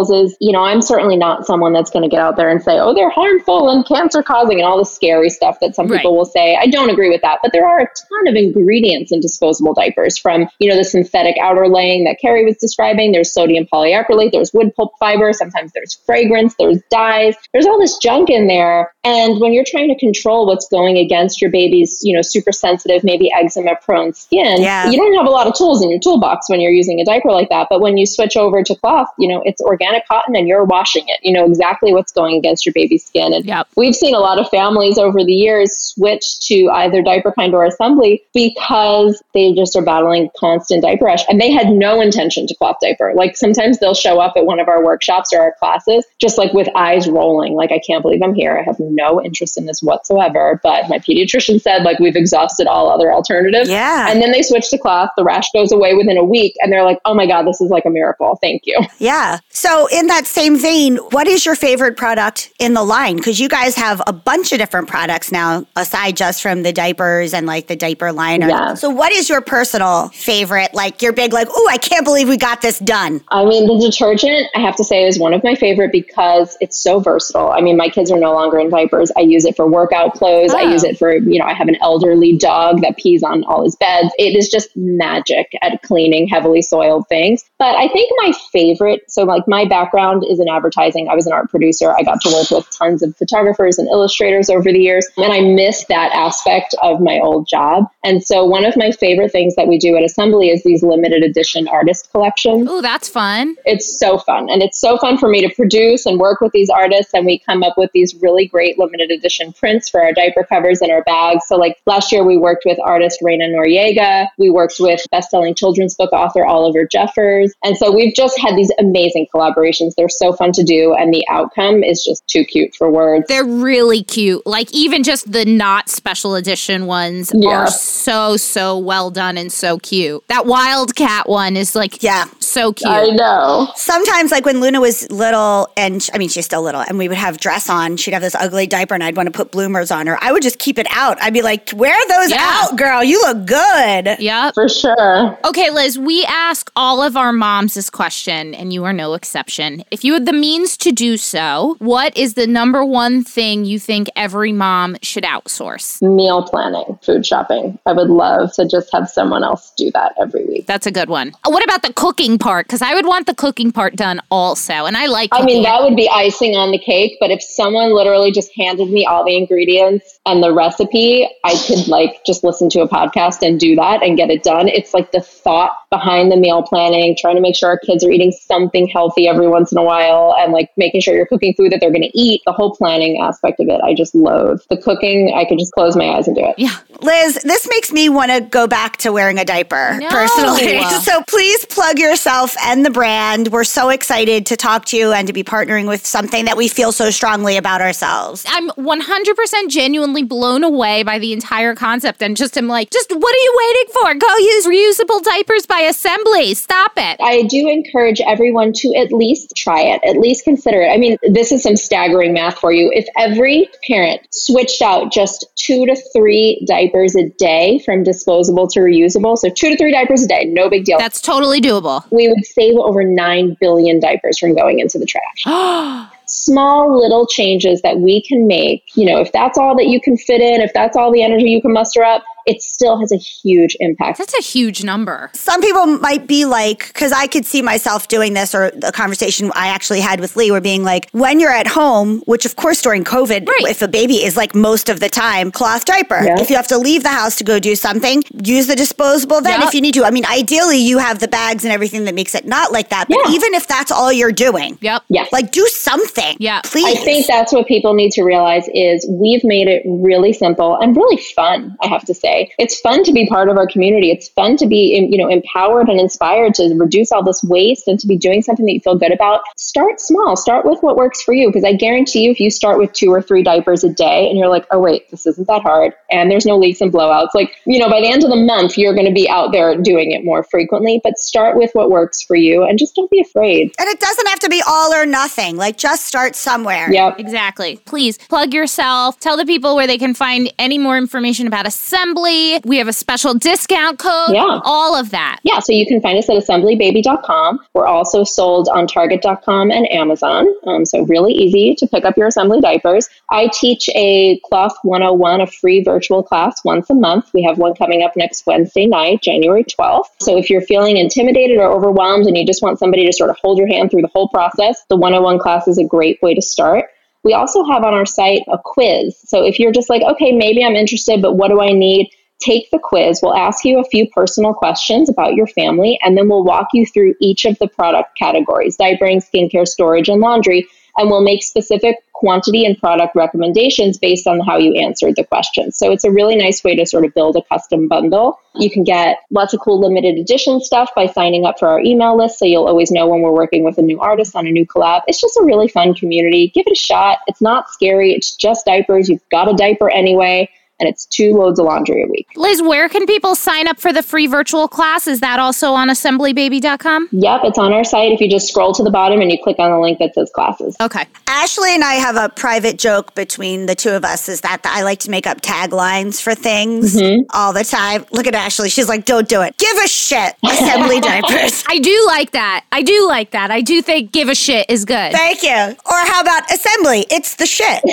is, 0.08 0.34
you 0.40 0.52
know, 0.52 0.62
I'm 0.62 0.80
certainly 0.80 1.16
not 1.16 1.44
someone 1.44 1.74
that's 1.74 1.90
going 1.90 2.04
to 2.04 2.08
get 2.08 2.20
out 2.22 2.36
there 2.36 2.48
and 2.48 2.62
say, 2.62 2.78
oh, 2.78 2.94
they're 2.94 3.10
harmful 3.10 3.68
and 3.68 3.84
cancer 3.86 4.22
causing 4.22 4.58
and 4.58 4.66
all 4.66 4.78
the 4.78 4.84
scary 4.86 5.28
stuff 5.28 5.58
that 5.60 5.74
some 5.74 5.88
Right. 5.88 5.98
people 5.98 6.16
will 6.16 6.24
say. 6.24 6.56
I 6.56 6.66
don't 6.68 6.88
agree 6.88 7.10
with 7.10 7.20
that. 7.22 7.40
But 7.42 7.52
there 7.52 7.66
are 7.68 7.80
a 7.80 7.84
ton 7.86 8.28
of 8.28 8.36
ingredients 8.36 9.10
in 9.12 9.20
disposable 9.20 9.74
diapers 9.74 10.16
from, 10.16 10.48
you 10.60 10.70
know, 10.70 10.76
the 10.76 10.84
synthetic 10.84 11.36
outer 11.42 11.66
laying 11.68 12.04
that 12.04 12.18
Carrie 12.20 12.44
was 12.44 12.56
describing. 12.56 13.10
There's 13.12 13.32
sodium 13.34 13.66
polyacrylate, 13.70 14.30
there's 14.32 14.52
wood 14.54 14.74
pulp 14.76 14.92
fiber, 15.00 15.32
sometimes 15.32 15.72
there's 15.72 15.94
fragrance, 16.06 16.54
there's 16.58 16.78
dyes. 16.90 17.34
There's 17.52 17.66
all 17.66 17.80
this 17.80 17.98
junk 17.98 18.30
in 18.30 18.46
there. 18.46 18.92
And 19.02 19.40
when 19.40 19.52
you're 19.52 19.64
trying 19.66 19.88
to 19.88 19.98
control 19.98 20.46
what's 20.46 20.68
going 20.68 20.96
against 20.98 21.42
your 21.42 21.50
baby's, 21.50 22.00
you 22.04 22.14
know, 22.14 22.22
super 22.22 22.52
sensitive, 22.52 23.02
maybe 23.02 23.30
eczema 23.32 23.72
prone 23.84 24.12
skin, 24.14 24.62
Yeah. 24.62 24.88
you 24.90 24.96
don't 24.96 25.14
have 25.14 25.26
a 25.26 25.30
lot 25.30 25.46
of 25.48 25.54
tools 25.54 25.82
in 25.82 25.90
your 25.90 25.98
toolbox 25.98 26.48
when 26.48 26.60
you're 26.60 26.70
using 26.72 27.00
a 27.00 27.04
diaper 27.04 27.32
like 27.32 27.48
that. 27.48 27.66
But 27.68 27.80
when 27.80 27.96
you 27.96 28.06
switch 28.06 28.36
over 28.36 28.62
to 28.62 28.74
cloth, 28.76 29.08
you 29.18 29.26
know, 29.26 29.42
it's 29.44 29.60
organic 29.62 29.89
cotton 30.08 30.36
and 30.36 30.46
you're 30.48 30.64
washing 30.64 31.04
it. 31.06 31.18
You 31.22 31.32
know 31.32 31.44
exactly 31.44 31.92
what's 31.92 32.12
going 32.12 32.36
against 32.36 32.64
your 32.64 32.72
baby's 32.72 33.04
skin. 33.04 33.32
And 33.32 33.44
Yep. 33.44 33.68
we've 33.76 33.94
seen 33.94 34.14
a 34.14 34.18
lot 34.18 34.38
of 34.38 34.48
families 34.50 34.98
over 34.98 35.24
the 35.24 35.32
years 35.32 35.76
switch 35.76 36.38
to 36.46 36.68
either 36.70 37.02
Diaperkind 37.02 37.52
or 37.52 37.68
Esembly 37.68 38.20
because 38.34 39.22
they 39.34 39.52
just 39.52 39.76
are 39.76 39.82
battling 39.82 40.30
constant 40.38 40.82
diaper 40.82 41.06
rash. 41.06 41.24
And 41.28 41.40
they 41.40 41.50
had 41.50 41.68
no 41.68 42.00
intention 42.00 42.46
to 42.46 42.54
cloth 42.56 42.76
diaper. 42.82 43.12
Like 43.14 43.36
sometimes 43.36 43.78
they'll 43.78 43.94
show 43.94 44.20
up 44.20 44.34
at 44.36 44.46
one 44.46 44.60
of 44.60 44.68
our 44.68 44.84
workshops 44.84 45.32
or 45.32 45.40
our 45.40 45.54
classes 45.58 46.04
just 46.20 46.38
like 46.38 46.52
with 46.52 46.68
eyes 46.74 47.08
rolling, 47.08 47.54
like, 47.54 47.72
I 47.72 47.80
can't 47.86 48.02
believe 48.02 48.20
I'm 48.22 48.34
here. 48.34 48.58
I 48.58 48.62
have 48.62 48.78
no 48.78 49.22
interest 49.22 49.56
in 49.58 49.66
this 49.66 49.82
whatsoever. 49.82 50.60
But 50.62 50.88
my 50.88 50.98
pediatrician 50.98 51.60
said, 51.60 51.82
like, 51.82 51.98
we've 51.98 52.16
exhausted 52.16 52.66
all 52.66 52.90
other 52.90 53.12
alternatives. 53.12 53.68
Yeah. 53.68 54.08
And 54.10 54.20
then 54.22 54.32
they 54.32 54.42
switch 54.42 54.68
to 54.70 54.78
cloth. 54.78 55.10
The 55.16 55.24
rash 55.24 55.50
goes 55.52 55.72
away 55.72 55.94
within 55.94 56.16
a 56.16 56.24
week, 56.24 56.54
and 56.60 56.72
they're 56.72 56.84
like, 56.84 56.98
"Oh 57.04 57.14
my 57.14 57.26
god, 57.26 57.46
this 57.46 57.60
is 57.60 57.70
like 57.70 57.84
a 57.84 57.90
miracle! 57.90 58.38
Thank 58.40 58.62
you." 58.66 58.78
Yeah. 58.98 59.38
So, 59.48 59.79
in 59.86 60.06
that 60.08 60.26
same 60.26 60.58
vein, 60.58 60.96
what 60.96 61.26
is 61.28 61.44
your 61.46 61.54
favorite 61.54 61.96
product 61.96 62.52
in 62.58 62.74
the 62.74 62.82
line? 62.82 63.16
Because 63.16 63.38
you 63.40 63.48
guys 63.48 63.74
have 63.76 64.02
a 64.06 64.12
bunch 64.12 64.52
of 64.52 64.58
different 64.58 64.88
products 64.88 65.30
now, 65.32 65.66
aside 65.76 66.16
just 66.16 66.42
from 66.42 66.62
the 66.62 66.72
diapers 66.72 67.34
and 67.34 67.46
like 67.46 67.66
the 67.66 67.76
diaper 67.76 68.12
liner. 68.12 68.48
Yeah. 68.48 68.74
So, 68.74 68.90
what 68.90 69.12
is 69.12 69.28
your 69.28 69.40
personal 69.40 70.08
favorite? 70.08 70.74
Like, 70.74 71.02
your 71.02 71.12
big, 71.12 71.32
like, 71.32 71.48
oh, 71.50 71.68
I 71.70 71.78
can't 71.78 72.04
believe 72.04 72.28
we 72.28 72.36
got 72.36 72.62
this 72.62 72.78
done. 72.78 73.20
I 73.30 73.44
mean, 73.44 73.66
the 73.66 73.78
detergent, 73.90 74.48
I 74.54 74.60
have 74.60 74.76
to 74.76 74.84
say, 74.84 75.04
is 75.06 75.18
one 75.18 75.34
of 75.34 75.42
my 75.44 75.54
favorite 75.54 75.92
because 75.92 76.56
it's 76.60 76.78
so 76.78 77.00
versatile. 77.00 77.50
I 77.50 77.60
mean, 77.60 77.76
my 77.76 77.88
kids 77.88 78.10
are 78.10 78.18
no 78.18 78.32
longer 78.32 78.58
in 78.58 78.70
diapers. 78.70 79.10
I 79.16 79.20
use 79.20 79.44
it 79.44 79.56
for 79.56 79.66
workout 79.66 80.14
clothes. 80.14 80.54
I 80.54 80.62
Oh. 80.62 80.70
use 80.72 80.84
it 80.84 80.98
for, 80.98 81.14
you 81.16 81.38
know, 81.38 81.44
I 81.46 81.54
have 81.54 81.68
an 81.68 81.76
elderly 81.82 82.36
dog 82.36 82.82
that 82.82 82.96
pees 82.96 83.22
on 83.22 83.44
all 83.44 83.64
his 83.64 83.76
beds. 83.76 84.12
It 84.18 84.36
is 84.36 84.48
just 84.48 84.68
magic 84.76 85.46
at 85.62 85.82
cleaning 85.82 86.28
heavily 86.28 86.62
soiled 86.62 87.08
things. 87.08 87.44
But 87.58 87.76
I 87.76 87.88
think 87.88 88.10
my 88.18 88.32
favorite, 88.52 89.02
so 89.08 89.24
like 89.24 89.42
my 89.46 89.64
background 89.70 90.24
is 90.28 90.38
in 90.40 90.48
advertising. 90.50 91.08
I 91.08 91.14
was 91.14 91.26
an 91.26 91.32
art 91.32 91.48
producer. 91.50 91.94
I 91.96 92.02
got 92.02 92.20
to 92.22 92.28
work 92.30 92.50
with 92.50 92.68
tons 92.76 93.02
of 93.02 93.16
photographers 93.16 93.78
and 93.78 93.88
illustrators 93.88 94.50
over 94.50 94.70
the 94.70 94.78
years. 94.78 95.06
And 95.16 95.32
I 95.32 95.40
miss 95.40 95.86
that 95.88 96.12
aspect 96.12 96.74
of 96.82 97.00
my 97.00 97.18
old 97.20 97.48
job. 97.48 97.84
And 98.04 98.22
so 98.22 98.44
one 98.44 98.66
of 98.66 98.76
my 98.76 98.90
favorite 98.90 99.32
things 99.32 99.56
that 99.56 99.66
we 99.68 99.78
do 99.78 99.96
at 99.96 100.02
Esembly 100.02 100.52
is 100.52 100.62
these 100.64 100.82
limited 100.82 101.22
edition 101.22 101.68
artist 101.68 102.10
collections 102.10 102.68
Oh, 102.70 102.82
that's 102.82 103.08
fun. 103.08 103.56
it's 103.64 103.98
so 103.98 104.18
fun 104.18 104.50
and 104.50 104.62
it's 104.62 104.80
so 104.80 104.98
fun 104.98 105.16
for 105.16 105.28
me 105.28 105.40
to 105.46 105.54
produce 105.54 106.04
and 106.06 106.18
work 106.18 106.40
with 106.40 106.50
these 106.52 106.68
artists 106.68 107.14
and 107.14 107.24
we 107.24 107.38
come 107.38 107.62
up 107.62 107.78
with 107.78 107.90
these 107.94 108.14
really 108.20 108.46
great 108.46 108.78
limited 108.78 109.10
edition 109.10 109.52
prints 109.52 109.88
for 109.88 110.02
our 110.02 110.12
diaper 110.12 110.42
covers 110.44 110.80
and 110.82 110.90
our 110.90 111.02
bags 111.04 111.44
so 111.46 111.56
like 111.56 111.76
last 111.86 112.10
year 112.10 112.24
we 112.24 112.36
worked 112.36 112.64
with 112.66 112.78
artist 112.80 113.18
Reina 113.22 113.44
Noriega 113.46 114.26
we 114.38 114.50
worked 114.50 114.76
with 114.80 115.00
best-selling 115.10 115.54
children's 115.54 115.94
book 115.94 116.12
author 116.12 116.44
Oliver 116.44 116.84
Jeffers 116.90 117.54
and 117.62 117.76
so 117.76 117.92
we've 117.92 118.14
just 118.14 118.38
had 118.40 118.56
these 118.56 118.72
amazing 118.78 119.26
collaborations 119.34 119.59
they're 119.96 120.08
so 120.08 120.32
fun 120.32 120.52
to 120.52 120.62
do 120.62 120.94
and 120.98 121.12
the 121.12 121.24
outcome 121.28 121.82
is 121.82 122.02
just 122.04 122.26
too 122.26 122.44
cute 122.44 122.74
for 122.74 122.90
words 122.90 123.24
They're 123.28 123.44
really 123.44 124.02
cute. 124.02 124.46
Like 124.46 124.72
even 124.72 125.02
just 125.02 125.30
the 125.30 125.44
not 125.44 125.88
special 125.88 126.34
edition 126.34 126.86
ones 126.86 127.30
Yeah. 127.34 127.50
are 127.50 127.66
so 127.68 128.36
so 128.36 128.78
well 128.78 129.10
done 129.10 129.36
and 129.38 129.52
so 129.52 129.78
cute. 129.78 130.22
That 130.28 130.46
wildcat 130.46 131.28
one 131.28 131.56
is 131.56 131.74
like 131.74 132.02
Yeah. 132.02 132.24
So 132.50 132.72
cute. 132.72 132.90
I 132.90 133.06
know 133.06 133.68
Sometimes, 133.76 134.30
like 134.30 134.44
when 134.44 134.60
Luna 134.60 134.80
was 134.80 135.10
little, 135.10 135.68
and 135.76 136.06
I 136.14 136.18
mean, 136.18 136.28
she's 136.28 136.44
still 136.44 136.62
little, 136.62 136.80
and 136.80 136.98
we 136.98 137.08
would 137.08 137.16
have 137.16 137.38
dress 137.38 137.68
on, 137.70 137.96
she'd 137.96 138.12
have 138.12 138.22
this 138.22 138.34
ugly 138.34 138.66
diaper, 138.66 138.94
and 138.94 139.02
I'd 139.04 139.16
want 139.16 139.26
to 139.28 139.32
put 139.32 139.50
bloomers 139.50 139.90
on 139.90 140.06
her. 140.06 140.18
I 140.22 140.32
would 140.32 140.42
just 140.42 140.58
keep 140.58 140.78
it 140.78 140.86
out. 140.90 141.20
I'd 141.22 141.32
be 141.32 141.42
like, 141.42 141.70
wear 141.74 141.96
those 142.08 142.30
Yeah. 142.30 142.38
out, 142.62 142.76
girl. 142.76 143.02
You 143.04 143.20
look 143.22 143.46
good. 143.46 144.16
Yep. 144.20 144.54
for 144.54 144.68
sure 144.68 145.38
Okay, 145.44 145.70
Liz, 145.70 145.98
we 145.98 146.24
ask 146.26 146.70
all 146.76 147.02
of 147.02 147.16
our 147.16 147.32
moms 147.32 147.74
this 147.74 147.90
question, 147.90 148.54
and 148.54 148.72
you 148.72 148.84
are 148.84 148.92
no 148.92 149.14
exception. 149.14 149.84
If 149.90 150.04
you 150.04 150.14
had 150.14 150.26
the 150.26 150.32
means 150.32 150.76
to 150.78 150.92
do 150.92 151.16
so, 151.16 151.76
what 151.78 152.16
is 152.16 152.34
the 152.34 152.46
number 152.46 152.84
one 152.84 153.22
thing 153.24 153.64
you 153.64 153.78
think 153.78 154.08
every 154.16 154.52
mom 154.52 154.96
should 155.02 155.24
outsource? 155.24 156.00
meal 156.02 156.42
planning 156.42 156.98
food 157.02 157.24
shopping 157.24 157.78
I 157.86 157.92
would 157.92 158.08
love 158.10 158.52
to 158.54 158.66
just 158.66 158.92
have 158.92 159.08
someone 159.08 159.44
else 159.44 159.72
do 159.76 159.90
that 159.92 160.14
every 160.20 160.44
week 160.44 160.66
That's 160.66 160.86
a 160.86 160.90
good 160.90 161.08
one. 161.08 161.32
What 161.46 161.62
about 161.64 161.82
the 161.82 161.92
cooking 161.92 162.38
part? 162.40 162.66
Because 162.66 162.82
I 162.82 162.94
would 162.94 163.06
want 163.06 163.26
the 163.26 163.34
cooking 163.34 163.70
part 163.70 163.96
done 163.96 164.20
also, 164.30 164.86
and 164.86 164.96
I 164.96 165.06
like. 165.06 165.30
I 165.32 165.44
mean, 165.44 165.62
that 165.62 165.82
would 165.82 165.96
be 165.96 166.08
icing 166.10 166.56
on 166.56 166.70
the 166.70 166.78
cake. 166.78 167.16
But 167.20 167.30
if 167.30 167.42
someone 167.42 167.94
literally 167.94 168.32
just 168.32 168.50
handed 168.56 168.90
me 168.90 169.06
all 169.06 169.24
the 169.24 169.36
ingredients 169.36 170.19
and 170.26 170.42
the 170.42 170.52
recipe, 170.52 171.28
I 171.44 171.54
could 171.66 171.88
like 171.88 172.24
just 172.26 172.44
listen 172.44 172.68
to 172.70 172.82
a 172.82 172.88
podcast 172.88 173.40
and 173.46 173.58
do 173.58 173.74
that 173.76 174.02
and 174.02 174.16
get 174.18 174.30
it 174.30 174.42
done. 174.42 174.68
It's 174.68 174.92
like 174.92 175.12
the 175.12 175.20
thought 175.20 175.72
behind 175.90 176.30
the 176.30 176.36
meal 176.36 176.62
planning, 176.62 177.16
trying 177.18 177.36
to 177.36 177.40
make 177.40 177.56
sure 177.56 177.70
our 177.70 177.78
kids 177.78 178.04
are 178.04 178.10
eating 178.10 178.30
something 178.30 178.86
healthy 178.86 179.26
every 179.26 179.48
once 179.48 179.72
in 179.72 179.78
a 179.78 179.82
while 179.82 180.34
and 180.38 180.52
like 180.52 180.70
making 180.76 181.00
sure 181.00 181.14
you're 181.16 181.26
cooking 181.26 181.54
food 181.54 181.72
that 181.72 181.80
they're 181.80 181.90
going 181.90 182.02
to 182.02 182.16
eat. 182.18 182.42
The 182.44 182.52
whole 182.52 182.76
planning 182.76 183.18
aspect 183.20 183.60
of 183.60 183.68
it, 183.68 183.80
I 183.82 183.94
just 183.94 184.14
loathe. 184.14 184.60
The 184.68 184.76
cooking, 184.76 185.32
I 185.34 185.46
could 185.46 185.58
just 185.58 185.72
close 185.72 185.96
my 185.96 186.10
eyes 186.10 186.26
and 186.28 186.36
do 186.36 186.44
it. 186.44 186.54
yeah. 186.58 186.76
Liz, 187.00 187.40
this 187.42 187.66
makes 187.70 187.90
me 187.90 188.10
want 188.10 188.30
to 188.30 188.42
go 188.42 188.66
back 188.66 188.98
to 188.98 189.10
wearing 189.12 189.38
a 189.38 189.44
diaper 189.44 189.96
No. 189.98 190.10
personally. 190.10 190.82
so 191.02 191.22
please 191.28 191.64
plug 191.64 191.98
yourself 191.98 192.54
and 192.66 192.84
the 192.84 192.90
brand. 192.90 193.48
We're 193.48 193.64
so 193.64 193.88
excited 193.88 194.44
to 194.46 194.56
talk 194.56 194.84
to 194.86 194.98
you 194.98 195.12
and 195.12 195.26
to 195.26 195.32
be 195.32 195.42
partnering 195.42 195.88
with 195.88 196.06
something 196.06 196.44
that 196.44 196.58
we 196.58 196.68
feel 196.68 196.92
so 196.92 197.10
strongly 197.10 197.56
about 197.56 197.80
ourselves. 197.80 198.44
I'm 198.46 198.68
100% 198.68 199.68
genuinely 199.68 200.09
blown 200.12 200.64
away 200.64 201.02
by 201.02 201.18
the 201.18 201.32
entire 201.32 201.74
concept 201.74 202.22
and 202.22 202.36
just 202.36 202.56
am 202.58 202.68
like, 202.68 202.90
just 202.90 203.10
what 203.10 203.34
are 203.34 203.38
you 203.38 203.54
waiting 203.58 203.92
for? 203.92 204.14
Go 204.14 204.36
use 204.36 204.66
reusable 204.66 205.22
diapers 205.22 205.66
by 205.66 205.82
Esembly. 205.82 206.56
Stop 206.56 206.92
it. 206.96 207.16
I 207.20 207.42
do 207.42 207.68
encourage 207.68 208.20
everyone 208.20 208.72
to 208.74 208.94
at 208.94 209.12
least 209.12 209.52
try 209.56 209.80
it, 209.80 210.00
at 210.04 210.16
least 210.16 210.44
consider 210.44 210.82
it. 210.82 210.90
I 210.90 210.96
mean, 210.96 211.16
this 211.22 211.52
is 211.52 211.62
some 211.62 211.76
staggering 211.76 212.32
math 212.32 212.58
for 212.58 212.72
you. 212.72 212.90
If 212.94 213.06
every 213.16 213.68
parent 213.86 214.20
switched 214.30 214.82
out 214.82 215.12
just 215.12 215.46
two 215.56 215.86
to 215.86 215.96
three 216.12 216.64
diapers 216.66 217.14
a 217.16 217.28
day 217.30 217.80
from 217.84 218.02
disposable 218.02 218.68
to 218.68 218.80
reusable, 218.80 219.38
so 219.38 219.48
two 219.48 219.70
to 219.70 219.76
three 219.76 219.92
diapers 219.92 220.22
a 220.22 220.28
day, 220.28 220.44
no 220.44 220.68
big 220.68 220.84
deal. 220.84 220.98
That's 220.98 221.20
totally 221.20 221.60
doable. 221.60 222.04
we 222.10 222.28
would 222.28 222.44
save 222.44 222.76
over 222.76 223.04
9 223.04 223.56
billion 223.60 224.00
diapers 224.00 224.38
from 224.38 224.54
going 224.54 224.80
into 224.80 224.98
the 224.98 225.06
trash. 225.06 225.44
Small 226.30 226.96
little 226.98 227.26
changes 227.26 227.82
that 227.82 227.98
we 227.98 228.22
can 228.22 228.46
make, 228.46 228.84
you 228.94 229.04
know, 229.04 229.20
if 229.20 229.32
that's 229.32 229.58
all 229.58 229.76
that 229.76 229.88
you 229.88 230.00
can 230.00 230.16
fit 230.16 230.40
in, 230.40 230.60
if 230.60 230.72
that's 230.72 230.96
all 230.96 231.12
the 231.12 231.22
energy 231.22 231.50
you 231.50 231.60
can 231.60 231.72
muster 231.72 232.02
up, 232.04 232.22
it 232.50 232.62
still 232.62 232.98
has 233.00 233.12
a 233.12 233.16
huge 233.16 233.76
impact. 233.80 234.18
That's 234.18 234.36
a 234.38 234.42
huge 234.42 234.82
number. 234.84 235.30
Some 235.34 235.60
people 235.60 235.86
might 235.86 236.26
be 236.26 236.44
like, 236.44 236.88
because 236.88 237.12
I 237.12 237.26
could 237.26 237.46
see 237.46 237.62
myself 237.62 238.08
doing 238.08 238.34
this, 238.34 238.54
or 238.54 238.70
the 238.72 238.92
conversation 238.92 239.50
I 239.54 239.68
actually 239.68 240.00
had 240.00 240.20
with 240.20 240.36
Lee, 240.36 240.50
were 240.50 240.60
being 240.60 240.84
like, 240.84 241.08
when 241.12 241.40
you're 241.40 241.52
at 241.52 241.66
home, 241.66 242.20
which 242.26 242.44
of 242.46 242.56
course 242.56 242.82
during 242.82 243.04
COVID, 243.04 243.46
Right. 243.48 243.68
if 243.70 243.82
a 243.82 243.88
baby 243.88 244.22
is 244.24 244.36
like 244.36 244.54
most 244.54 244.88
of 244.88 245.00
the 245.00 245.08
time, 245.08 245.50
cloth 245.50 245.84
diaper. 245.84 246.22
Yeah. 246.24 246.40
If 246.40 246.50
you 246.50 246.56
have 246.56 246.68
to 246.68 246.78
leave 246.78 247.02
the 247.02 247.08
house 247.10 247.36
to 247.36 247.44
go 247.44 247.58
do 247.58 247.74
something, 247.76 248.22
use 248.44 248.66
the 248.66 248.76
disposable 248.76 249.40
then 249.40 249.60
Yep. 249.60 249.68
if 249.68 249.74
you 249.74 249.80
need 249.80 249.94
to. 249.94 250.04
I 250.04 250.10
mean, 250.10 250.24
ideally, 250.26 250.78
you 250.78 250.98
have 250.98 251.18
the 251.20 251.28
bags 251.28 251.64
and 251.64 251.72
everything 251.72 252.04
that 252.04 252.14
makes 252.14 252.34
it 252.34 252.46
not 252.46 252.72
like 252.72 252.88
that. 252.90 253.08
But 253.08 253.18
Yeah. 253.26 253.34
even 253.34 253.54
if 253.54 253.66
that's 253.66 253.90
all 253.92 254.12
you're 254.12 254.32
doing, 254.32 254.78
Yep. 254.80 255.02
Yes. 255.08 255.28
like 255.32 255.50
do 255.52 255.66
something. 255.68 256.36
Yeah. 256.38 256.60
Please. 256.64 256.86
I 256.86 256.94
think 257.04 257.26
that's 257.26 257.52
what 257.52 257.66
people 257.66 257.94
need 257.94 258.10
to 258.12 258.22
realize 258.22 258.68
is 258.74 259.06
we've 259.08 259.44
made 259.44 259.68
it 259.68 259.82
really 259.86 260.32
simple 260.32 260.76
and 260.80 260.96
really 260.96 261.16
fun, 261.18 261.76
I 261.82 261.88
have 261.88 262.04
to 262.06 262.14
say. 262.14 262.39
It's 262.58 262.80
fun 262.80 263.02
to 263.04 263.12
be 263.12 263.26
part 263.26 263.48
of 263.48 263.56
our 263.56 263.66
community. 263.66 264.10
It's 264.10 264.28
fun 264.28 264.56
to 264.58 264.66
be 264.66 265.08
you 265.10 265.18
know 265.18 265.28
empowered 265.28 265.88
and 265.88 266.00
inspired 266.00 266.54
to 266.54 266.74
reduce 266.78 267.12
all 267.12 267.22
this 267.22 267.42
waste 267.42 267.88
and 267.88 267.98
to 268.00 268.06
be 268.06 268.16
doing 268.16 268.42
something 268.42 268.66
that 268.66 268.72
you 268.72 268.80
feel 268.80 268.96
good 268.96 269.12
about. 269.12 269.40
Start 269.56 270.00
small. 270.00 270.36
Start 270.36 270.64
with 270.64 270.82
what 270.82 270.96
works 270.96 271.22
for 271.22 271.32
you 271.34 271.48
because 271.48 271.64
I 271.64 271.72
guarantee 271.72 272.24
you 272.24 272.30
if 272.30 272.40
you 272.40 272.50
start 272.50 272.78
with 272.78 272.92
two 272.92 273.10
or 273.10 273.22
three 273.22 273.42
diapers 273.42 273.84
a 273.84 273.88
day 273.88 274.28
and 274.28 274.38
you're 274.38 274.48
like, 274.48 274.66
"Oh 274.70 274.78
wait, 274.78 275.10
this 275.10 275.26
isn't 275.26 275.46
that 275.46 275.62
hard." 275.62 275.92
And 276.10 276.30
there's 276.30 276.46
no 276.46 276.58
leaks 276.58 276.80
and 276.80 276.92
blowouts. 276.92 277.28
Like, 277.34 277.54
you 277.66 277.78
know, 277.78 277.88
by 277.88 278.00
the 278.00 278.08
end 278.08 278.24
of 278.24 278.30
the 278.30 278.36
month 278.36 278.76
you're 278.76 278.94
going 278.94 279.06
to 279.06 279.12
be 279.12 279.28
out 279.28 279.52
there 279.52 279.76
doing 279.80 280.12
it 280.12 280.24
more 280.24 280.44
frequently, 280.44 281.00
but 281.04 281.18
start 281.18 281.56
with 281.56 281.70
what 281.72 281.90
works 281.90 282.22
for 282.22 282.36
you 282.36 282.64
and 282.64 282.78
just 282.78 282.94
don't 282.94 283.10
be 283.10 283.20
afraid. 283.20 283.72
and 283.78 283.88
it 283.88 284.00
doesn't 284.00 284.28
have 284.28 284.38
to 284.40 284.48
be 284.48 284.62
all 284.66 284.92
or 284.92 285.06
nothing. 285.06 285.56
Like 285.56 285.76
just 285.76 286.06
start 286.06 286.34
somewhere. 286.36 286.92
Yep. 286.92 287.18
Exactly. 287.18 287.76
Please 287.84 288.18
plug 288.18 288.52
yourself. 288.54 289.18
Tell 289.20 289.36
the 289.36 289.46
people 289.46 289.76
where 289.76 289.86
they 289.86 289.98
can 289.98 290.14
find 290.14 290.52
any 290.58 290.78
more 290.78 290.96
information 290.98 291.46
about 291.46 291.66
Esembly. 291.66 292.19
We 292.22 292.76
have 292.78 292.88
a 292.88 292.92
special 292.92 293.34
discount 293.34 293.98
code. 293.98 294.34
Yeah. 294.34 294.60
All 294.64 294.94
of 294.94 295.10
that. 295.10 295.40
Yeah, 295.42 295.60
so 295.60 295.72
you 295.72 295.86
can 295.86 296.00
find 296.00 296.18
us 296.18 296.28
at 296.28 296.36
esemblybaby.com. 296.36 297.60
We're 297.74 297.86
also 297.86 298.24
sold 298.24 298.68
on 298.68 298.86
target.com 298.86 299.70
and 299.70 299.90
Amazon. 299.90 300.46
Um, 300.66 300.84
so 300.84 301.04
really 301.06 301.32
easy 301.32 301.74
to 301.76 301.86
pick 301.86 302.04
up 302.04 302.16
your 302.16 302.28
Esembly 302.28 302.60
diapers. 302.60 303.08
I 303.30 303.48
teach 303.52 303.88
a 303.94 304.40
Cloth 304.44 304.76
101, 304.82 305.40
a 305.40 305.46
free 305.46 305.82
virtual 305.82 306.22
class 306.22 306.64
once 306.64 306.90
a 306.90 306.94
month. 306.94 307.30
We 307.32 307.42
have 307.42 307.58
one 307.58 307.74
coming 307.74 308.02
up 308.02 308.16
next 308.16 308.46
Wednesday 308.46 308.86
night, 308.86 309.22
January 309.22 309.64
12th. 309.64 310.04
So 310.20 310.36
if 310.36 310.50
you're 310.50 310.62
feeling 310.62 310.96
intimidated 310.96 311.58
or 311.58 311.70
overwhelmed 311.70 312.26
and 312.26 312.36
you 312.36 312.46
just 312.46 312.62
want 312.62 312.78
somebody 312.78 313.06
to 313.06 313.12
sort 313.12 313.30
of 313.30 313.36
hold 313.42 313.58
your 313.58 313.68
hand 313.68 313.90
through 313.90 314.02
the 314.02 314.10
whole 314.14 314.28
process, 314.28 314.84
the 314.88 314.96
101 314.96 315.38
class 315.38 315.68
is 315.68 315.78
a 315.78 315.84
great 315.84 316.20
way 316.22 316.34
to 316.34 316.42
start. 316.42 316.86
We 317.22 317.34
also 317.34 317.64
have 317.64 317.84
on 317.84 317.94
our 317.94 318.06
site 318.06 318.42
a 318.50 318.58
quiz. 318.62 319.18
So 319.26 319.44
if 319.44 319.58
you're 319.58 319.72
just 319.72 319.90
like, 319.90 320.02
okay, 320.02 320.32
maybe 320.32 320.64
I'm 320.64 320.76
interested, 320.76 321.20
but 321.20 321.34
what 321.34 321.48
do 321.48 321.60
I 321.60 321.72
need? 321.72 322.10
Take 322.40 322.70
the 322.70 322.78
quiz. 322.82 323.20
We'll 323.22 323.36
ask 323.36 323.64
you 323.64 323.78
a 323.78 323.84
few 323.84 324.08
personal 324.10 324.54
questions 324.54 325.10
about 325.10 325.34
your 325.34 325.46
family, 325.46 325.98
and 326.02 326.16
then 326.16 326.28
we'll 326.28 326.44
walk 326.44 326.68
you 326.72 326.86
through 326.86 327.14
each 327.20 327.44
of 327.44 327.58
the 327.58 327.68
product 327.68 328.16
categories 328.16 328.78
diapering, 328.78 329.22
skincare, 329.22 329.68
storage, 329.68 330.08
and 330.08 330.20
laundry. 330.22 330.66
And 330.96 331.10
we'll 331.10 331.22
make 331.22 331.42
specific 331.42 331.96
quantity 332.20 332.66
and 332.66 332.78
product 332.78 333.16
recommendations 333.16 333.96
based 333.96 334.26
on 334.26 334.40
how 334.40 334.58
you 334.58 334.74
answered 334.74 335.16
the 335.16 335.24
questions. 335.24 335.76
So 335.78 335.90
it's 335.90 336.04
a 336.04 336.10
really 336.10 336.36
nice 336.36 336.62
way 336.62 336.76
to 336.76 336.84
sort 336.84 337.06
of 337.06 337.14
build 337.14 337.34
a 337.36 337.42
custom 337.42 337.88
bundle. 337.88 338.38
You 338.56 338.70
can 338.70 338.84
get 338.84 339.20
lots 339.30 339.54
of 339.54 339.60
cool 339.60 339.80
limited 339.80 340.18
edition 340.18 340.60
stuff 340.60 340.90
by 340.94 341.06
signing 341.06 341.46
up 341.46 341.58
for 341.58 341.68
our 341.68 341.80
email 341.80 342.16
list. 342.16 342.38
So 342.38 342.44
you'll 342.44 342.68
always 342.68 342.90
know 342.90 343.08
when 343.08 343.22
we're 343.22 343.32
working 343.32 343.64
with 343.64 343.78
a 343.78 343.82
new 343.82 343.98
artist 344.00 344.36
on 344.36 344.46
a 344.46 344.50
new 344.50 344.66
collab. 344.66 345.00
It's 345.06 345.20
just 345.20 345.36
a 345.38 345.44
really 345.44 345.66
fun 345.66 345.94
community. 345.94 346.48
Give 346.54 346.64
it 346.66 346.76
a 346.76 346.80
shot. 346.80 347.20
It's 347.26 347.40
not 347.40 347.70
scary. 347.70 348.12
It's 348.12 348.36
just 348.36 348.66
diapers. 348.66 349.08
You've 349.08 349.26
got 349.30 349.50
a 349.50 349.54
diaper 349.54 349.88
anyway. 349.90 350.50
And 350.80 350.88
it's 350.88 351.04
two 351.06 351.34
loads 351.34 351.58
of 351.60 351.66
laundry 351.66 352.02
a 352.02 352.06
week. 352.06 352.26
Liz, 352.36 352.62
where 352.62 352.88
can 352.88 353.04
people 353.06 353.34
sign 353.34 353.68
up 353.68 353.78
for 353.78 353.92
the 353.92 354.02
free 354.02 354.26
virtual 354.26 354.66
class? 354.66 355.06
Is 355.06 355.20
that 355.20 355.38
also 355.38 355.72
on 355.72 355.88
esemblybaby.com? 355.88 357.08
Yep, 357.12 357.40
it's 357.44 357.58
on 357.58 357.72
our 357.72 357.84
site. 357.84 358.12
If 358.12 358.20
you 358.20 358.30
just 358.30 358.48
scroll 358.48 358.72
to 358.74 358.82
the 358.82 358.90
bottom 358.90 359.20
and 359.20 359.30
you 359.30 359.38
click 359.42 359.58
on 359.58 359.70
the 359.70 359.78
link 359.78 359.98
that 359.98 360.14
says 360.14 360.30
classes. 360.34 360.76
Okay. 360.80 361.04
Ashley 361.26 361.74
and 361.74 361.84
I 361.84 361.94
have 361.94 362.16
a 362.16 362.28
private 362.30 362.78
joke 362.78 363.14
between 363.14 363.66
the 363.66 363.74
two 363.74 363.90
of 363.90 364.04
us 364.04 364.28
is 364.28 364.40
that 364.40 364.60
I 364.64 364.82
like 364.82 365.00
to 365.00 365.10
make 365.10 365.26
up 365.26 365.40
taglines 365.42 366.20
for 366.20 366.34
things 366.34 366.96
Mm-hmm. 366.96 367.22
all 367.34 367.52
the 367.52 367.62
time. 367.64 368.04
Look 368.10 368.26
at 368.26 368.34
Ashley. 368.34 368.68
She's 368.70 368.88
like, 368.88 369.04
don't 369.04 369.28
do 369.28 369.42
it. 369.42 369.56
Give 369.58 369.76
a 369.84 369.88
shit. 369.88 370.34
Esembly 370.44 371.00
diapers. 371.02 371.62
I 371.68 371.78
do 371.78 372.04
like 372.06 372.30
that. 372.32 372.64
I 372.72 372.82
do 372.82 373.06
like 373.06 373.32
that. 373.32 373.50
I 373.50 373.60
do 373.60 373.82
think 373.82 374.12
give 374.12 374.28
a 374.28 374.34
shit 374.34 374.66
is 374.70 374.84
good. 374.84 375.12
Thank 375.12 375.42
you. 375.42 375.50
Or 375.50 375.98
how 376.06 376.22
about 376.22 376.48
Esembly? 376.48 377.04
It's 377.10 377.36
the 377.36 377.46
shit. 377.46 377.82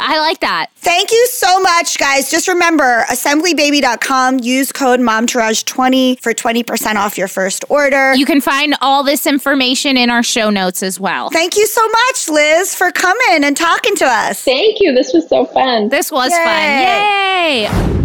I 0.00 0.18
like 0.20 0.40
that. 0.40 0.66
Thank 0.76 1.10
you 1.12 1.26
so 1.30 1.60
much, 1.60 1.98
guys. 1.98 2.13
Just 2.22 2.48
remember 2.48 3.04
esemblybaby.com. 3.10 4.40
Use 4.40 4.72
code 4.72 5.00
MomTourage20 5.00 6.20
for 6.20 6.32
20% 6.34 6.96
off 6.96 7.18
your 7.18 7.28
first 7.28 7.64
order. 7.68 8.14
You 8.14 8.26
can 8.26 8.40
find 8.40 8.74
all 8.80 9.02
this 9.04 9.26
information 9.26 9.96
in 9.96 10.10
our 10.10 10.22
show 10.22 10.50
notes 10.50 10.82
as 10.82 11.00
well. 11.00 11.30
Thank 11.30 11.56
you 11.56 11.66
so 11.66 11.86
much, 11.88 12.28
Liz, 12.28 12.74
for 12.74 12.90
coming 12.90 13.44
and 13.44 13.56
talking 13.56 13.96
to 13.96 14.04
us. 14.06 14.42
Thank 14.42 14.80
you. 14.80 14.92
This 14.94 15.12
was 15.12 15.28
so 15.28 15.44
fun. 15.46 15.88
This 15.88 16.12
was 16.12 16.30
Yay. 16.32 17.68
fun. 17.68 17.98
Yay! 17.98 18.03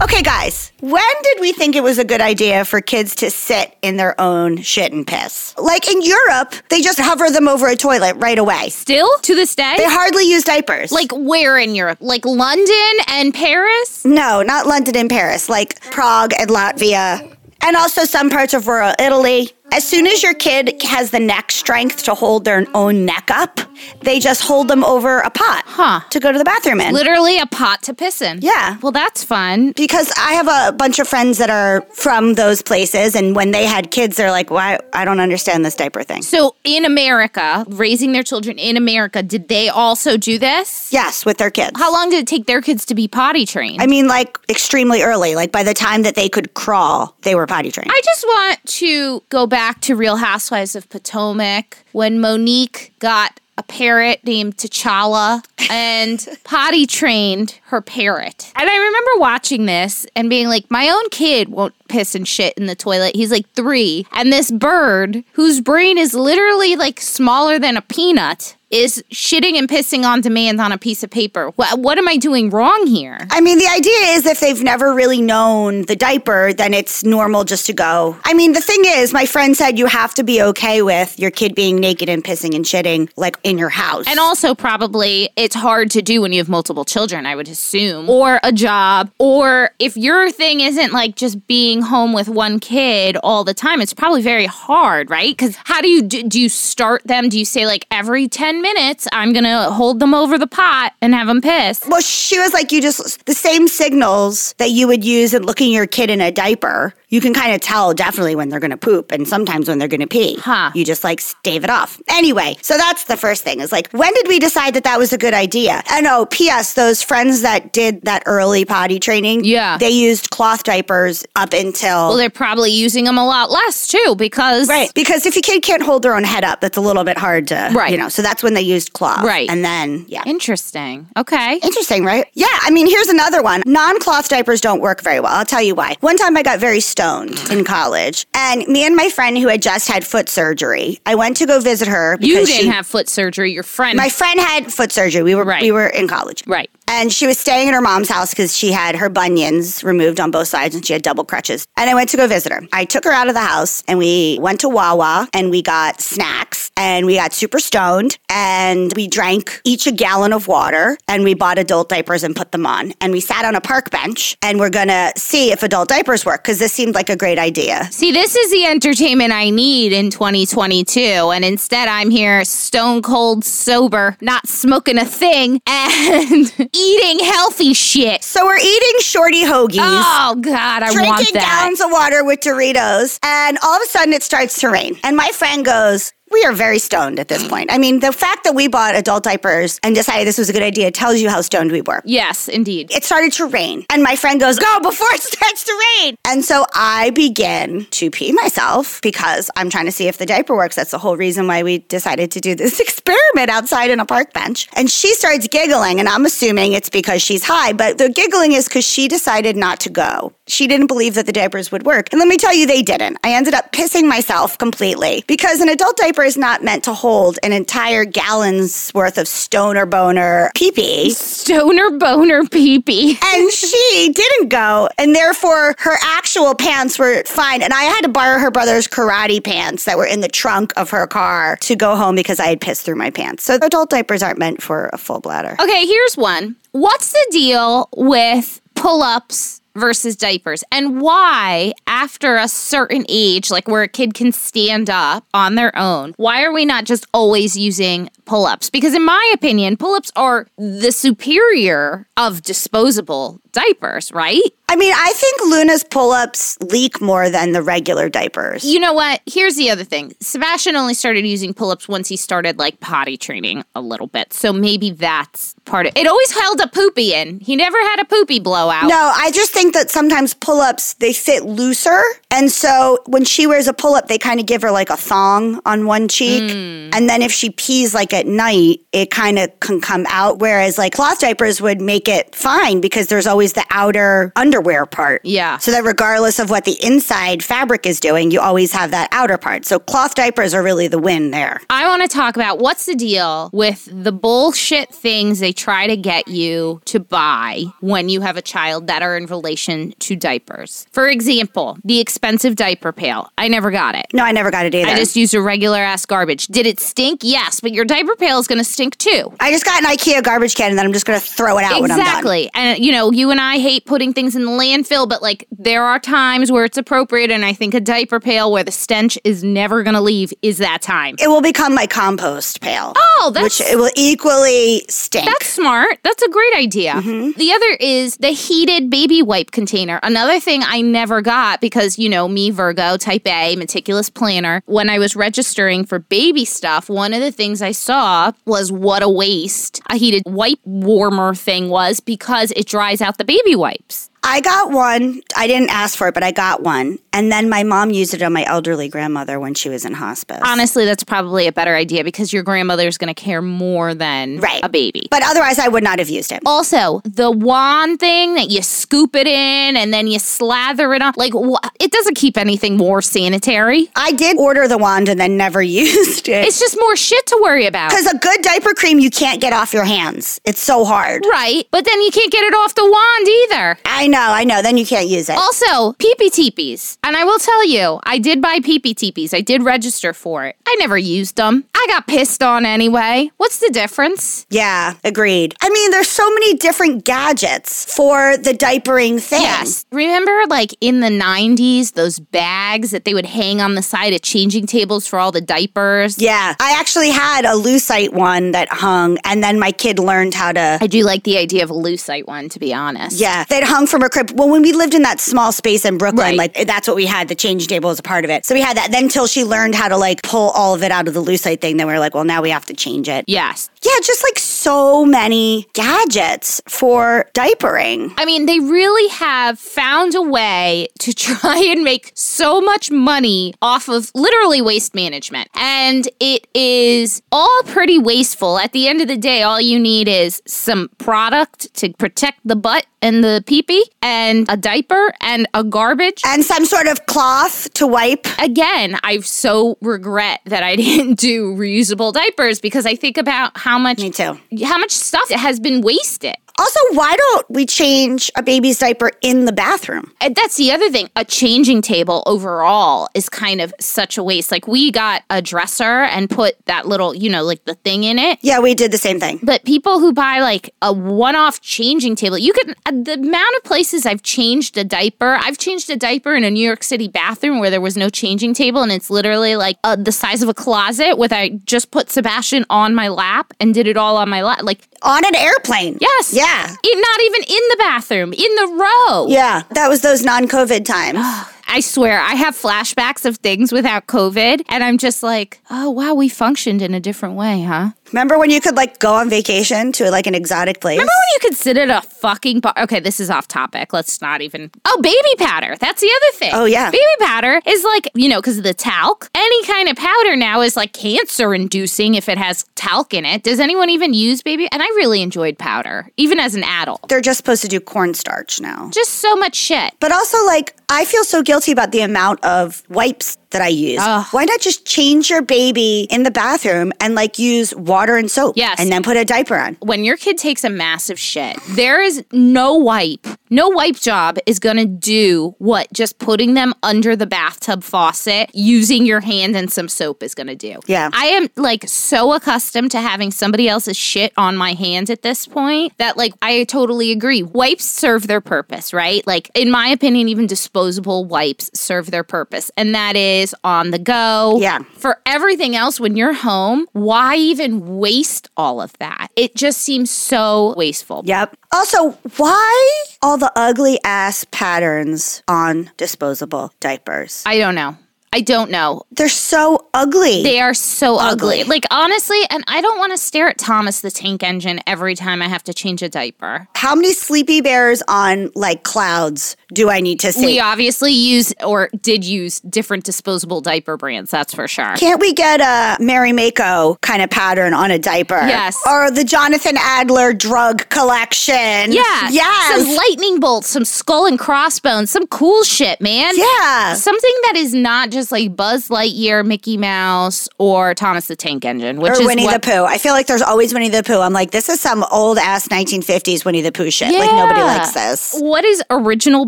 Okay, 0.00 0.22
guys, 0.22 0.70
when 0.78 1.02
did 1.24 1.40
we 1.40 1.52
think 1.52 1.74
it 1.74 1.82
was 1.82 1.98
a 1.98 2.04
good 2.04 2.20
idea 2.20 2.64
for 2.64 2.80
kids 2.80 3.16
to 3.16 3.30
sit 3.32 3.76
in 3.82 3.96
their 3.96 4.18
own 4.20 4.58
shit 4.62 4.92
and 4.92 5.04
piss? 5.04 5.56
Like 5.58 5.88
in 5.88 6.02
Europe, 6.02 6.54
they 6.68 6.80
just 6.80 7.00
hover 7.00 7.30
them 7.30 7.48
over 7.48 7.66
a 7.66 7.74
toilet 7.74 8.14
right 8.16 8.38
away. 8.38 8.68
Still 8.68 9.08
to 9.22 9.34
this 9.34 9.56
day? 9.56 9.74
They 9.76 9.86
hardly 9.86 10.22
use 10.22 10.44
diapers. 10.44 10.92
like 10.92 11.10
where 11.12 11.58
in 11.58 11.74
Europe? 11.74 11.98
Like 12.00 12.24
London 12.24 12.92
and 13.08 13.34
Paris? 13.34 14.04
no, 14.04 14.42
not 14.42 14.66
London 14.68 14.96
and 14.96 15.10
Paris, 15.10 15.48
like 15.48 15.80
Prague 15.90 16.32
and 16.38 16.48
Latvia, 16.48 17.34
and 17.62 17.76
also 17.76 18.04
some 18.04 18.30
parts 18.30 18.54
of 18.54 18.68
rural 18.68 18.94
Italy. 19.00 19.50
As 19.70 19.86
soon 19.86 20.06
as 20.06 20.22
your 20.22 20.34
kid 20.34 20.82
has 20.82 21.10
the 21.10 21.20
neck 21.20 21.52
strength 21.52 22.02
to 22.04 22.14
hold 22.14 22.44
their 22.44 22.66
own 22.74 23.04
neck 23.04 23.30
up, 23.30 23.60
they 24.00 24.18
just 24.18 24.42
hold 24.42 24.66
them 24.66 24.82
over 24.82 25.20
a 25.20 25.30
pot 25.30 25.62
Huh. 25.66 26.00
to 26.10 26.18
go 26.18 26.32
to 26.32 26.38
the 26.38 26.44
bathroom 26.44 26.80
in. 26.80 26.92
Literally 26.94 27.38
a 27.38 27.46
pot 27.46 27.82
to 27.82 27.94
piss 27.94 28.22
in. 28.22 28.40
Yeah. 28.42 28.78
Well, 28.82 28.92
that's 28.92 29.22
fun. 29.22 29.72
because 29.76 30.10
I 30.18 30.32
have 30.32 30.48
a 30.48 30.72
bunch 30.72 30.98
of 30.98 31.06
friends 31.06 31.38
that 31.38 31.50
are 31.50 31.82
from 31.92 32.34
those 32.34 32.62
places, 32.62 33.14
and 33.14 33.36
when 33.36 33.50
they 33.50 33.66
had 33.66 33.90
kids, 33.90 34.16
they're 34.16 34.30
like, 34.30 34.50
"Why? 34.50 34.78
I 34.94 35.04
don't 35.04 35.20
understand 35.20 35.64
this 35.64 35.74
diaper 35.76 36.02
thing." 36.02 36.22
So 36.22 36.54
in 36.64 36.84
America, 36.84 37.64
raising 37.68 38.12
their 38.12 38.22
children 38.22 38.58
in 38.58 38.76
America, 38.76 39.22
did 39.22 39.48
they 39.48 39.68
also 39.68 40.16
do 40.16 40.38
this? 40.38 40.88
Yes, 40.90 41.24
with 41.26 41.36
their 41.38 41.50
kids. 41.50 41.72
How 41.78 41.92
long 41.92 42.08
did 42.10 42.20
it 42.20 42.26
take 42.26 42.46
their 42.46 42.62
kids 42.62 42.84
to 42.86 42.94
be 42.94 43.06
potty 43.06 43.44
trained? 43.46 43.80
I 43.82 43.86
mean, 43.86 44.08
like 44.08 44.38
extremely 44.48 45.02
early. 45.02 45.34
Like 45.34 45.52
by 45.52 45.62
the 45.62 45.74
time 45.74 46.02
that 46.02 46.14
they 46.14 46.28
could 46.28 46.54
crawl, 46.54 47.14
they 47.22 47.34
were 47.34 47.46
potty 47.46 47.70
trained. 47.70 47.90
I 47.92 48.00
just 48.04 48.24
want 48.24 48.64
to 48.66 49.22
go 49.28 49.46
back 49.46 49.57
to 49.58 49.96
Real 49.96 50.18
Housewives 50.18 50.76
of 50.76 50.88
Potomac 50.88 51.78
when 51.90 52.20
Monique 52.20 52.92
got 53.00 53.40
a 53.56 53.62
parrot 53.64 54.22
named 54.22 54.56
T'Challa 54.56 55.44
and 55.68 56.28
potty 56.44 56.86
trained 56.86 57.58
her 57.64 57.80
parrot. 57.80 58.52
And 58.54 58.70
I 58.70 58.76
remember 58.76 59.10
watching 59.16 59.66
this 59.66 60.06
and 60.14 60.30
being 60.30 60.46
like, 60.46 60.70
my 60.70 60.88
own 60.88 61.10
kid 61.10 61.48
won't 61.48 61.74
piss 61.88 62.14
and 62.14 62.26
shit 62.26 62.54
in 62.56 62.66
the 62.66 62.76
toilet. 62.76 63.16
He's 63.16 63.32
like 63.32 63.50
three. 63.54 64.06
And 64.12 64.32
this 64.32 64.52
bird, 64.52 65.24
whose 65.32 65.60
brain 65.60 65.98
is 65.98 66.14
literally 66.14 66.76
like 66.76 67.00
smaller 67.00 67.58
than 67.58 67.76
a 67.76 67.82
peanut, 67.82 68.54
is 68.70 69.02
shitting 69.10 69.56
and 69.56 69.68
pissing 69.68 70.04
on 70.04 70.20
demand 70.20 70.60
on 70.60 70.72
a 70.72 70.78
piece 70.78 71.02
of 71.02 71.10
paper. 71.10 71.50
What, 71.56 71.78
what 71.78 71.98
am 71.98 72.08
I 72.08 72.16
doing 72.16 72.50
wrong 72.50 72.86
here? 72.86 73.18
I 73.30 73.40
mean, 73.40 73.58
the 73.58 73.66
idea 73.66 73.98
is 74.14 74.26
if 74.26 74.40
they've 74.40 74.62
never 74.62 74.94
really 74.94 75.22
known 75.22 75.82
the 75.82 75.96
diaper, 75.96 76.52
then 76.52 76.74
it's 76.74 77.04
normal 77.04 77.44
just 77.44 77.66
to 77.66 77.72
go. 77.72 78.16
I 78.24 78.34
mean, 78.34 78.52
the 78.52 78.60
thing 78.60 78.82
is, 78.84 79.12
my 79.12 79.26
friend 79.26 79.56
said 79.56 79.78
you 79.78 79.86
have 79.86 80.14
to 80.14 80.24
be 80.24 80.42
okay 80.42 80.82
with 80.82 81.18
your 81.18 81.30
kid 81.30 81.54
being 81.54 81.76
naked 81.76 82.08
and 82.08 82.22
pissing 82.22 82.54
and 82.54 82.64
shitting, 82.64 83.10
like 83.16 83.36
in 83.42 83.58
your 83.58 83.70
house. 83.70 84.06
And 84.06 84.18
also, 84.18 84.54
probably 84.54 85.30
it's 85.36 85.54
hard 85.54 85.90
to 85.92 86.02
do 86.02 86.20
when 86.20 86.32
you 86.32 86.38
have 86.38 86.48
multiple 86.48 86.84
children, 86.84 87.26
I 87.26 87.34
would 87.34 87.48
assume, 87.48 88.10
or 88.10 88.40
a 88.42 88.52
job, 88.52 89.10
or 89.18 89.70
if 89.78 89.96
your 89.96 90.30
thing 90.30 90.60
isn't 90.60 90.92
like 90.92 91.16
just 91.16 91.46
being 91.46 91.82
home 91.82 92.12
with 92.12 92.28
one 92.28 92.58
kid 92.58 93.16
all 93.22 93.44
the 93.44 93.54
time, 93.54 93.80
it's 93.80 93.94
probably 93.94 94.22
very 94.22 94.46
hard, 94.46 95.10
right? 95.10 95.36
Because 95.36 95.56
how 95.64 95.80
do 95.80 95.88
you 95.88 96.02
do, 96.02 96.22
do 96.22 96.40
you 96.40 96.48
start 96.48 97.02
them? 97.04 97.28
Do 97.28 97.38
you 97.38 97.44
say 97.44 97.66
like 97.66 97.86
every 97.90 98.28
10 98.28 98.57
minutes, 98.62 99.06
I'm 99.12 99.32
gonna 99.32 99.70
hold 99.70 100.00
them 100.00 100.14
over 100.14 100.38
the 100.38 100.46
pot 100.46 100.94
and 101.00 101.14
have 101.14 101.26
them 101.26 101.40
piss? 101.40 101.84
Well, 101.88 102.00
she 102.00 102.38
was 102.38 102.52
like, 102.52 102.72
you 102.72 102.80
just, 102.80 103.24
the 103.26 103.34
same 103.34 103.68
signals 103.68 104.54
that 104.58 104.70
you 104.70 104.86
would 104.86 105.04
use 105.04 105.34
in 105.34 105.42
looking 105.42 105.72
your 105.72 105.86
kid 105.86 106.10
in 106.10 106.20
a 106.20 106.30
diaper, 106.30 106.94
you 107.08 107.20
can 107.20 107.32
kind 107.34 107.54
of 107.54 107.60
tell 107.60 107.94
definitely 107.94 108.36
when 108.36 108.48
they're 108.48 108.60
going 108.60 108.70
to 108.70 108.76
poop 108.76 109.12
and 109.12 109.26
sometimes 109.26 109.68
when 109.68 109.78
they're 109.78 109.88
going 109.88 110.00
to 110.00 110.06
pee. 110.06 110.36
Huh. 110.36 110.70
You 110.74 110.84
just 110.84 111.04
like 111.04 111.20
stave 111.20 111.64
it 111.64 111.70
off. 111.70 112.00
Anyway, 112.08 112.56
so 112.62 112.76
that's 112.76 113.04
the 113.04 113.16
first 113.16 113.44
thing 113.44 113.60
is 113.60 113.72
like, 113.72 113.90
when 113.92 114.12
did 114.14 114.28
we 114.28 114.38
decide 114.38 114.74
that 114.74 114.84
that 114.84 114.98
was 114.98 115.12
a 115.12 115.18
good 115.18 115.34
idea? 115.34 115.82
And 115.90 116.06
oh, 116.06 116.26
P.S., 116.26 116.74
those 116.74 117.02
friends 117.02 117.42
that 117.42 117.72
did 117.72 118.02
that 118.02 118.22
early 118.26 118.64
potty 118.64 118.98
training, 119.00 119.44
Yeah. 119.44 119.78
they 119.78 119.90
used 119.90 120.30
cloth 120.30 120.64
diapers 120.64 121.24
up 121.36 121.52
until. 121.52 122.08
Well, 122.08 122.16
they're 122.16 122.30
probably 122.30 122.70
using 122.72 123.04
them 123.04 123.16
a 123.18 123.26
lot 123.26 123.50
less 123.50 123.86
too 123.88 124.14
because 124.16 124.68
Right. 124.68 124.92
Because 124.94 125.24
if 125.26 125.34
your 125.34 125.42
kid 125.42 125.62
can't 125.62 125.82
hold 125.82 126.02
their 126.02 126.14
own 126.14 126.24
head 126.24 126.44
up, 126.44 126.60
that's 126.60 126.76
a 126.76 126.80
little 126.82 127.04
bit 127.04 127.16
hard 127.18 127.48
to, 127.48 127.70
Right. 127.74 127.90
you 127.90 127.96
know, 127.98 128.08
so 128.08 128.20
that's 128.22 128.42
when 128.42 128.54
they 128.54 128.62
used 128.62 128.92
cloth. 128.92 129.24
Right. 129.24 129.48
And 129.48 129.64
then, 129.64 130.04
yeah. 130.08 130.22
Interesting. 130.26 131.06
Okay. 131.16 131.58
Interesting, 131.62 132.04
right? 132.04 132.26
Yeah, 132.34 132.46
I 132.62 132.70
mean, 132.70 132.86
here's 132.88 133.08
another 133.08 133.42
one. 133.42 133.62
Non 133.66 133.98
cloth 134.00 134.28
diapers 134.28 134.60
don't 134.60 134.80
work 134.80 135.02
very 135.02 135.20
well. 135.20 135.32
I'll 135.34 135.44
tell 135.44 135.62
you 135.62 135.74
why. 135.74 135.96
One 136.00 136.16
time 136.16 136.36
I 136.36 136.42
got 136.42 136.58
very 136.58 136.80
stoned 136.98 137.38
in 137.52 137.64
college, 137.64 138.26
and 138.34 138.66
me 138.66 138.84
and 138.84 138.96
my 138.96 139.08
friend 139.08 139.38
who 139.38 139.46
had 139.46 139.62
just 139.62 139.86
had 139.86 140.04
foot 140.04 140.28
surgery, 140.28 140.98
I 141.06 141.14
went 141.14 141.36
to 141.36 141.46
go 141.46 141.60
visit 141.60 141.86
her 141.86 142.16
You 142.20 142.34
didn't 142.44 142.48
she, 142.48 142.66
have 142.66 142.88
foot 142.88 143.08
surgery. 143.08 143.52
Your 143.52 143.62
friend. 143.62 143.96
my 143.96 144.08
friend 144.08 144.40
had 144.40 144.72
foot 144.72 144.90
surgery. 144.90 145.22
We 145.22 145.36
were 145.36 145.44
Right. 145.44 145.62
we 145.62 145.70
were 145.70 145.86
in 145.86 146.08
college. 146.08 146.42
right. 146.46 146.68
And 146.90 147.12
she 147.12 147.26
was 147.26 147.38
staying 147.38 147.68
at 147.68 147.74
her 147.74 147.82
mom's 147.82 148.08
house 148.08 148.30
because 148.30 148.56
she 148.56 148.72
had 148.72 148.96
her 148.96 149.10
bunions 149.10 149.84
removed 149.84 150.18
on 150.20 150.30
both 150.30 150.48
sides 150.48 150.74
and 150.74 150.84
she 150.84 150.94
had 150.94 151.02
double 151.02 151.22
crutches. 151.22 151.66
And 151.76 151.90
I 151.90 151.94
went 151.94 152.08
to 152.10 152.16
go 152.16 152.26
visit 152.26 152.50
her. 152.50 152.62
I 152.72 152.86
took 152.86 153.04
her 153.04 153.12
out 153.12 153.28
of 153.28 153.34
the 153.34 153.40
house 153.40 153.82
and 153.86 153.98
we 153.98 154.38
went 154.40 154.60
to 154.60 154.70
Wawa 154.70 155.28
and 155.34 155.50
we 155.50 155.60
got 155.60 156.00
snacks 156.00 156.70
and 156.78 157.04
we 157.04 157.16
got 157.16 157.34
super 157.34 157.58
stoned 157.58 158.18
and 158.30 158.92
we 158.96 159.06
drank 159.06 159.60
each 159.64 159.86
a 159.86 159.92
gallon 159.92 160.32
of 160.32 160.48
water 160.48 160.96
and 161.08 161.24
we 161.24 161.34
bought 161.34 161.58
adult 161.58 161.90
diapers 161.90 162.24
and 162.24 162.34
put 162.34 162.52
them 162.52 162.64
on. 162.64 162.94
And 163.02 163.12
we 163.12 163.20
sat 163.20 163.44
on 163.44 163.54
a 163.54 163.60
park 163.60 163.90
bench 163.90 164.36
and 164.42 164.58
we're 164.58 164.70
going 164.70 164.88
to 164.88 165.12
see 165.16 165.52
if 165.52 165.62
adult 165.62 165.88
diapers 165.90 166.24
work 166.24 166.42
because 166.42 166.58
this 166.58 166.72
seemed 166.72 166.94
like 166.94 167.10
a 167.10 167.16
great 167.16 167.38
idea. 167.38 167.84
See, 167.92 168.12
this 168.12 168.34
is 168.34 168.50
the 168.50 168.64
entertainment 168.64 169.32
I 169.32 169.50
need 169.50 169.92
in 169.92 170.08
2022. 170.08 171.00
And 171.00 171.44
instead, 171.44 171.88
I'm 171.88 172.08
here 172.08 172.44
stone 172.44 173.02
cold 173.02 173.44
sober, 173.44 174.16
not 174.22 174.48
smoking 174.48 174.96
a 174.96 175.04
thing, 175.04 175.60
and 175.66 176.52
eating 176.78 177.24
healthy 177.24 177.74
shit. 177.74 178.22
So 178.22 178.44
we're 178.44 178.58
eating 178.58 179.00
shorty 179.00 179.44
hoagies. 179.44 179.78
Oh, 179.80 180.36
God, 180.40 180.82
I 180.82 180.90
want 180.90 180.94
that. 180.94 181.16
drinking 181.16 181.34
gallons 181.34 181.80
of 181.80 181.90
water 181.90 182.24
with 182.24 182.40
Doritos, 182.40 183.18
and 183.22 183.58
all 183.62 183.74
of 183.76 183.82
a 183.82 183.86
sudden 183.86 184.12
it 184.12 184.22
starts 184.22 184.60
to 184.60 184.68
rain. 184.68 184.96
And 185.02 185.16
my 185.16 185.28
friend 185.28 185.64
goes, 185.64 186.12
we 186.30 186.44
are 186.44 186.52
very 186.52 186.78
stoned 186.78 187.18
at 187.18 187.28
this 187.28 187.46
point. 187.52 187.72
I 187.72 187.78
mean, 187.78 188.00
the 188.00 188.12
fact 188.12 188.44
that 188.44 188.54
we 188.54 188.68
bought 188.68 188.94
adult 188.94 189.24
diapers 189.24 189.78
and 189.82 189.94
decided 189.94 190.26
this 190.26 190.38
was 190.38 190.48
a 190.48 190.52
good 190.52 190.62
idea 190.62 190.90
tells 190.90 191.18
you 191.20 191.28
how 191.30 191.40
stoned 191.40 191.72
we 191.72 191.80
were. 191.82 192.02
yes, 192.04 192.48
indeed. 192.48 192.90
It 192.90 193.04
started 193.04 193.32
to 193.34 193.46
rain, 193.46 193.86
and 193.90 194.02
my 194.02 194.16
friend 194.16 194.40
goes, 194.40 194.58
Go 194.58 194.80
before 194.80 195.08
it 195.12 195.22
starts 195.34 195.64
to 195.64 195.72
rain. 196.00 196.16
And 196.24 196.44
so 196.44 196.64
I 196.74 197.10
begin 197.10 197.86
to 197.90 198.10
pee 198.10 198.32
myself 198.32 199.00
because 199.02 199.50
I'm 199.56 199.70
trying 199.70 199.86
to 199.86 199.92
see 199.92 200.08
if 200.08 200.18
the 200.18 200.26
diaper 200.26 200.54
works. 200.56 200.76
That's 200.76 200.90
the 200.90 200.98
whole 200.98 201.16
reason 201.16 201.46
why 201.46 201.62
we 201.62 201.78
decided 201.78 202.30
to 202.32 202.40
do 202.40 202.54
this 202.54 202.80
experiment 202.86 203.50
outside 203.50 203.90
in 203.90 204.00
a 204.00 204.06
park 204.06 204.32
bench. 204.32 204.68
And 204.74 204.90
she 204.90 205.14
starts 205.14 205.48
giggling, 205.48 206.00
and 206.00 206.08
I'm 206.08 206.24
assuming 206.24 206.72
it's 206.72 206.90
because 206.90 207.22
she's 207.22 207.44
high, 207.44 207.72
but 207.72 207.98
the 207.98 208.08
giggling 208.08 208.52
is 208.52 208.68
because 208.68 208.86
she 208.86 209.08
decided 209.08 209.56
not 209.56 209.80
to 209.80 209.90
go. 209.90 210.32
She 210.46 210.66
didn't 210.66 210.86
believe 210.86 211.14
that 211.14 211.26
the 211.26 211.32
diapers 211.32 211.70
would 211.72 211.84
work. 211.84 212.08
And 212.12 212.18
let 212.18 212.28
me 212.28 212.36
tell 212.36 212.54
you, 212.54 212.66
they 212.66 212.82
didn't. 212.82 213.18
I 213.22 213.32
ended 213.32 213.54
up 213.54 213.72
pissing 213.72 214.08
myself 214.08 214.56
completely 214.58 215.24
because 215.26 215.60
an 215.60 215.68
adult 215.68 215.96
diaper 215.96 216.17
is 216.22 216.36
not 216.36 216.62
meant 216.62 216.84
to 216.84 216.94
hold 216.94 217.38
an 217.42 217.52
entire 217.52 218.04
gallon's 218.04 218.92
worth 218.94 219.18
of 219.18 219.28
stoner 219.28 219.86
boner 219.86 220.50
pee 220.54 220.70
pee. 220.70 221.10
Stoner 221.10 221.90
boner 221.90 222.42
peepee. 222.44 223.18
And 223.22 223.52
she 223.52 224.12
didn't 224.14 224.48
go, 224.48 224.88
and 224.98 225.14
therefore 225.14 225.74
her 225.78 225.96
actual 226.02 226.54
pants 226.54 226.98
were 226.98 227.22
fine. 227.24 227.62
And 227.62 227.72
I 227.72 227.84
had 227.84 228.02
to 228.02 228.08
borrow 228.08 228.38
her 228.38 228.50
brother's 228.50 228.86
karate 228.86 229.42
pants 229.42 229.84
that 229.84 229.96
were 229.96 230.06
in 230.06 230.20
the 230.20 230.28
trunk 230.28 230.72
of 230.76 230.90
her 230.90 231.06
car 231.06 231.56
to 231.56 231.76
go 231.76 231.96
home 231.96 232.14
because 232.14 232.40
I 232.40 232.46
had 232.46 232.60
pissed 232.60 232.84
through 232.84 232.96
my 232.96 233.10
pants. 233.10 233.44
So 233.44 233.58
adult 233.60 233.90
diapers 233.90 234.22
aren't 234.22 234.38
meant 234.38 234.62
for 234.62 234.90
a 234.92 234.98
full 234.98 235.20
bladder. 235.20 235.56
Okay, 235.60 235.86
here's 235.86 236.16
one. 236.16 236.56
What's 236.72 237.12
the 237.12 237.26
deal 237.30 237.88
with 237.96 238.60
pull 238.74 239.02
ups 239.02 239.60
versus 239.78 240.16
diapers? 240.16 240.64
And 240.70 241.00
why, 241.00 241.72
after 241.86 242.36
a 242.36 242.48
certain 242.48 243.04
age, 243.08 243.50
like 243.50 243.68
where 243.68 243.82
a 243.82 243.88
kid 243.88 244.14
can 244.14 244.32
stand 244.32 244.90
up 244.90 245.24
on 245.32 245.54
their 245.54 245.76
own, 245.76 246.14
why 246.16 246.42
are 246.42 246.52
we 246.52 246.64
not 246.64 246.84
just 246.84 247.06
always 247.14 247.56
using 247.56 248.10
pull 248.24 248.46
ups? 248.46 248.70
Because, 248.70 248.94
in 248.94 249.04
my 249.04 249.30
opinion, 249.34 249.76
pull 249.76 249.94
ups 249.94 250.12
are 250.16 250.46
the 250.56 250.92
superior 250.92 252.06
of 252.16 252.42
disposable 252.42 253.40
diapers, 253.52 254.12
right? 254.12 254.40
I 254.70 254.76
mean, 254.76 254.92
I 254.94 255.12
think 255.14 255.40
Luna's 255.42 255.82
pull 255.82 256.10
ups 256.10 256.58
leak 256.60 257.00
more 257.00 257.30
than 257.30 257.52
the 257.52 257.62
regular 257.62 258.10
diapers. 258.10 258.64
You 258.64 258.78
know 258.78 258.92
what? 258.92 259.22
Here's 259.24 259.56
the 259.56 259.70
other 259.70 259.84
thing. 259.84 260.12
Sebastian 260.20 260.76
only 260.76 260.92
started 260.92 261.26
using 261.26 261.54
pull 261.54 261.70
ups 261.70 261.88
once 261.88 262.08
he 262.08 262.16
started 262.16 262.58
like 262.58 262.78
potty 262.80 263.16
training 263.16 263.64
a 263.74 263.80
little 263.80 264.06
bit. 264.06 264.34
So 264.34 264.52
maybe 264.52 264.90
that's 264.90 265.54
part 265.64 265.86
of 265.86 265.92
it. 265.96 266.06
always 266.06 266.32
held 266.32 266.60
a 266.60 266.68
poopy 266.68 267.14
in. 267.14 267.40
He 267.40 267.56
never 267.56 267.78
had 267.78 268.00
a 268.00 268.04
poopy 268.04 268.40
blowout. 268.40 268.88
No, 268.88 269.12
I 269.14 269.30
just 269.30 269.52
think 269.52 269.72
that 269.74 269.90
sometimes 269.90 270.34
pull 270.34 270.60
ups 270.60 270.94
they 270.94 271.12
fit 271.12 271.44
looser. 271.44 272.02
And 272.30 272.50
so 272.50 272.98
when 273.06 273.24
she 273.24 273.46
wears 273.46 273.68
a 273.68 273.72
pull 273.72 273.94
up, 273.94 274.08
they 274.08 274.18
kind 274.18 274.38
of 274.38 274.46
give 274.46 274.62
her 274.62 274.70
like 274.70 274.90
a 274.90 274.96
thong 274.96 275.60
on 275.64 275.86
one 275.86 276.08
cheek. 276.08 276.42
Mm. 276.42 276.94
And 276.94 277.08
then 277.08 277.22
if 277.22 277.32
she 277.32 277.50
pees 277.50 277.94
like 277.94 278.12
at 278.12 278.26
night, 278.26 278.80
it 278.92 279.10
kind 279.10 279.38
of 279.38 279.58
can 279.60 279.80
come 279.80 280.06
out. 280.10 280.40
Whereas 280.40 280.76
like 280.76 280.92
cloth 280.92 281.20
diapers 281.20 281.60
would 281.60 281.80
make 281.80 282.08
it 282.08 282.34
fine 282.34 282.80
because 282.80 283.06
there's 283.06 283.26
always 283.26 283.54
the 283.54 283.64
outer 283.70 284.32
underwear 284.58 284.86
part. 284.86 285.20
Yeah. 285.24 285.58
So 285.58 285.70
that 285.70 285.84
regardless 285.84 286.38
of 286.38 286.50
what 286.50 286.64
the 286.64 286.76
inside 286.84 287.42
fabric 287.44 287.86
is 287.86 288.00
doing, 288.00 288.30
you 288.30 288.40
always 288.40 288.72
have 288.72 288.90
that 288.90 289.08
outer 289.12 289.38
part. 289.38 289.64
So 289.64 289.78
cloth 289.78 290.14
diapers 290.14 290.54
are 290.54 290.62
really 290.62 290.88
the 290.88 290.98
win 290.98 291.30
there. 291.30 291.60
I 291.70 291.86
want 291.86 292.02
to 292.02 292.08
talk 292.08 292.36
about 292.36 292.58
what's 292.58 292.86
the 292.86 292.94
deal 292.94 293.50
with 293.52 293.88
the 293.90 294.12
bullshit 294.12 294.92
things 294.92 295.38
they 295.38 295.52
try 295.52 295.86
to 295.86 295.96
get 295.96 296.28
you 296.28 296.80
to 296.86 297.00
buy 297.00 297.64
when 297.80 298.08
you 298.08 298.20
have 298.20 298.36
a 298.36 298.42
child 298.42 298.88
that 298.88 299.02
are 299.02 299.16
in 299.16 299.26
relation 299.26 299.92
to 300.00 300.16
diapers. 300.16 300.86
For 300.90 301.08
example, 301.08 301.78
the 301.84 302.00
expensive 302.00 302.56
diaper 302.56 302.92
pail. 302.92 303.30
I 303.38 303.48
never 303.48 303.70
got 303.70 303.94
it. 303.94 304.06
No, 304.12 304.24
I 304.24 304.32
never 304.32 304.50
got 304.50 304.66
it 304.66 304.74
either. 304.74 304.90
I 304.90 304.96
just 304.96 305.16
used 305.16 305.34
a 305.34 305.40
regular 305.40 305.78
ass 305.78 306.04
garbage. 306.04 306.48
Did 306.48 306.66
it 306.66 306.80
stink? 306.80 307.20
Yes, 307.22 307.60
but 307.60 307.72
your 307.72 307.84
diaper 307.84 308.16
pail 308.16 308.38
is 308.38 308.46
going 308.46 308.58
to 308.58 308.64
stink 308.64 308.96
too. 308.98 309.32
I 309.40 309.50
just 309.52 309.64
got 309.64 309.82
an 309.82 309.88
IKEA 309.88 310.22
garbage 310.22 310.54
can 310.54 310.70
and 310.70 310.78
then 310.78 310.86
I'm 310.86 310.92
just 310.92 311.06
going 311.06 311.20
to 311.20 311.24
throw 311.24 311.58
it 311.58 311.64
out 311.64 311.80
when 311.80 311.90
I'm 311.90 311.98
done. 311.98 312.06
Exactly. 312.06 312.50
And 312.54 312.84
you 312.84 312.92
know, 312.92 313.12
you 313.12 313.30
and 313.30 313.40
I 313.40 313.58
hate 313.58 313.84
putting 313.86 314.12
things 314.12 314.34
in 314.34 314.44
landfill, 314.50 315.08
but 315.08 315.22
like 315.22 315.46
there 315.50 315.84
are 315.84 315.98
times 315.98 316.52
where 316.52 316.64
it's 316.64 316.78
appropriate 316.78 317.30
and 317.30 317.44
I 317.44 317.52
think 317.52 317.74
a 317.74 317.80
diaper 317.80 318.20
pail 318.20 318.52
where 318.52 318.64
the 318.64 318.72
stench 318.72 319.18
is 319.24 319.42
never 319.42 319.82
going 319.82 319.94
to 319.94 320.00
leave 320.00 320.32
is 320.42 320.58
that 320.58 320.82
time. 320.82 321.16
It 321.18 321.28
will 321.28 321.42
become 321.42 321.74
my 321.74 321.86
compost 321.86 322.60
pail. 322.60 322.92
Oh, 322.96 323.30
that's 323.34 323.60
which 323.60 323.68
it 323.68 323.76
will 323.76 323.90
equally 323.96 324.84
stink. 324.88 325.26
That's 325.26 325.46
smart. 325.46 325.98
That's 326.02 326.22
a 326.22 326.28
great 326.30 326.54
idea. 326.54 326.94
Mm-hmm. 326.94 327.38
The 327.38 327.52
other 327.52 327.76
is 327.80 328.16
the 328.16 328.28
heated 328.28 328.90
baby 328.90 329.22
wipe 329.22 329.50
container. 329.50 330.00
Another 330.02 330.40
thing 330.40 330.62
I 330.64 330.80
never 330.80 331.20
got 331.20 331.60
because, 331.60 331.98
you 331.98 332.08
know, 332.08 332.28
me, 332.28 332.50
Virgo, 332.50 332.96
type 332.96 333.26
A, 333.26 333.56
meticulous 333.56 334.08
planner, 334.08 334.62
when 334.66 334.88
I 334.88 334.98
was 334.98 335.16
registering 335.16 335.84
for 335.84 335.98
baby 335.98 336.44
stuff, 336.44 336.88
one 336.88 337.12
of 337.12 337.20
the 337.20 337.32
things 337.32 337.60
I 337.62 337.72
saw 337.72 338.32
was 338.44 338.70
what 338.70 339.02
a 339.02 339.08
waste 339.08 339.80
a 339.90 339.96
heated 339.96 340.22
wipe 340.26 340.58
warmer 340.64 341.34
thing 341.34 341.68
was 341.68 342.00
because 342.00 342.52
it 342.52 342.66
dries 342.66 343.00
out 343.00 343.18
the 343.18 343.24
baby 343.24 343.54
wipes. 343.54 344.07
I 344.22 344.40
got 344.40 344.70
one. 344.70 345.22
I 345.36 345.46
didn't 345.46 345.70
ask 345.70 345.96
for 345.96 346.08
it, 346.08 346.14
but 346.14 346.22
I 346.22 346.32
got 346.32 346.62
one. 346.62 346.98
And 347.12 347.32
then 347.32 347.48
my 347.48 347.62
mom 347.62 347.90
used 347.90 348.14
it 348.14 348.22
on 348.22 348.32
my 348.32 348.44
elderly 348.44 348.88
grandmother 348.88 349.40
when 349.40 349.54
she 349.54 349.68
was 349.68 349.84
in 349.84 349.94
hospice. 349.94 350.40
Honestly, 350.44 350.84
that's 350.84 351.02
probably 351.04 351.46
a 351.46 351.52
better 351.52 351.74
idea 351.74 352.04
because 352.04 352.32
your 352.32 352.42
grandmother's 352.42 352.98
going 352.98 353.12
to 353.12 353.20
care 353.20 353.40
more 353.42 353.94
than 353.94 354.38
Right. 354.38 354.60
a 354.62 354.68
baby. 354.68 355.08
but 355.10 355.22
otherwise, 355.24 355.58
I 355.58 355.68
would 355.68 355.82
not 355.82 355.98
have 355.98 356.08
used 356.08 356.30
it. 356.32 356.42
Also, 356.46 357.00
the 357.04 357.30
wand 357.30 358.00
thing 358.00 358.34
that 358.34 358.50
you 358.50 358.60
scoop 358.62 359.16
it 359.16 359.26
in 359.26 359.76
and 359.76 359.92
then 359.94 360.06
you 360.06 360.18
slather 360.18 360.92
it 360.94 361.02
on, 361.02 361.14
like, 361.16 361.32
it 361.80 361.90
doesn't 361.90 362.14
keep 362.16 362.36
anything 362.36 362.76
more 362.76 363.00
sanitary. 363.02 363.88
I 363.96 364.12
did 364.12 364.36
order 364.38 364.68
the 364.68 364.78
wand 364.78 365.08
and 365.08 365.18
then 365.18 365.36
never 365.36 365.62
used 365.62 366.28
it. 366.28 366.44
It's 366.46 366.58
just 366.60 366.76
more 366.80 366.96
shit 366.96 367.24
to 367.26 367.38
worry 367.42 367.66
about. 367.66 367.90
Because 367.90 368.06
a 368.06 368.18
good 368.18 368.42
diaper 368.42 368.74
cream 368.74 368.98
you 368.98 369.10
can't 369.10 369.40
get 369.40 369.52
off 369.52 369.72
your 369.72 369.84
hands. 369.84 370.40
It's 370.44 370.60
so 370.60 370.84
hard. 370.84 371.24
Right. 371.30 371.66
But 371.70 371.84
then 371.84 372.00
you 372.02 372.10
can't 372.10 372.32
get 372.32 372.42
it 372.44 372.54
off 372.54 372.74
the 372.74 372.84
wand 372.84 373.28
either. 373.28 373.78
I 373.84 374.07
know, 374.08 374.18
I 374.18 374.44
know. 374.44 374.62
Then 374.62 374.76
you 374.76 374.86
can't 374.86 375.08
use 375.08 375.28
it. 375.28 375.36
Also, 375.36 375.92
peepee 375.94 376.32
teepees. 376.32 376.98
And 377.02 377.16
I 377.16 377.24
will 377.24 377.38
tell 377.38 377.66
you, 377.66 378.00
I 378.04 378.18
did 378.18 378.40
buy 378.42 378.58
peepee 378.58 378.96
teepees. 378.96 379.32
I 379.34 379.40
did 379.40 379.62
register 379.62 380.12
for 380.12 380.46
it. 380.46 380.56
I 380.66 380.74
never 380.78 380.98
used 380.98 381.36
them. 381.36 381.64
I 381.74 381.86
got 381.88 382.06
pissed 382.06 382.42
on 382.42 382.66
anyway. 382.66 383.30
What's 383.36 383.58
the 383.60 383.70
difference? 383.70 384.46
Yeah, 384.50 384.94
agreed. 385.04 385.54
I 385.60 385.70
mean, 385.70 385.90
there's 385.90 386.08
so 386.08 386.28
many 386.30 386.54
different 386.54 387.04
gadgets 387.04 387.94
for 387.94 388.36
the 388.36 388.52
diapering 388.52 389.20
thing. 389.20 389.42
Yes. 389.42 389.84
Remember, 389.92 390.42
like 390.48 390.74
in 390.80 391.00
the 391.00 391.08
90s, 391.08 391.92
those 391.92 392.18
bags 392.18 392.90
that 392.90 393.04
they 393.04 393.14
would 393.14 393.26
hang 393.26 393.60
on 393.60 393.74
the 393.74 393.82
side 393.82 394.12
of 394.12 394.22
changing 394.22 394.66
tables 394.66 395.06
for 395.06 395.18
all 395.18 395.32
the 395.32 395.40
diapers? 395.40 396.20
Yeah, 396.20 396.54
I 396.60 396.78
actually 396.78 397.10
had 397.10 397.44
a 397.44 397.52
lucite 397.52 398.12
one 398.12 398.52
that 398.52 398.68
hung, 398.70 399.18
and 399.24 399.42
then 399.42 399.58
my 399.58 399.72
kid 399.72 399.98
learned 399.98 400.34
how 400.34 400.52
to. 400.52 400.78
I 400.80 400.86
do 400.86 401.04
like 401.04 401.24
the 401.24 401.38
idea 401.38 401.62
of 401.64 401.70
a 401.70 401.74
lucite 401.74 402.26
one, 402.26 402.48
to 402.50 402.58
be 402.58 402.74
honest. 402.74 403.20
Yeah, 403.20 403.44
they'd 403.44 403.64
hung 403.64 403.86
from 403.86 403.97
diaper 403.98 404.08
crib. 404.08 404.38
Well, 404.38 404.48
when 404.48 404.62
we 404.62 404.72
lived 404.72 404.94
in 404.94 405.02
that 405.02 405.20
small 405.20 405.52
space 405.52 405.84
in 405.84 405.98
Brooklyn, 405.98 406.36
Right. 406.36 406.54
like 406.56 406.66
that's 406.66 406.86
what 406.88 406.96
we 406.96 407.06
had. 407.06 407.28
The 407.28 407.34
changing 407.34 407.68
table 407.68 407.88
was 407.90 407.98
a 407.98 408.02
part 408.02 408.24
of 408.24 408.30
it. 408.30 408.44
So 408.46 408.54
we 408.54 408.60
had 408.60 408.76
that. 408.76 408.90
Then 408.92 409.08
till 409.08 409.26
she 409.26 409.44
learned 409.44 409.74
how 409.74 409.88
to 409.88 409.96
like 409.96 410.22
pull 410.22 410.50
all 410.50 410.74
of 410.74 410.82
it 410.82 410.90
out 410.92 411.08
of 411.08 411.14
the 411.14 411.22
Lucite 411.22 411.60
thing, 411.60 411.76
then 411.76 411.86
we 411.86 411.92
were 411.92 411.98
like, 411.98 412.14
well, 412.14 412.24
now 412.24 412.42
we 412.42 412.50
have 412.50 412.66
to 412.66 412.74
change 412.74 413.08
it. 413.08 413.24
Yes. 413.28 413.70
Yeah, 413.84 413.92
just 414.02 414.22
like 414.22 414.38
so 414.38 415.04
many 415.04 415.66
gadgets 415.72 416.60
for 416.68 417.26
diapering. 417.34 418.12
I 418.18 418.24
mean, 418.24 418.46
they 418.46 418.60
really 418.60 419.08
have 419.10 419.58
found 419.58 420.14
a 420.14 420.22
way 420.22 420.88
to 421.00 421.12
try 421.14 421.58
and 421.58 421.82
make 421.82 422.12
so 422.14 422.60
much 422.60 422.90
money 422.90 423.54
off 423.62 423.88
of 423.88 424.10
literally 424.14 424.60
waste 424.60 424.94
management. 424.94 425.48
And 425.54 426.08
it 426.20 426.46
is 426.54 427.22
all 427.32 427.62
pretty 427.66 427.98
wasteful. 427.98 428.58
At 428.58 428.72
the 428.72 428.88
end 428.88 429.00
of 429.00 429.08
the 429.08 429.16
day, 429.16 429.42
all 429.42 429.60
you 429.60 429.78
need 429.78 430.08
is 430.08 430.42
some 430.46 430.88
product 430.98 431.72
to 431.74 431.92
protect 431.94 432.40
the 432.44 432.56
butt 432.56 432.86
and 433.02 433.22
the 433.22 433.42
peepee 433.46 433.82
and 434.02 434.48
a 434.48 434.56
diaper 434.56 435.12
and 435.20 435.46
a 435.54 435.64
garbage. 435.64 436.22
And 436.26 436.44
some 436.44 436.64
sort 436.64 436.86
of 436.86 437.06
cloth 437.06 437.72
to 437.74 437.86
wipe. 437.86 438.26
Again, 438.38 438.98
I 439.02 439.18
so 439.20 439.78
regret 439.80 440.40
that 440.46 440.62
I 440.62 440.76
didn't 440.84 441.18
do 441.18 441.54
reusable 441.54 442.12
diapers 442.12 442.60
because 442.60 442.86
I 442.86 442.94
think 442.96 443.16
about 443.16 443.56
how 443.56 443.78
much 443.78 443.98
Me 443.98 444.10
too. 444.10 444.38
how 444.64 444.78
much 444.78 444.90
stuff 444.92 445.28
has 445.30 445.60
been 445.60 445.80
wasted. 445.80 446.36
Also, 446.58 446.80
why 446.92 447.14
don't 447.14 447.50
we 447.50 447.64
change 447.64 448.30
a 448.36 448.42
baby's 448.42 448.78
diaper 448.78 449.12
in 449.20 449.44
the 449.44 449.52
bathroom? 449.52 450.12
And 450.20 450.34
that's 450.34 450.56
the 450.56 450.72
other 450.72 450.90
thing. 450.90 451.08
A 451.14 451.24
changing 451.24 451.82
table 451.82 452.24
overall 452.26 453.08
is 453.14 453.28
kind 453.28 453.60
of 453.60 453.72
such 453.78 454.18
a 454.18 454.24
waste. 454.24 454.50
Like 454.50 454.66
we 454.66 454.90
got 454.90 455.22
a 455.30 455.40
dresser 455.40 456.02
and 456.02 456.28
put 456.28 456.56
that 456.66 456.88
little, 456.88 457.14
you 457.14 457.30
know, 457.30 457.44
like 457.44 457.64
the 457.64 457.74
thing 457.74 458.02
in 458.02 458.18
it. 458.18 458.40
Yeah, 458.42 458.58
we 458.58 458.74
did 458.74 458.90
the 458.90 458.98
same 458.98 459.20
thing. 459.20 459.38
But 459.42 459.64
people 459.64 460.00
who 460.00 460.12
buy 460.12 460.40
like 460.40 460.74
a 460.82 460.92
one-off 460.92 461.60
changing 461.60 462.16
table, 462.16 462.36
you 462.38 462.52
can 462.52 462.74
uh, 462.86 462.90
the 462.90 463.14
amount 463.14 463.56
of 463.56 463.62
places 463.64 464.04
I've 464.04 464.22
changed 464.22 464.76
a 464.76 464.84
diaper. 464.84 465.38
I've 465.40 465.58
changed 465.58 465.88
a 465.90 465.96
diaper 465.96 466.34
in 466.34 466.42
a 466.42 466.50
New 466.50 466.64
York 466.66 466.82
City 466.82 467.06
bathroom 467.06 467.60
where 467.60 467.70
there 467.70 467.80
was 467.80 467.96
no 467.96 468.08
changing 468.08 468.54
table, 468.54 468.82
and 468.82 468.90
it's 468.90 469.10
literally 469.10 469.54
like 469.54 469.78
uh, 469.84 469.94
the 469.94 470.12
size 470.12 470.42
of 470.42 470.48
a 470.48 470.54
closet. 470.54 471.18
With 471.18 471.32
I 471.32 471.50
just 471.64 471.92
put 471.92 472.10
Sebastian 472.10 472.64
on 472.68 472.96
my 472.96 473.08
lap 473.08 473.52
and 473.60 473.72
did 473.72 473.86
it 473.86 473.96
all 473.96 474.16
on 474.16 474.28
my 474.28 474.42
lap. 474.42 474.62
Like 474.62 474.80
On 475.02 475.24
an 475.24 475.36
airplane. 475.36 475.98
yes, 476.00 476.34
Yeah. 476.34 476.47
In, 476.82 477.00
not 477.00 477.20
even 477.22 477.42
in 477.42 477.62
the 477.70 477.76
bathroom, 477.78 478.32
in 478.32 478.54
the 478.54 478.66
row. 478.80 479.26
Yeah, 479.28 479.62
that 479.70 479.88
was 479.88 480.00
those 480.02 480.22
non 480.22 480.48
COVID 480.48 480.84
times. 480.84 481.48
I 481.68 481.80
swear, 481.80 482.18
I 482.18 482.34
have 482.34 482.56
flashbacks 482.56 483.24
of 483.24 483.36
things 483.36 483.72
without 483.72 484.06
COVID, 484.06 484.62
and 484.68 484.82
I'm 484.82 484.96
just 484.96 485.22
like, 485.22 485.60
oh, 485.70 485.90
wow, 485.90 486.14
we 486.14 486.28
functioned 486.28 486.80
in 486.80 486.94
a 486.94 487.00
different 487.00 487.34
way, 487.34 487.62
huh? 487.62 487.90
Remember 488.12 488.38
when 488.38 488.48
you 488.48 488.60
could 488.62 488.74
like 488.74 488.98
go 488.98 489.12
on 489.12 489.28
vacation 489.28 489.92
to 489.92 490.10
like 490.10 490.26
an 490.26 490.34
exotic 490.34 490.80
place? 490.80 490.96
Remember 490.96 491.12
when 491.12 491.34
you 491.34 491.48
could 491.50 491.58
sit 491.58 491.76
at 491.76 491.90
a 491.90 492.00
fucking 492.00 492.60
bar? 492.60 492.72
Okay, 492.78 493.00
this 493.00 493.20
is 493.20 493.28
off 493.28 493.46
topic. 493.48 493.92
Let's 493.92 494.22
not 494.22 494.40
even. 494.40 494.70
Oh, 494.86 494.98
baby 495.02 495.36
powder. 495.36 495.76
That's 495.78 496.00
the 496.00 496.08
other 496.08 496.38
thing. 496.38 496.50
Oh, 496.54 496.64
yeah. 496.64 496.90
Baby 496.90 497.04
powder 497.20 497.60
is 497.66 497.84
like, 497.84 498.10
you 498.14 498.30
know, 498.30 498.40
because 498.40 498.56
of 498.56 498.64
the 498.64 498.72
talc. 498.72 499.28
Any 499.34 499.64
kind 499.66 499.90
of 499.90 499.96
powder 499.96 500.36
now 500.36 500.62
is 500.62 500.74
like 500.74 500.94
cancer 500.94 501.54
inducing 501.54 502.14
if 502.14 502.30
it 502.30 502.38
has 502.38 502.64
talc 502.76 503.12
in 503.12 503.26
it. 503.26 503.42
Does 503.42 503.60
anyone 503.60 503.90
even 503.90 504.14
use 504.14 504.42
baby? 504.42 504.68
And 504.72 504.82
I 504.82 504.86
really 504.86 505.20
enjoyed 505.20 505.58
powder, 505.58 506.10
even 506.16 506.40
as 506.40 506.54
an 506.54 506.64
adult. 506.64 507.10
They're 507.10 507.20
just 507.20 507.36
supposed 507.36 507.60
to 507.60 507.68
do 507.68 507.78
cornstarch 507.78 508.58
now. 508.58 508.88
Just 508.90 509.16
so 509.16 509.36
much 509.36 509.54
shit. 509.54 509.92
But 510.00 510.12
also, 510.12 510.42
like, 510.46 510.74
I 510.88 511.04
feel 511.04 511.24
so 511.24 511.42
guilty 511.42 511.57
about 511.66 511.90
the 511.90 512.02
amount 512.02 512.44
of 512.44 512.82
wipes 512.88 513.36
that 513.50 513.62
I 513.62 513.68
use. 513.68 514.00
Ugh. 514.02 514.26
Why 514.30 514.44
not 514.44 514.60
just 514.60 514.84
change 514.86 515.30
your 515.30 515.42
baby 515.42 516.06
in 516.10 516.22
the 516.22 516.30
bathroom 516.30 516.92
and 517.00 517.14
like 517.14 517.38
use 517.38 517.74
water 517.74 518.16
and 518.16 518.30
soap? 518.30 518.56
Yes. 518.56 518.78
And 518.80 518.90
then 518.92 519.02
put 519.02 519.16
a 519.16 519.24
diaper 519.24 519.56
on. 519.56 519.76
when 519.80 520.04
your 520.04 520.16
kid 520.16 520.38
takes 520.38 520.64
a 520.64 520.70
massive 520.70 521.18
shit, 521.18 521.56
there 521.70 522.02
is 522.02 522.24
no 522.32 522.74
wipe, 522.74 523.26
no 523.50 523.68
wipe 523.68 523.96
job 523.96 524.38
is 524.46 524.58
gonna 524.58 524.84
do 524.84 525.54
what 525.58 525.90
just 525.92 526.18
putting 526.18 526.54
them 526.54 526.74
under 526.82 527.16
the 527.16 527.26
bathtub 527.26 527.82
faucet 527.82 528.50
using 528.54 529.06
your 529.06 529.20
hand 529.20 529.56
and 529.56 529.72
some 529.72 529.88
soap 529.88 530.22
is 530.22 530.34
gonna 530.34 530.54
do. 530.54 530.78
Yeah. 530.86 531.08
I 531.12 531.26
am 531.26 531.48
like 531.56 531.88
so 531.88 532.32
accustomed 532.34 532.90
to 532.90 533.00
having 533.00 533.30
somebody 533.30 533.68
else's 533.68 533.96
shit 533.96 534.32
on 534.36 534.56
my 534.56 534.74
hands 534.74 535.08
at 535.10 535.22
this 535.22 535.46
point 535.46 535.96
that 535.98 536.16
like 536.16 536.34
I 536.42 536.64
totally 536.64 537.12
agree. 537.12 537.42
Wipes 537.42 537.84
serve 537.84 538.26
their 538.26 538.40
purpose, 538.40 538.92
right? 538.92 539.26
Like 539.26 539.50
in 539.54 539.70
my 539.70 539.88
opinion, 539.88 540.28
even 540.28 540.46
disposable 540.46 541.24
wipes 541.24 541.70
serve 541.72 542.10
their 542.10 542.24
purpose, 542.24 542.70
and 542.76 542.94
that 542.94 543.16
is 543.16 543.37
on 543.64 543.90
the 543.90 543.98
go. 543.98 544.58
Yeah. 544.60 544.80
For 544.94 545.20
everything 545.26 545.76
else, 545.76 546.00
when 546.00 546.16
you're 546.16 546.32
home, 546.32 546.86
why 546.92 547.36
even 547.36 547.98
waste 547.98 548.48
all 548.56 548.80
of 548.80 548.92
that? 548.98 549.28
It 549.36 549.54
just 549.54 549.80
seems 549.80 550.10
so 550.10 550.74
wasteful. 550.76 551.22
Yep. 551.24 551.56
Also, 551.72 552.10
why 552.36 553.04
all 553.22 553.38
the 553.38 553.52
ugly 553.54 553.98
ass 554.04 554.44
patterns 554.50 555.42
on 555.48 555.90
disposable 555.96 556.72
diapers? 556.80 557.42
I 557.46 557.58
don't 557.58 557.74
know. 557.74 557.96
I 558.38 558.40
don't 558.40 558.70
know. 558.70 559.02
They're 559.10 559.28
so 559.28 559.88
ugly. 559.92 560.44
They 560.44 560.60
are 560.60 560.72
so 560.72 561.16
ugly. 561.16 561.62
Ugly. 561.62 561.64
Like, 561.64 561.86
honestly, 561.90 562.38
and 562.50 562.62
I 562.68 562.80
don't 562.80 562.96
want 563.00 563.10
to 563.10 563.18
stare 563.18 563.48
at 563.48 563.58
Thomas 563.58 564.00
the 564.00 564.12
Tank 564.12 564.44
Engine 564.44 564.78
every 564.86 565.16
time 565.16 565.42
I 565.42 565.48
have 565.48 565.64
to 565.64 565.74
change 565.74 566.02
a 566.04 566.08
diaper. 566.08 566.68
How 566.76 566.94
many 566.94 567.12
sleepy 567.12 567.60
bears 567.60 568.00
on 568.06 568.52
like 568.54 568.84
clouds 568.84 569.56
do 569.74 569.90
I 569.90 569.98
need 569.98 570.20
to 570.20 570.30
see? 570.30 570.46
We 570.46 570.60
obviously 570.60 571.10
use 571.10 571.52
or 571.64 571.88
did 572.00 572.24
use 572.24 572.60
different 572.60 573.02
disposable 573.02 573.60
diaper 573.60 573.96
brands, 573.96 574.30
that's 574.30 574.54
for 574.54 574.68
sure. 574.68 574.94
Can't 574.94 575.20
we 575.20 575.32
get 575.32 575.60
a 575.60 576.00
Marimekko 576.00 577.00
kind 577.00 577.20
of 577.20 577.30
pattern 577.30 577.74
on 577.74 577.90
a 577.90 577.98
diaper? 577.98 578.36
Yes. 578.46 578.78
Or 578.86 579.10
the 579.10 579.24
Jonathan 579.24 579.74
Adler 579.80 580.32
drug 580.32 580.88
collection? 580.90 581.90
Yeah. 581.90 582.28
Yes. 582.30 582.86
Some 582.86 582.94
lightning 582.96 583.40
bolts, 583.40 583.68
some 583.68 583.84
skull 583.84 584.26
and 584.26 584.38
crossbones, 584.38 585.10
some 585.10 585.26
cool 585.26 585.64
shit, 585.64 586.00
man. 586.00 586.36
yeah. 586.36 586.94
Something 586.94 587.34
that 587.46 587.54
is 587.56 587.74
not 587.74 588.10
just 588.10 588.27
like 588.32 588.54
Buzz 588.54 588.88
Lightyear, 588.88 589.44
Mickey 589.44 589.76
Mouse, 589.76 590.48
or 590.58 590.94
Thomas 590.94 591.26
the 591.26 591.36
Tank 591.36 591.64
Engine, 591.64 592.00
which 592.00 592.10
Or 592.10 592.20
is 592.20 592.26
Winnie 592.26 592.44
what, 592.44 592.62
the 592.62 592.70
Pooh. 592.70 592.84
I 592.84 592.98
feel 592.98 593.12
like 593.12 593.26
there's 593.26 593.42
always 593.42 593.72
Winnie 593.72 593.88
the 593.88 594.02
Pooh. 594.02 594.18
I'm 594.18 594.32
like, 594.32 594.50
this 594.50 594.68
is 594.68 594.80
some 594.80 595.04
old 595.10 595.38
ass 595.38 595.68
1950s 595.68 596.44
Winnie 596.44 596.62
the 596.62 596.72
Pooh 596.72 596.90
shit. 596.90 597.12
Like 597.12 597.30
nobody 597.30 597.60
likes 597.60 597.92
this. 597.92 598.36
What 598.38 598.64
is 598.64 598.82
original 598.90 599.46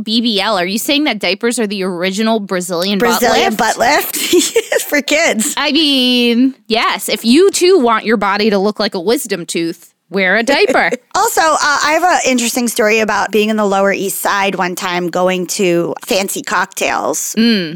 BBL? 0.03 0.61
Are 0.61 0.66
you 0.66 0.78
saying 0.78 1.05
that 1.05 1.18
diapers 1.18 1.59
are 1.59 1.66
the 1.66 1.83
original 1.83 2.41
Brazilian, 2.41 2.99
Brazilian 2.99 3.55
butt 3.55 3.76
butt 3.76 3.78
lift? 3.78 4.33
lift 4.33 4.83
for 4.83 5.03
kids. 5.03 5.55
I 5.57 5.72
mean, 5.72 6.55
yes. 6.66 7.09
If 7.09 7.24
you 7.24 7.51
too 7.51 7.78
want 7.78 8.05
your 8.05 8.16
body 8.16 8.51
to 8.51 8.59
look 8.59 8.81
like 8.81 8.95
a 8.95 9.01
wisdom 9.01 9.47
tooth, 9.47 9.95
wear 10.11 10.37
a 10.37 10.43
diaper. 10.43 10.91
Also, 11.13 11.41
uh, 11.43 11.57
I 11.61 11.99
have 12.01 12.03
an 12.05 12.21
interesting 12.33 12.67
story 12.67 13.01
about 13.01 13.31
being 13.31 13.51
in 13.51 13.57
the 13.57 13.65
Lower 13.67 13.93
East 13.93 14.21
Side 14.21 14.55
one 14.55 14.75
time 14.75 15.09
going 15.09 15.47
to 15.49 15.95
fancy 16.07 16.41
cocktails 16.41 17.35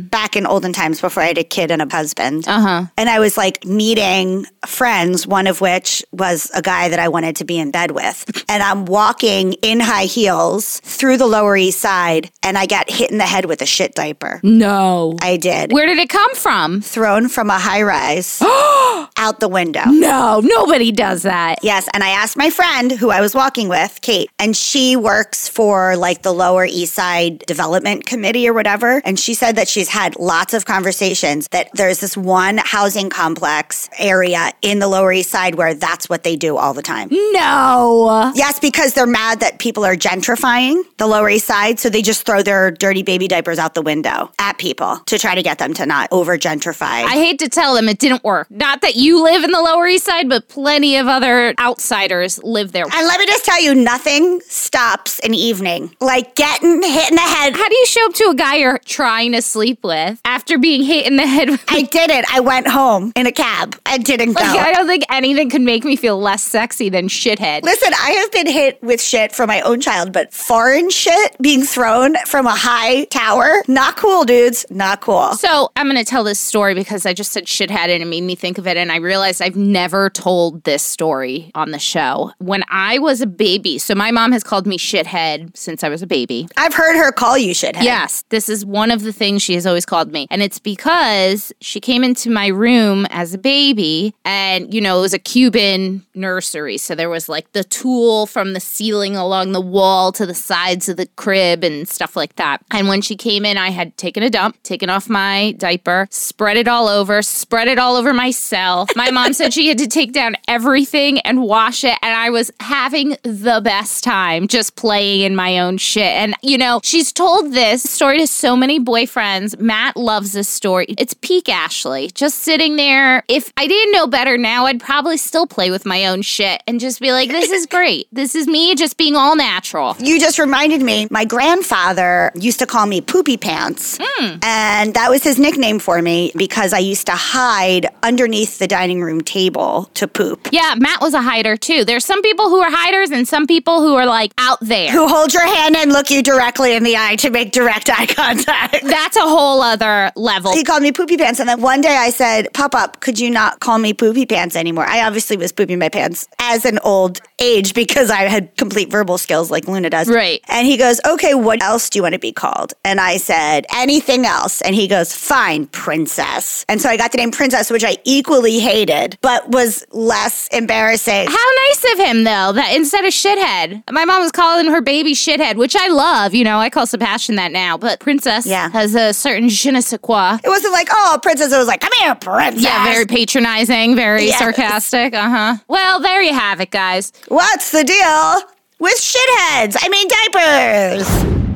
back 0.09 0.35
in 0.37 0.47
olden 0.47 0.73
times 0.73 1.01
before 1.01 1.23
I 1.23 1.27
had 1.27 1.39
a 1.39 1.45
kid 1.45 1.71
and 1.71 1.83
a 1.83 1.89
husband. 1.95 2.49
uh 2.49 2.61
huh. 2.61 2.85
And 2.97 3.11
I 3.11 3.19
was 3.19 3.37
like 3.37 3.67
meeting 3.67 4.47
friends, 4.67 5.27
one 5.27 5.47
of 5.47 5.61
which 5.61 6.03
was 6.13 6.51
a 6.55 6.63
guy 6.63 6.89
that 6.89 6.99
I 6.99 7.09
wanted 7.09 7.37
to 7.37 7.45
be 7.45 7.59
in 7.59 7.71
bed 7.71 7.91
with. 7.91 8.25
And 8.49 8.63
I'm 8.63 8.87
walking 8.87 9.55
in 9.55 9.81
high 9.81 10.05
heels 10.07 10.81
through 10.81 11.19
the 11.19 11.27
Lower 11.27 11.57
East 11.57 11.81
Side 11.81 12.31
and 12.43 12.57
I 12.57 12.65
got 12.67 12.89
hit 12.89 13.11
in 13.11 13.19
the 13.19 13.25
head 13.27 13.45
with 13.45 13.61
a 13.61 13.67
shit 13.67 13.95
diaper. 13.95 14.41
No. 14.43 15.17
I 15.21 15.37
did. 15.37 15.71
Where 15.73 15.87
did 15.87 15.99
it 15.99 16.09
come 16.09 16.35
from? 16.35 16.81
Thrown 16.81 17.29
from 17.29 17.51
a 17.51 17.59
high 17.59 17.83
rise 17.83 18.41
out 19.19 19.41
the 19.41 19.49
window. 19.49 19.85
No, 19.87 20.41
nobody 20.41 20.93
does 20.93 21.23
that. 21.25 21.57
Yes, 21.63 21.89
and 21.93 22.03
I 22.03 22.11
asked 22.25 22.39
my 22.39 22.49
friend 22.49 22.91
who 22.91 23.11
I 23.11 23.21
was 23.21 23.35
walking 23.35 23.69
with, 23.69 24.01
Kate, 24.01 24.31
and 24.39 24.57
she 24.57 24.97
works 24.97 25.47
for 25.47 25.95
like 25.95 26.23
the 26.23 26.33
Lower 26.33 26.65
East 26.65 26.95
Side 26.95 27.41
Development 27.41 28.07
Committee 28.07 28.49
or 28.49 28.55
whatever. 28.55 29.03
And 29.05 29.21
she 29.21 29.35
said 29.35 29.57
that 29.57 29.69
she's 29.69 29.91
had 29.91 30.17
lots 30.17 30.55
of 30.55 30.65
conversations 30.65 31.49
that 31.51 31.69
there's 31.75 32.01
this 32.01 32.17
one 32.17 32.57
housing 32.65 33.11
complex 33.11 33.91
area 33.99 34.53
in 34.63 34.79
the 34.79 34.89
Lower 34.89 35.13
East 35.13 35.29
Side 35.29 35.57
where 35.57 35.75
that's 35.75 36.09
what 36.09 36.23
they 36.23 36.35
do 36.35 36.57
all 36.57 36.73
the 36.73 36.81
time. 36.81 37.11
No. 37.11 38.33
Yes, 38.35 38.59
because 38.59 38.95
they're 38.95 39.07
mad 39.07 39.41
that 39.41 39.59
people 39.59 39.85
are 39.85 39.95
gentrifying 39.95 40.83
the 40.97 41.07
Lower 41.07 41.29
East 41.29 41.47
Side. 41.47 41.79
So 41.79 41.91
they 41.91 42.01
just 42.01 42.25
throw 42.25 42.43
their 42.43 42.71
dirty 42.71 43.03
baby 43.03 43.29
diapers 43.29 43.59
out 43.59 43.75
the 43.75 43.83
window 43.83 44.33
at 44.39 44.57
people 44.57 44.97
to 45.09 45.19
try 45.19 45.35
to 45.35 45.43
get 45.43 45.59
them 45.59 45.75
to 45.75 45.85
not 45.85 46.09
over 46.11 46.39
gentrify. 46.39 47.05
I 47.05 47.17
hate 47.17 47.39
to 47.41 47.51
tell 47.51 47.75
them 47.75 47.87
it 47.91 47.99
didn't 47.99 48.25
work. 48.25 48.51
Not 48.51 48.81
that 48.81 48.97
you 48.97 49.23
live 49.23 49.45
in 49.45 49.51
the 49.51 49.61
Lower 49.61 49.87
East 49.87 50.07
Side, 50.07 50.27
but 50.31 50.49
plenty 50.49 50.97
of 50.97 51.07
other 51.07 51.53
outsiders 51.59 52.14
live 52.43 52.73
there. 52.73 52.85
and 52.85 53.07
let 53.07 53.19
me 53.19 53.27
just 53.27 53.45
tell 53.45 53.61
you, 53.61 53.75
nothing 53.75 54.41
stops 54.43 55.19
an 55.21 55.35
evening. 55.35 55.95
Like 56.01 56.35
getting 56.35 56.83
hit 56.83 57.11
in 57.11 57.17
the 57.17 57.23
head 57.23 57.55
How 57.55 57.69
do 57.69 57.77
you 57.77 57.87
show 57.87 58.07
up 58.07 58.15
to 58.15 58.25
a 58.31 58.35
guy 58.35 58.57
you're 58.57 58.79
trying 58.79 59.33
to 59.33 59.43
sleep 59.43 59.83
with 59.83 60.21
after 60.25 60.59
being 60.59 60.83
hit 60.83 61.07
in 61.07 61.17
the 61.17 61.27
head? 61.27 61.51
With, 61.51 61.65
I 61.69 61.83
did 61.83 62.11
it. 62.11 62.25
I 62.33 62.41
went 62.41 62.69
home 62.69 63.13
in 63.17 63.27
a 63.27 63.33
cab. 63.33 63.79
I 63.87 63.99
didn't 63.99 64.35
go. 64.35 64.43
like, 64.43 64.59
I 64.59 64.73
don't 64.73 64.87
think 64.87 65.05
anything 65.11 65.51
could 65.51 65.63
make 65.63 65.85
me 65.85 65.97
feel 65.97 66.19
less 66.19 66.43
sexy 66.43 66.89
than 66.89 67.09
shithead. 67.09 67.63
Listen, 67.63 67.93
I 67.95 68.11
have 68.13 68.33
been 68.33 68.47
hit 68.47 68.83
with 68.83 69.01
shit 69.01 69.33
from 69.33 69.49
my 69.49 69.61
own 69.63 69.81
child, 69.81 70.13
but 70.13 70.33
foreign 70.33 70.91
shit 70.91 71.37
being 71.41 71.63
thrown 71.63 72.17
from 72.27 72.47
a 72.47 72.55
high 72.55 73.05
tower, 73.07 73.63
not 73.69 73.97
cool, 73.97 74.25
dudes. 74.25 74.67
Not 74.71 75.01
cool. 75.01 75.33
So 75.35 75.71
I'm 75.77 75.87
going 75.87 75.97
to 75.97 76.05
tell 76.05 76.25
this 76.25 76.41
story 76.41 76.75
because 76.75 77.07
I 77.07 77.13
just 77.13 77.33
said 77.33 77.47
shithead 77.47 77.89
and 77.89 78.03
it 78.03 78.07
made 78.07 78.23
me 78.23 78.35
think 78.35 78.59
of 78.59 78.67
it. 78.67 78.77
And 78.77 78.91
I 78.91 78.97
realized 78.97 79.41
I've 79.43 79.57
never 79.57 80.11
told 80.11 80.65
this 80.65 80.83
story 80.83 81.51
on 81.55 81.71
the 81.71 81.79
show. 81.79 82.04
Ago 82.05 82.33
when 82.39 82.63
I 82.69 82.99
was 82.99 83.21
a 83.21 83.27
baby. 83.27 83.79
So 83.79 83.95
my 83.95 84.11
mom 84.11 84.33
has 84.33 84.43
called 84.43 84.67
me 84.67 84.79
shithead 84.79 85.57
since 85.57 85.83
I 85.85 85.89
was 85.89 86.03
a 86.03 86.07
baby. 86.07 86.49
I've 86.57 86.75
heard 86.75 86.97
her 86.97 87.13
call 87.13 87.39
you 87.39 87.55
shithead. 87.55 87.83
Yes, 87.83 88.25
this 88.29 88.49
is 88.49 88.65
one 88.65 88.91
of 88.91 89.03
the 89.03 89.13
things 89.13 89.43
she 89.43 89.55
has 89.55 89.67
always 89.67 89.87
called 89.87 90.13
me. 90.13 90.27
And 90.31 90.43
it's 90.43 90.59
because 90.59 91.53
she 91.61 91.81
came 91.81 92.05
into 92.05 92.31
my 92.31 92.49
room 92.49 93.07
as 93.11 93.35
a 93.35 93.39
baby 93.39 94.15
and, 94.25 94.73
you 94.73 94.81
know, 94.81 94.99
it 94.99 95.03
was 95.03 95.15
a 95.15 95.19
Cuban 95.19 96.05
nursery. 96.15 96.79
So 96.79 96.95
there 96.95 97.11
was 97.11 97.29
like 97.29 97.53
the 97.53 97.65
tulle 97.65 98.27
from 98.27 98.53
the 98.53 98.61
ceiling 98.61 99.17
along 99.17 99.53
the 99.53 99.61
wall 99.61 100.13
to 100.13 100.27
the 100.27 100.35
sides 100.35 100.89
of 100.89 100.97
the 100.97 101.07
crib 101.07 101.65
and 101.65 101.89
stuff 101.89 102.17
like 102.17 102.37
that. 102.37 102.63
And 102.71 102.89
when 102.89 103.03
she 103.03 103.17
came 103.17 103.45
in, 103.45 103.57
I 103.57 103.71
had 103.71 103.97
taken 103.97 104.23
a 104.23 104.31
dump, 104.31 104.63
taken 104.63 104.91
off 104.91 105.09
my 105.09 105.53
diaper, 105.53 106.09
spread 106.11 106.57
it 106.57 106.69
all 106.69 106.89
over, 106.89 107.23
spread 107.23 107.69
it 107.69 107.79
all 107.79 107.97
over 107.97 108.13
myself. 108.13 108.91
My 108.97 109.11
mom 109.11 109.33
said 109.33 109.53
she 109.53 109.69
had 109.69 109.79
to 109.79 109.87
take 109.87 110.13
down 110.13 110.37
everything 110.49 111.21
and 111.21 111.43
wash 111.43 111.84
it. 111.85 111.99
And 112.03 112.17
I 112.17 112.31
was 112.31 112.51
having 112.61 113.17
the 113.23 113.61
best 113.63 114.05
time 114.05 114.49
just 114.49 114.77
playing 114.77 115.21
in 115.21 115.37
my 115.37 115.59
own 115.59 115.79
shit. 115.79 116.05
And, 116.05 116.35
you 116.43 116.59
know, 116.59 116.81
she's 116.83 117.13
told 117.13 117.53
this 117.53 117.83
story 117.83 118.19
to 118.19 118.27
so 118.27 118.57
many 118.57 118.81
boyfriends. 118.81 119.59
Matt 119.59 119.97
loves 119.97 120.33
this 120.33 120.49
story. 120.49 120.87
It's 120.99 121.15
peak 121.15 121.49
Ashley, 121.49 122.11
just 122.11 122.39
sitting 122.41 122.77
there. 122.77 123.25
If 123.29 123.53
I 123.57 123.67
didn't 123.67 123.93
know 123.93 124.07
better 124.07 124.37
now, 124.39 124.67
I'd 124.67 124.81
probably 124.81 125.17
still 125.17 125.47
play 125.47 125.71
with 125.71 125.87
my 125.87 126.07
own 126.07 126.23
shit 126.23 126.63
and 126.67 126.81
just 126.81 127.01
be 127.01 127.13
like, 127.13 127.31
this 127.31 127.51
is 127.51 127.67
great. 127.67 128.09
This 128.13 128.35
is 128.35 128.47
me 128.47 128.75
just 128.75 128.97
being 128.97 129.17
all 129.17 129.37
natural. 129.37 129.97
You 129.99 130.19
just 130.19 130.39
reminded 130.39 130.83
me, 130.83 131.09
my 131.11 131.25
grandfather 131.25 132.33
used 132.35 132.59
to 132.61 132.67
call 132.67 132.87
me 132.87 133.01
Poopy 133.01 133.37
Pants. 133.37 133.99
Hmm. 134.01 134.37
And 134.43 134.95
that 134.95 135.11
was 135.11 135.23
his 135.23 135.39
nickname 135.39 135.79
for 135.79 136.01
me 136.01 136.33
because 136.37 136.73
I 136.73 136.79
used 136.79 137.07
to 137.07 137.13
hide 137.13 137.89
underneath 138.03 138.59
the 138.59 138.67
dining 138.67 139.03
room 139.03 139.21
table 139.21 139.91
to 139.95 140.07
poop. 140.07 140.49
Yeah, 140.53 140.75
Matt 140.79 141.01
was 141.01 141.15
a 141.15 141.23
hider 141.23 141.57
too. 141.57 141.74
There's 141.83 142.05
some 142.05 142.23
people 142.23 142.49
who 142.49 142.61
are 142.61 142.71
hiders 142.71 143.11
and 143.11 143.27
some 143.27 143.47
people 143.47 143.81
who 143.81 143.95
are 143.95 144.07
like 144.07 144.33
out 144.39 144.59
there. 144.61 144.93
Who 144.93 145.09
hold 145.09 145.33
your 145.33 145.47
hand 145.47 145.75
and 145.77 145.91
look 145.93 146.11
you 146.11 146.23
directly 146.23 146.77
in 146.77 146.85
the 146.85 146.97
eye 146.97 147.17
to 147.17 147.31
make 147.31 147.51
direct 147.51 147.91
eye 147.91 148.07
contact. 148.07 148.85
That's 148.85 149.17
a 149.17 149.23
whole 149.23 149.63
other 149.63 150.13
level. 150.15 150.53
He 150.53 150.63
called 150.63 150.83
me 150.83 150.93
Poopy 150.93 151.17
Pants. 151.17 151.41
And 151.41 151.49
then 151.49 151.61
one 151.61 151.81
day 151.81 151.97
I 151.97 152.11
said, 152.11 152.53
Pop 152.55 152.75
up, 152.75 153.01
could 153.01 153.19
you 153.19 153.31
not 153.31 153.59
call 153.61 153.79
me 153.79 153.93
Poopy 153.95 154.27
Pants 154.27 154.55
anymore? 154.55 154.85
I 154.87 155.05
obviously 155.05 155.37
was 155.37 155.51
pooping 155.51 155.79
my 155.79 155.89
pants 155.89 156.29
as 156.39 156.65
an 156.65 156.79
old 156.85 157.21
age 157.41 157.75
because 157.75 158.11
I 158.11 158.23
had 158.23 158.57
complete 158.57 158.91
verbal 158.91 159.19
skills 159.19 159.51
like 159.51 159.67
Luna 159.67 159.91
does. 159.91 160.09
Right. 160.09 160.41
And 160.49 160.67
he 160.67 160.77
goes, 160.77 161.01
Okay, 161.07 161.35
what 161.35 161.63
else 161.63 161.89
do 161.91 161.99
you 161.99 162.03
want 162.03 162.13
to 162.13 162.19
be 162.19 162.33
called? 162.33 162.75
And 162.85 163.01
I 163.01 163.17
said, 163.17 163.67
Anything 163.75 164.27
else. 164.27 164.61
And 164.61 164.75
he 164.75 164.87
goes, 164.87 165.15
Fine, 165.15 165.67
Princess. 165.69 166.65
And 166.69 166.81
so 166.81 166.89
I 166.89 166.97
got 166.97 167.13
the 167.13 167.19
name 167.19 167.31
Princess, 167.31 167.71
which 167.71 167.85
I 167.85 167.97
equally 168.05 168.59
hated, 168.59 169.19
but 169.23 169.49
was 169.51 169.85
less 169.91 170.49
embarrassing. 170.49 171.27
How 171.27 171.33
nice 171.33 171.64
of 171.93 171.99
him, 171.99 172.25
though, 172.25 172.53
that 172.53 172.73
instead 172.75 173.05
of 173.05 173.13
shithead, 173.13 173.83
my 173.91 174.05
mom 174.05 174.23
was 174.23 174.33
calling 174.33 174.67
her 174.67 174.81
baby 174.81 175.13
shithead, 175.15 175.57
which 175.57 175.75
I 175.77 175.89
love. 175.89 176.35
You 176.35 176.45
know, 176.45 176.59
I 176.59 176.71
call 176.71 176.87
Sebastian 176.87 177.37
that 177.37 177.53
now, 177.53 177.77
but 177.77 178.01
Princess 178.01 178.47
Yeah. 178.47 178.71
has 178.71 178.95
a 178.95 179.13
certain 179.15 179.49
je 179.49 179.71
ne 179.71 179.81
sais 179.81 179.99
quoi. 180.01 180.39
It 180.43 180.49
wasn't 180.49 180.73
like, 180.73 180.89
Oh, 180.91 181.19
Princess. 181.23 181.53
It 181.53 181.57
was 181.59 181.67
like, 181.67 181.81
Come 181.81 181.93
here, 182.01 182.15
Princess. 182.15 182.63
Yeah, 182.63 182.85
very 182.85 183.07
patronizing, 183.07 183.97
very 183.97 184.27
Yes. 184.27 184.39
sarcastic. 184.39 185.15
Uh 185.15 185.29
huh. 185.29 185.57
Well, 185.69 186.01
there 186.01 186.23
you 186.23 186.35
have 186.35 186.61
it, 186.61 186.71
guys. 186.71 187.13
What's 187.29 187.71
the 187.71 187.85
deal 187.85 188.43
with 188.79 188.95
shitheads? 189.01 189.77
I 189.81 189.89
mean, 189.89 190.09
diapers. 190.09 191.09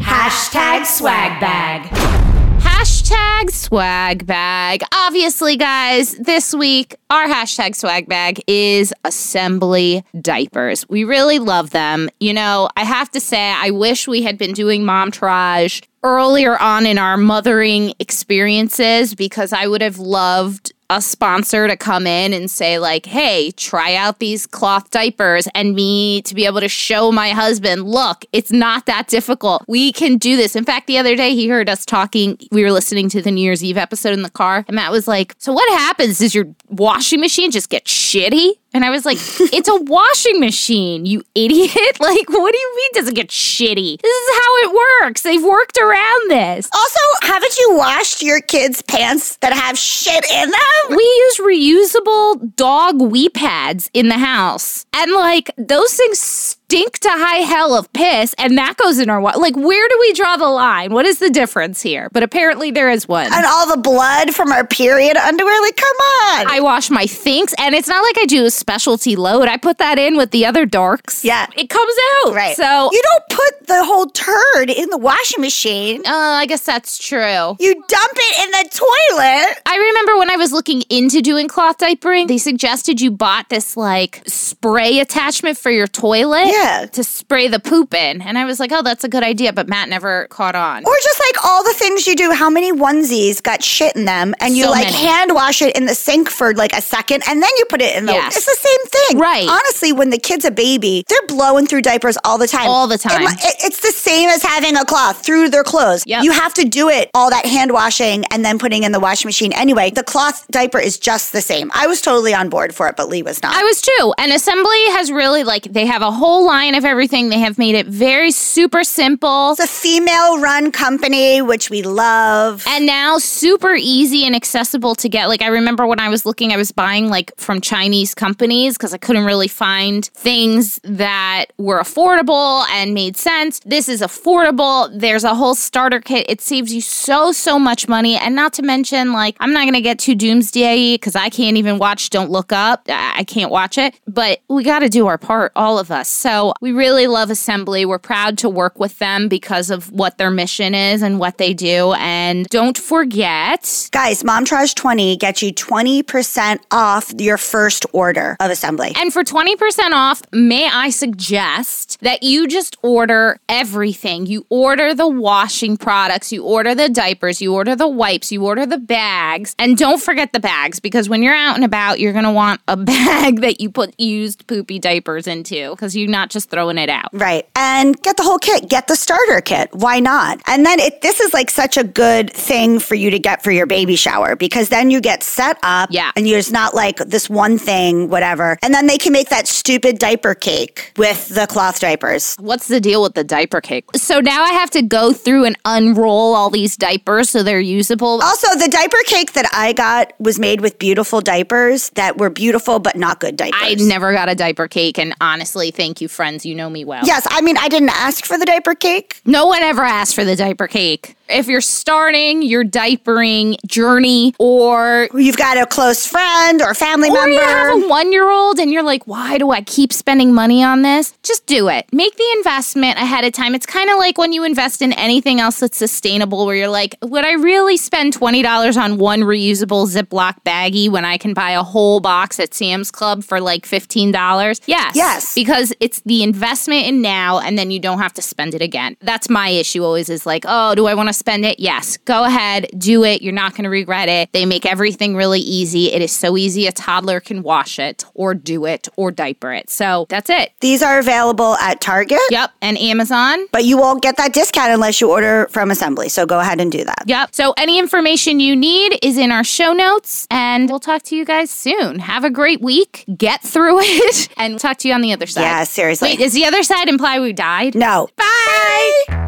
Hashtag 0.03 0.87
swag 0.87 1.41
bag. 1.41 2.18
Hashtag 2.61 3.51
swag 3.51 4.27
bag. 4.27 4.83
Obviously, 4.93 5.57
guys, 5.57 6.15
this 6.17 6.55
week 6.55 6.97
our 7.11 7.27
hashtag 7.27 7.75
swag 7.75 8.09
bag 8.09 8.43
is 8.47 8.93
Esembly 9.05 10.05
diapers. 10.21 10.89
We 10.89 11.05
really 11.05 11.39
love 11.39 11.71
them. 11.71 12.11
You 12.21 12.35
know, 12.35 12.69
I 12.77 12.85
have 12.85 13.11
to 13.13 13.21
say, 13.21 13.51
I 13.51 13.71
wish 13.71 14.07
we 14.07 14.23
had 14.23 14.37
been 14.39 14.53
doing 14.53 14.83
Momtourage 14.83 15.83
earlier 16.03 16.61
on 16.61 16.87
in 16.87 16.99
our 16.99 17.17
mothering 17.17 17.95
experiences 17.99 19.15
because 19.15 19.53
I 19.53 19.67
would 19.67 19.83
have 19.83 19.99
loved 19.99 20.73
a 20.91 21.03
sponsor 21.03 21.69
to 21.69 21.77
come 21.77 22.07
in 22.07 22.33
and 22.33 22.51
say 22.51 22.79
like 22.79 23.05
hey 23.05 23.51
try 23.53 23.95
out 23.95 24.19
these 24.21 24.47
cloth 24.47 24.91
diapers 24.91 25.47
and 25.55 25.75
me 25.75 26.23
to 26.23 26.35
be 26.35 26.47
able 26.47 26.61
to 26.61 26.69
show 26.69 27.13
my 27.13 27.31
husband 27.31 27.83
look 27.85 28.25
it's 28.33 28.51
not 28.51 28.87
that 28.87 29.09
difficult. 29.09 29.65
We 29.69 29.93
can 29.93 30.17
do 30.17 30.37
this. 30.37 30.57
In 30.57 30.65
fact 30.65 30.87
the 30.87 30.99
other 30.99 31.15
day 31.15 31.35
he 31.35 31.49
heard 31.49 31.69
us 31.69 31.85
talking 31.85 32.39
we 32.51 32.63
were 32.63 32.73
listening 32.73 33.09
to 33.11 33.21
the 33.21 33.31
new 33.31 33.43
year's 33.43 33.63
eve 33.63 33.77
episode 33.77 34.13
in 34.13 34.23
the 34.23 34.31
car 34.31 34.65
and 34.67 34.75
matt 34.75 34.91
was 34.91 35.07
like 35.07 35.35
so 35.39 35.53
what 35.53 35.69
happens? 35.79 36.19
Does 36.19 36.35
your 36.35 36.47
washing 36.69 37.21
machine 37.21 37.51
just 37.51 37.69
get 37.69 37.85
shitty 37.85 38.53
and 38.75 38.85
I 38.85 38.91
was 38.91 39.05
like, 39.05 39.19
it's 39.53 39.69
a 39.69 39.81
washing 39.83 40.41
machine, 40.41 41.07
you 41.07 41.23
idiot. 41.35 41.99
Like, 42.01 42.29
what 42.31 42.53
do 42.53 42.59
you 42.59 42.77
mean 42.77 42.91
does 42.95 43.09
it 43.09 43.15
get 43.15 43.29
shitty? 43.29 44.01
This 44.01 44.17
is 44.17 44.37
how 44.37 44.57
it 44.57 45.03
works. 45.03 45.23
They've 45.23 45.43
worked 45.43 45.79
around 45.79 46.31
this. 46.31 46.69
Also, 46.73 47.01
haven't 47.23 47.57
you 47.59 47.77
washed 47.77 48.23
your 48.23 48.41
kids' 48.41 48.83
pants 48.83 49.37
that 49.37 49.53
have 49.53 49.77
shit 49.77 50.25
in 50.31 50.51
them? 50.51 50.97
We 50.97 51.03
use 51.03 51.39
reusable 51.39 52.55
dog 52.57 53.01
wee 53.01 53.29
pads 53.29 53.91
in 53.95 54.09
the 54.09 54.19
house. 54.19 54.87
And 54.93 55.13
like 55.13 55.51
those 55.57 55.95
things 55.95 56.58
stink 56.71 56.99
to 56.99 57.09
high 57.09 57.39
hell 57.39 57.73
of 57.75 57.91
piss 57.95 58.35
and 58.37 58.59
that 58.59 58.77
goes 58.77 58.99
in 58.99 59.09
our 59.09 59.23
water. 59.23 59.39
Like 59.39 59.57
where 59.57 59.89
do 59.89 59.97
we 60.01 60.13
draw 60.13 60.37
the 60.37 60.49
line? 60.49 60.93
What 60.93 61.07
is 61.07 61.19
the 61.19 61.31
difference 61.31 61.81
here? 61.81 62.11
But 62.13 62.23
apparently 62.23 62.71
there 62.71 62.91
is 62.91 63.09
one. 63.09 63.33
And 63.33 63.47
all 63.47 63.67
the 63.75 63.81
blood 63.81 64.35
from 64.35 64.53
our 64.53 64.67
period 64.67 65.17
underwear? 65.17 65.63
Like, 65.63 65.77
come 65.77 65.97
on. 65.97 66.47
I 66.47 66.61
wash 66.61 66.91
my 66.91 67.05
Thinx 67.05 67.55
and 67.59 67.75
it's 67.75 67.89
not 67.89 68.03
like 68.03 68.17
I 68.21 68.27
do 68.27 68.45
a 68.45 68.51
specialty 68.51 69.17
load. 69.17 69.49
I 69.49 69.57
put 69.57 69.79
that 69.79 69.99
in 69.99 70.19
with 70.19 70.31
the 70.31 70.45
other 70.45 70.67
darks. 70.67 71.25
Yeah. 71.25 71.47
It 71.57 71.71
comes 71.71 71.95
out. 72.27 72.35
right. 72.35 72.55
So 72.55 72.91
you 72.93 73.03
don't 73.03 73.29
put 73.31 73.67
the 73.67 73.85
whole 73.87 74.07
turd 74.07 74.69
in 74.69 74.91
the 74.91 74.99
washing 74.99 75.41
machine. 75.41 76.03
uh, 76.07 76.11
I 76.13 76.45
guess 76.45 76.67
that's 76.67 76.99
true. 76.99 77.57
You 77.59 77.75
dump 77.89 78.13
it 78.15 78.45
in 78.45 78.51
the 78.51 78.69
toilet. 78.77 79.63
I 79.65 79.77
remember 79.79 80.19
when 80.19 80.29
I 80.29 80.37
was 80.37 80.53
looking 80.53 80.83
into 80.91 81.23
doing 81.23 81.49
cloth 81.49 81.79
diapering, 81.79 82.29
they 82.29 82.37
suggested 82.37 83.01
you 83.01 83.11
bought 83.11 83.49
this 83.49 83.75
like 83.75 84.23
spray 84.27 84.99
attachment 84.99 85.57
for 85.57 85.71
your 85.71 85.87
toilet 85.87 86.45
Yeah. 86.49 86.58
To 86.93 87.05
spray 87.05 87.49
the 87.49 87.61
poop 87.61 87.95
in. 87.95 88.21
And 88.23 88.37
I 88.39 88.45
was 88.45 88.59
like, 88.61 88.73
oh, 88.73 88.83
that's 88.83 89.05
a 89.05 89.09
good 89.09 89.23
idea. 89.23 89.53
But 89.53 89.69
Matt 89.69 89.89
never 89.89 90.27
caught 90.29 90.55
on. 90.55 90.85
Or 90.85 90.95
just 91.03 91.21
like 91.21 91.45
all 91.45 91.63
the 91.65 91.73
things 91.75 92.07
you 92.07 92.17
do, 92.17 92.33
how 92.33 92.51
many 92.51 92.73
onesies 92.73 93.43
got 93.43 93.63
shit 93.63 93.95
in 93.97 94.05
them 94.05 94.35
and 94.41 94.57
you 94.57 94.65
So 94.65 94.71
like 94.71 94.87
many. 94.87 94.97
hand 94.97 95.35
wash 95.35 95.63
it 95.63 95.77
in 95.77 95.87
the 95.87 95.95
sink 95.95 96.29
for 96.31 96.55
like 96.55 96.73
a 96.73 96.81
second 96.83 97.23
and 97.29 97.43
then 97.43 97.51
you 97.59 97.65
put 97.67 97.81
it 97.83 97.97
in 97.97 98.07
the 98.07 98.13
Yes. 98.13 98.37
It's 98.37 98.47
the 98.47 98.69
same 98.69 98.87
thing. 98.87 99.19
Right. 99.19 99.49
Honestly, 99.49 99.93
when 99.93 100.11
the 100.11 100.19
kid's 100.19 100.45
a 100.45 100.51
baby, 100.51 101.05
they're 101.09 101.27
blowing 101.29 101.67
through 101.67 101.83
diapers 101.83 102.17
all 102.25 102.39
the 102.39 102.49
time. 102.49 102.69
All 102.69 102.87
the 102.89 102.99
time. 102.99 103.23
It 103.23 103.29
it- 103.45 103.55
it's 103.69 103.81
the 103.81 103.93
same 103.93 104.29
as 104.31 104.43
having 104.43 104.77
a 104.77 104.85
cloth 104.85 105.23
through 105.25 105.51
their 105.51 105.63
clothes. 105.65 106.03
Yep. 106.07 106.25
You 106.25 106.33
have 106.33 106.55
to 106.55 106.65
do 106.65 106.89
it, 106.89 107.11
all 107.15 107.29
that 107.31 107.45
hand 107.47 107.73
washing 107.73 108.25
and 108.31 108.45
then 108.45 108.59
putting 108.59 108.83
in 108.85 108.93
the 108.93 109.01
washing 109.01 109.29
machine. 109.29 109.53
Anyway, 109.53 109.91
the 109.91 110.03
cloth 110.03 110.47
diaper 110.51 110.79
is 110.79 110.99
just 110.99 111.33
the 111.33 111.41
same. 111.43 111.71
I 111.75 111.87
was 111.87 112.01
totally 112.01 112.33
on 112.35 112.49
board 112.49 112.75
for 112.75 112.89
it, 112.89 112.97
but 112.97 113.09
Lee 113.09 113.23
was 113.23 113.43
not. 113.43 113.55
I 113.55 113.63
was 113.63 113.81
too. 113.83 114.15
And 114.19 114.33
Esembly 114.33 114.89
has 114.97 115.13
really 115.13 115.45
like 115.45 115.65
they 115.65 115.87
have 115.87 116.03
a 116.03 116.11
whole 116.11 116.47
line 116.49 116.75
of 116.75 116.85
everything. 116.85 117.29
They 117.29 117.39
have 117.41 117.59
made 117.59 117.75
it 117.75 117.87
very 117.87 118.31
super 118.31 118.83
simple. 118.83 119.53
it's 119.53 119.61
a 119.61 119.67
female 119.67 120.41
run 120.41 120.73
company, 120.73 121.43
which 121.43 121.69
we 121.71 121.83
love. 121.83 122.65
And 122.67 122.87
now 122.87 123.19
super 123.19 123.75
easy 123.77 124.25
and 124.25 124.35
accessible 124.35 124.95
to 124.97 125.09
get. 125.09 125.29
Like 125.29 125.43
I 125.43 125.49
remember 125.49 125.87
when 125.87 126.01
I 126.01 126.09
was 126.09 126.25
looking, 126.25 126.53
I 126.53 126.57
was 126.57 126.73
buying 126.73 127.09
like 127.09 127.33
from 127.37 127.61
Chinese 127.61 128.15
companies 128.15 128.79
because 128.79 128.95
I 128.95 128.99
couldn't 128.99 129.27
really 129.27 129.49
find 129.49 130.07
things 130.07 130.81
that 130.85 131.47
were 131.59 131.81
affordable 131.81 132.67
and 132.71 132.95
made 132.95 133.19
sense. 133.19 133.61
This 133.61 133.87
is 133.87 134.01
affordable. 134.01 134.91
There's 134.99 135.25
a 135.25 135.35
whole 135.35 135.55
starter 135.55 136.01
kit. 136.01 136.25
It 136.31 136.41
saves 136.41 136.73
you 136.73 136.81
so 136.81 137.33
so 137.33 137.59
much 137.59 137.89
money, 137.89 138.17
and 138.17 138.35
not 138.35 138.55
to 138.55 138.63
mention 138.63 139.13
like 139.13 139.37
I'm 139.39 139.53
not 139.53 139.67
gonna 139.67 139.83
get 139.83 139.99
too 139.99 140.15
doomsday 140.15 140.95
because 140.95 141.15
I 141.15 141.29
can't 141.29 141.59
even 141.59 141.77
watch 141.77 142.09
Don't 142.09 142.31
Look 142.31 142.53
Up. 142.53 142.87
I 142.89 143.19
I 143.19 143.25
can't 143.25 143.51
watch 143.51 143.79
it, 143.79 143.99
but 144.07 144.39
we 144.49 144.63
got 144.63 144.79
to 144.79 144.89
do 144.89 145.09
our 145.09 145.19
part, 145.19 145.51
all 145.57 145.81
of 145.81 145.91
us. 145.91 146.09
So 146.09 146.38
we 146.61 146.73
really 146.73 147.07
love 147.07 147.29
Esembly. 147.31 147.85
We're 147.87 147.99
proud 147.99 148.39
to 148.39 148.49
work 148.49 148.79
with 148.79 148.99
them 148.99 149.29
because 149.29 149.71
of 149.71 149.91
what 149.93 150.19
their 150.19 150.31
mission 150.31 150.75
is 150.75 151.03
and 151.03 151.19
what 151.19 151.39
they 151.39 151.53
do. 151.55 151.93
And 151.95 152.47
don't 152.49 152.77
forget, 152.79 153.89
Guys, 153.93 154.23
Momtourage 154.23 154.75
20 154.75 155.17
gets 155.17 155.43
you 155.43 155.53
20% 155.53 156.61
off 156.71 157.13
your 157.19 157.37
first 157.39 157.87
order 157.93 158.37
of 158.41 158.51
Esembly. 158.51 158.97
and 158.97 159.13
for 159.13 159.23
20% 159.25 159.93
off, 159.93 160.23
may 160.33 160.69
I 160.69 160.91
suggest 160.91 161.99
that 162.01 162.23
you 162.23 162.47
just 162.47 162.77
order 162.83 163.39
everything. 163.49 164.27
You 164.27 164.47
order 164.51 164.95
the 164.95 165.09
washing 165.09 165.77
products, 165.77 166.33
you 166.33 166.45
order 166.45 166.75
the 166.75 166.89
diapers, 166.89 167.41
you 167.41 167.55
order 167.55 167.75
the 167.75 167.89
wipes, 167.89 168.31
you 168.31 168.45
order 168.45 168.67
the 168.67 168.79
bags, 168.79 169.55
and 169.59 169.77
don't 169.77 170.01
forget 170.01 170.33
the 170.33 170.41
bags 170.41 170.81
because 170.81 171.09
when 171.09 171.23
you're 171.23 171.35
out 171.35 171.57
and 171.57 171.65
about, 171.65 171.99
you're 172.01 172.13
going 172.13 172.25
to 172.25 172.31
want 172.31 172.61
a 172.69 172.77
bag 172.89 173.41
that 173.41 173.61
you 173.61 173.71
put 173.71 173.99
used 173.99 174.47
poopy 174.47 174.79
diapers 174.79 175.27
into 175.27 175.71
because 175.71 175.97
you're 175.97 176.09
not 176.09 176.28
not 176.29 176.33
just 176.33 176.51
throwing 176.51 176.77
it 176.77 176.91
out. 176.91 177.09
Right. 177.13 177.49
And 177.57 178.01
get 178.03 178.17
the 178.19 178.23
whole 178.23 178.39
kit. 178.39 178.69
Get 178.69 178.87
the 178.87 178.97
starter 178.97 179.41
kit. 179.41 179.71
Why 179.73 179.99
not? 179.99 180.41
And 180.47 180.65
then 180.67 180.79
it 180.79 181.01
this 181.01 181.21
is 181.21 181.33
like 181.33 181.49
such 181.51 181.77
a 181.79 181.85
good 181.85 182.31
thing 182.33 182.79
for 182.81 182.95
you 182.95 183.11
to 183.11 183.19
get 183.19 183.43
for 183.43 183.51
your 183.51 183.67
baby 183.67 183.97
shower 183.97 184.37
because 184.37 184.69
then 184.69 184.91
you 184.91 185.01
get 185.01 185.23
set 185.23 185.59
up 185.63 185.89
Yeah. 185.91 186.11
and 186.17 186.29
you're 186.29 186.43
not 186.51 186.75
like 186.75 186.99
this 186.99 187.31
one 187.31 187.57
thing, 187.59 188.11
whatever. 188.11 188.59
And 188.63 188.75
then 188.75 188.87
they 188.87 188.99
can 188.99 189.13
make 189.13 189.31
that 189.31 189.49
stupid 189.49 189.99
diaper 189.99 190.35
cake 190.35 190.93
with 190.99 191.29
the 191.29 191.47
cloth 191.47 191.81
diapers. 191.81 192.37
What's 192.39 192.69
the 192.69 192.81
deal 192.81 193.03
with 193.03 193.15
the 193.15 193.25
diaper 193.25 193.61
cake? 193.63 193.85
So 193.97 194.21
now 194.21 194.43
I 194.45 194.51
have 194.53 194.71
to 194.71 194.83
go 194.83 195.13
through 195.15 195.45
and 195.47 195.57
unroll 195.65 196.35
all 196.35 196.51
these 196.51 196.77
diapers 196.77 197.31
so 197.31 197.43
they're 197.43 197.59
usable. 197.61 198.21
Also, 198.23 198.49
the 198.59 198.69
diaper 198.69 198.99
cake 199.07 199.33
that 199.33 199.49
I 199.55 199.73
got 199.73 200.13
was 200.19 200.39
made 200.39 200.61
with 200.61 200.79
beautiful 200.79 201.21
diapers 201.23 201.91
that 201.91 202.19
were 202.19 202.31
beautiful 202.31 202.79
but 202.81 202.97
not 202.97 203.19
good 203.21 203.37
diapers. 203.37 203.61
I 203.63 203.75
never 203.75 204.13
got 204.13 204.29
a 204.29 204.35
diaper 204.35 204.69
cake, 204.69 204.99
and 204.99 205.15
honestly, 205.21 205.71
thank 205.71 206.01
you, 206.01 206.09
friends. 206.19 206.45
You 206.45 206.57
know 206.57 206.69
me 206.69 206.85
well. 206.85 207.07
Yes, 207.07 207.29
I 207.31 207.41
mean 207.43 207.57
I 207.57 207.69
didn't 207.69 207.91
ask 207.91 208.25
for 208.27 208.37
the 208.37 208.45
diaper 208.45 208.75
cake. 208.75 209.21
No 209.25 209.47
one 209.47 209.63
ever 209.63 209.83
asked 209.83 210.17
for 210.17 210.25
the 210.25 210.35
diaper 210.35 210.67
cake. 210.67 211.15
If 211.29 211.47
you're 211.47 211.61
starting 211.61 212.43
your 212.43 212.65
diapering 212.65 213.57
journey 213.67 214.35
or 214.39 215.09
You've 215.15 215.37
got 215.37 215.59
a 215.59 215.67
close 215.67 216.07
friend 216.07 216.63
or 216.63 216.75
family 216.75 217.09
or 217.11 217.15
member. 217.15 217.31
you 217.31 217.41
have 217.41 217.83
a 217.83 217.89
one 217.89 218.13
year 218.13 218.31
old 218.31 218.59
and 218.59 218.73
you're 218.73 218.83
like, 218.83 219.07
why 219.07 219.39
do 219.39 219.51
I 219.51 219.61
keep 219.63 219.93
spending 219.93 220.33
money 220.35 220.63
on 220.63 220.83
this? 220.83 221.13
Just 221.23 221.47
do 221.47 221.69
it. 221.69 221.87
Make 221.93 222.17
the 222.17 222.29
investment 222.37 222.99
ahead 222.99 223.25
of 223.25 223.33
time. 223.33 223.55
It's 223.55 223.67
kind 223.67 223.91
of 223.91 223.99
like 223.99 224.19
when 224.19 224.33
you 224.33 224.45
invest 224.45 224.83
in 224.83 224.93
anything 224.95 225.41
else 225.41 225.61
that's 225.61 225.77
sustainable, 225.79 226.47
where 226.47 226.57
you're 226.57 226.69
like, 226.69 226.97
would 227.03 227.25
I 227.25 227.33
really 227.33 227.77
spend 227.77 228.15
$20 228.17 228.77
on 228.83 228.99
one 228.99 229.21
reusable 229.21 229.87
Ziploc 229.89 230.43
baggie 230.45 230.89
when 230.91 231.05
I 231.05 231.19
can 231.19 231.35
buy 231.35 231.51
a 231.53 231.63
whole 231.63 232.01
box 232.01 232.41
at 232.41 232.55
Sam's 232.55 232.91
Club 232.91 233.23
for 233.25 233.41
like 233.41 233.67
$15? 233.67 234.61
Yes. 234.67 234.97
Yes. 234.97 235.35
Because 235.35 235.73
it's 235.81 236.01
the 236.01 236.23
investment 236.23 236.87
in 236.87 237.03
now 237.03 237.39
and 237.41 237.59
then 237.59 237.71
you 237.71 237.81
don't 237.81 237.99
have 237.99 238.13
to 238.15 238.23
spend 238.23 238.55
it 238.55 238.63
again. 238.63 238.97
That's 239.01 239.29
my 239.29 239.49
issue 239.51 239.85
always 239.85 240.09
is 240.09 240.27
like, 240.27 240.45
oh, 240.47 240.75
do 240.75 240.87
I 240.87 240.95
want 240.95 241.09
to 241.09 241.13
spend 241.19 241.45
it? 241.45 241.61
Yes. 241.61 241.97
Go 241.99 242.25
ahead, 242.25 242.69
do 242.79 243.05
it. 243.05 243.23
You're 243.23 243.33
not 243.33 243.53
going 243.53 243.65
to 243.65 243.71
regret 243.71 244.09
it. 244.09 244.33
They 244.33 244.47
make 244.47 244.65
everything 244.65 245.15
really 245.17 245.41
easy. 245.41 245.93
It 245.93 246.01
is 246.03 246.13
so 246.13 246.37
easy. 246.37 246.67
A 246.67 246.73
toddler 246.73 247.21
can 247.21 247.43
wash 247.43 247.79
it 247.79 248.05
or 248.15 248.35
do 248.35 248.65
it 248.65 248.89
or 248.97 249.11
diaper 249.11 249.53
it. 249.53 249.71
So 249.71 250.07
that's 250.09 250.31
it. 250.31 250.53
These 250.61 250.83
are 250.83 250.99
available 250.99 251.55
at 251.57 251.81
Target. 251.81 252.21
Yep. 252.31 252.53
And 252.63 252.79
Amazon. 252.79 253.47
But 253.53 253.65
you 253.65 253.77
won't 253.77 254.03
get 254.03 254.17
that 254.17 254.33
discount 254.33 254.73
unless 254.73 255.01
you 255.01 255.11
order 255.11 255.49
from 255.51 255.71
Esembly. 255.71 256.11
So 256.11 256.27
go 256.27 256.41
ahead 256.41 256.61
and 256.61 256.71
do 256.73 256.85
that. 256.85 257.05
Yep. 257.07 257.35
So 257.35 257.55
any 257.57 257.79
information 257.79 258.41
you 258.41 258.55
need 258.57 258.99
is 259.03 259.19
in 259.19 259.31
our 259.33 259.45
show 259.45 259.73
notes, 259.73 260.27
and 260.31 260.69
we'll 260.69 260.81
talk 260.81 261.03
to 261.05 261.17
you 261.17 261.25
guys 261.25 261.51
soon. 261.51 261.99
Have 261.99 262.25
a 262.25 262.31
great 262.31 262.61
week. 262.61 263.05
Get 263.17 263.43
through 263.43 263.79
it, 263.83 264.29
and 264.37 264.53
we'll 264.55 264.59
talk 264.61 264.79
to 264.79 264.89
you 264.89 264.95
on 264.95 265.01
the 265.01 265.13
other 265.13 265.27
side. 265.27 265.43
Yeah, 265.43 265.65
seriously. 265.65 266.11
Wait, 266.11 266.19
does 266.19 266.33
the 266.33 266.45
other 266.47 266.63
side 266.63 266.89
imply 266.89 267.19
we 267.21 267.33
died? 267.33 267.75
No. 267.75 268.09
Bye. 268.17 269.28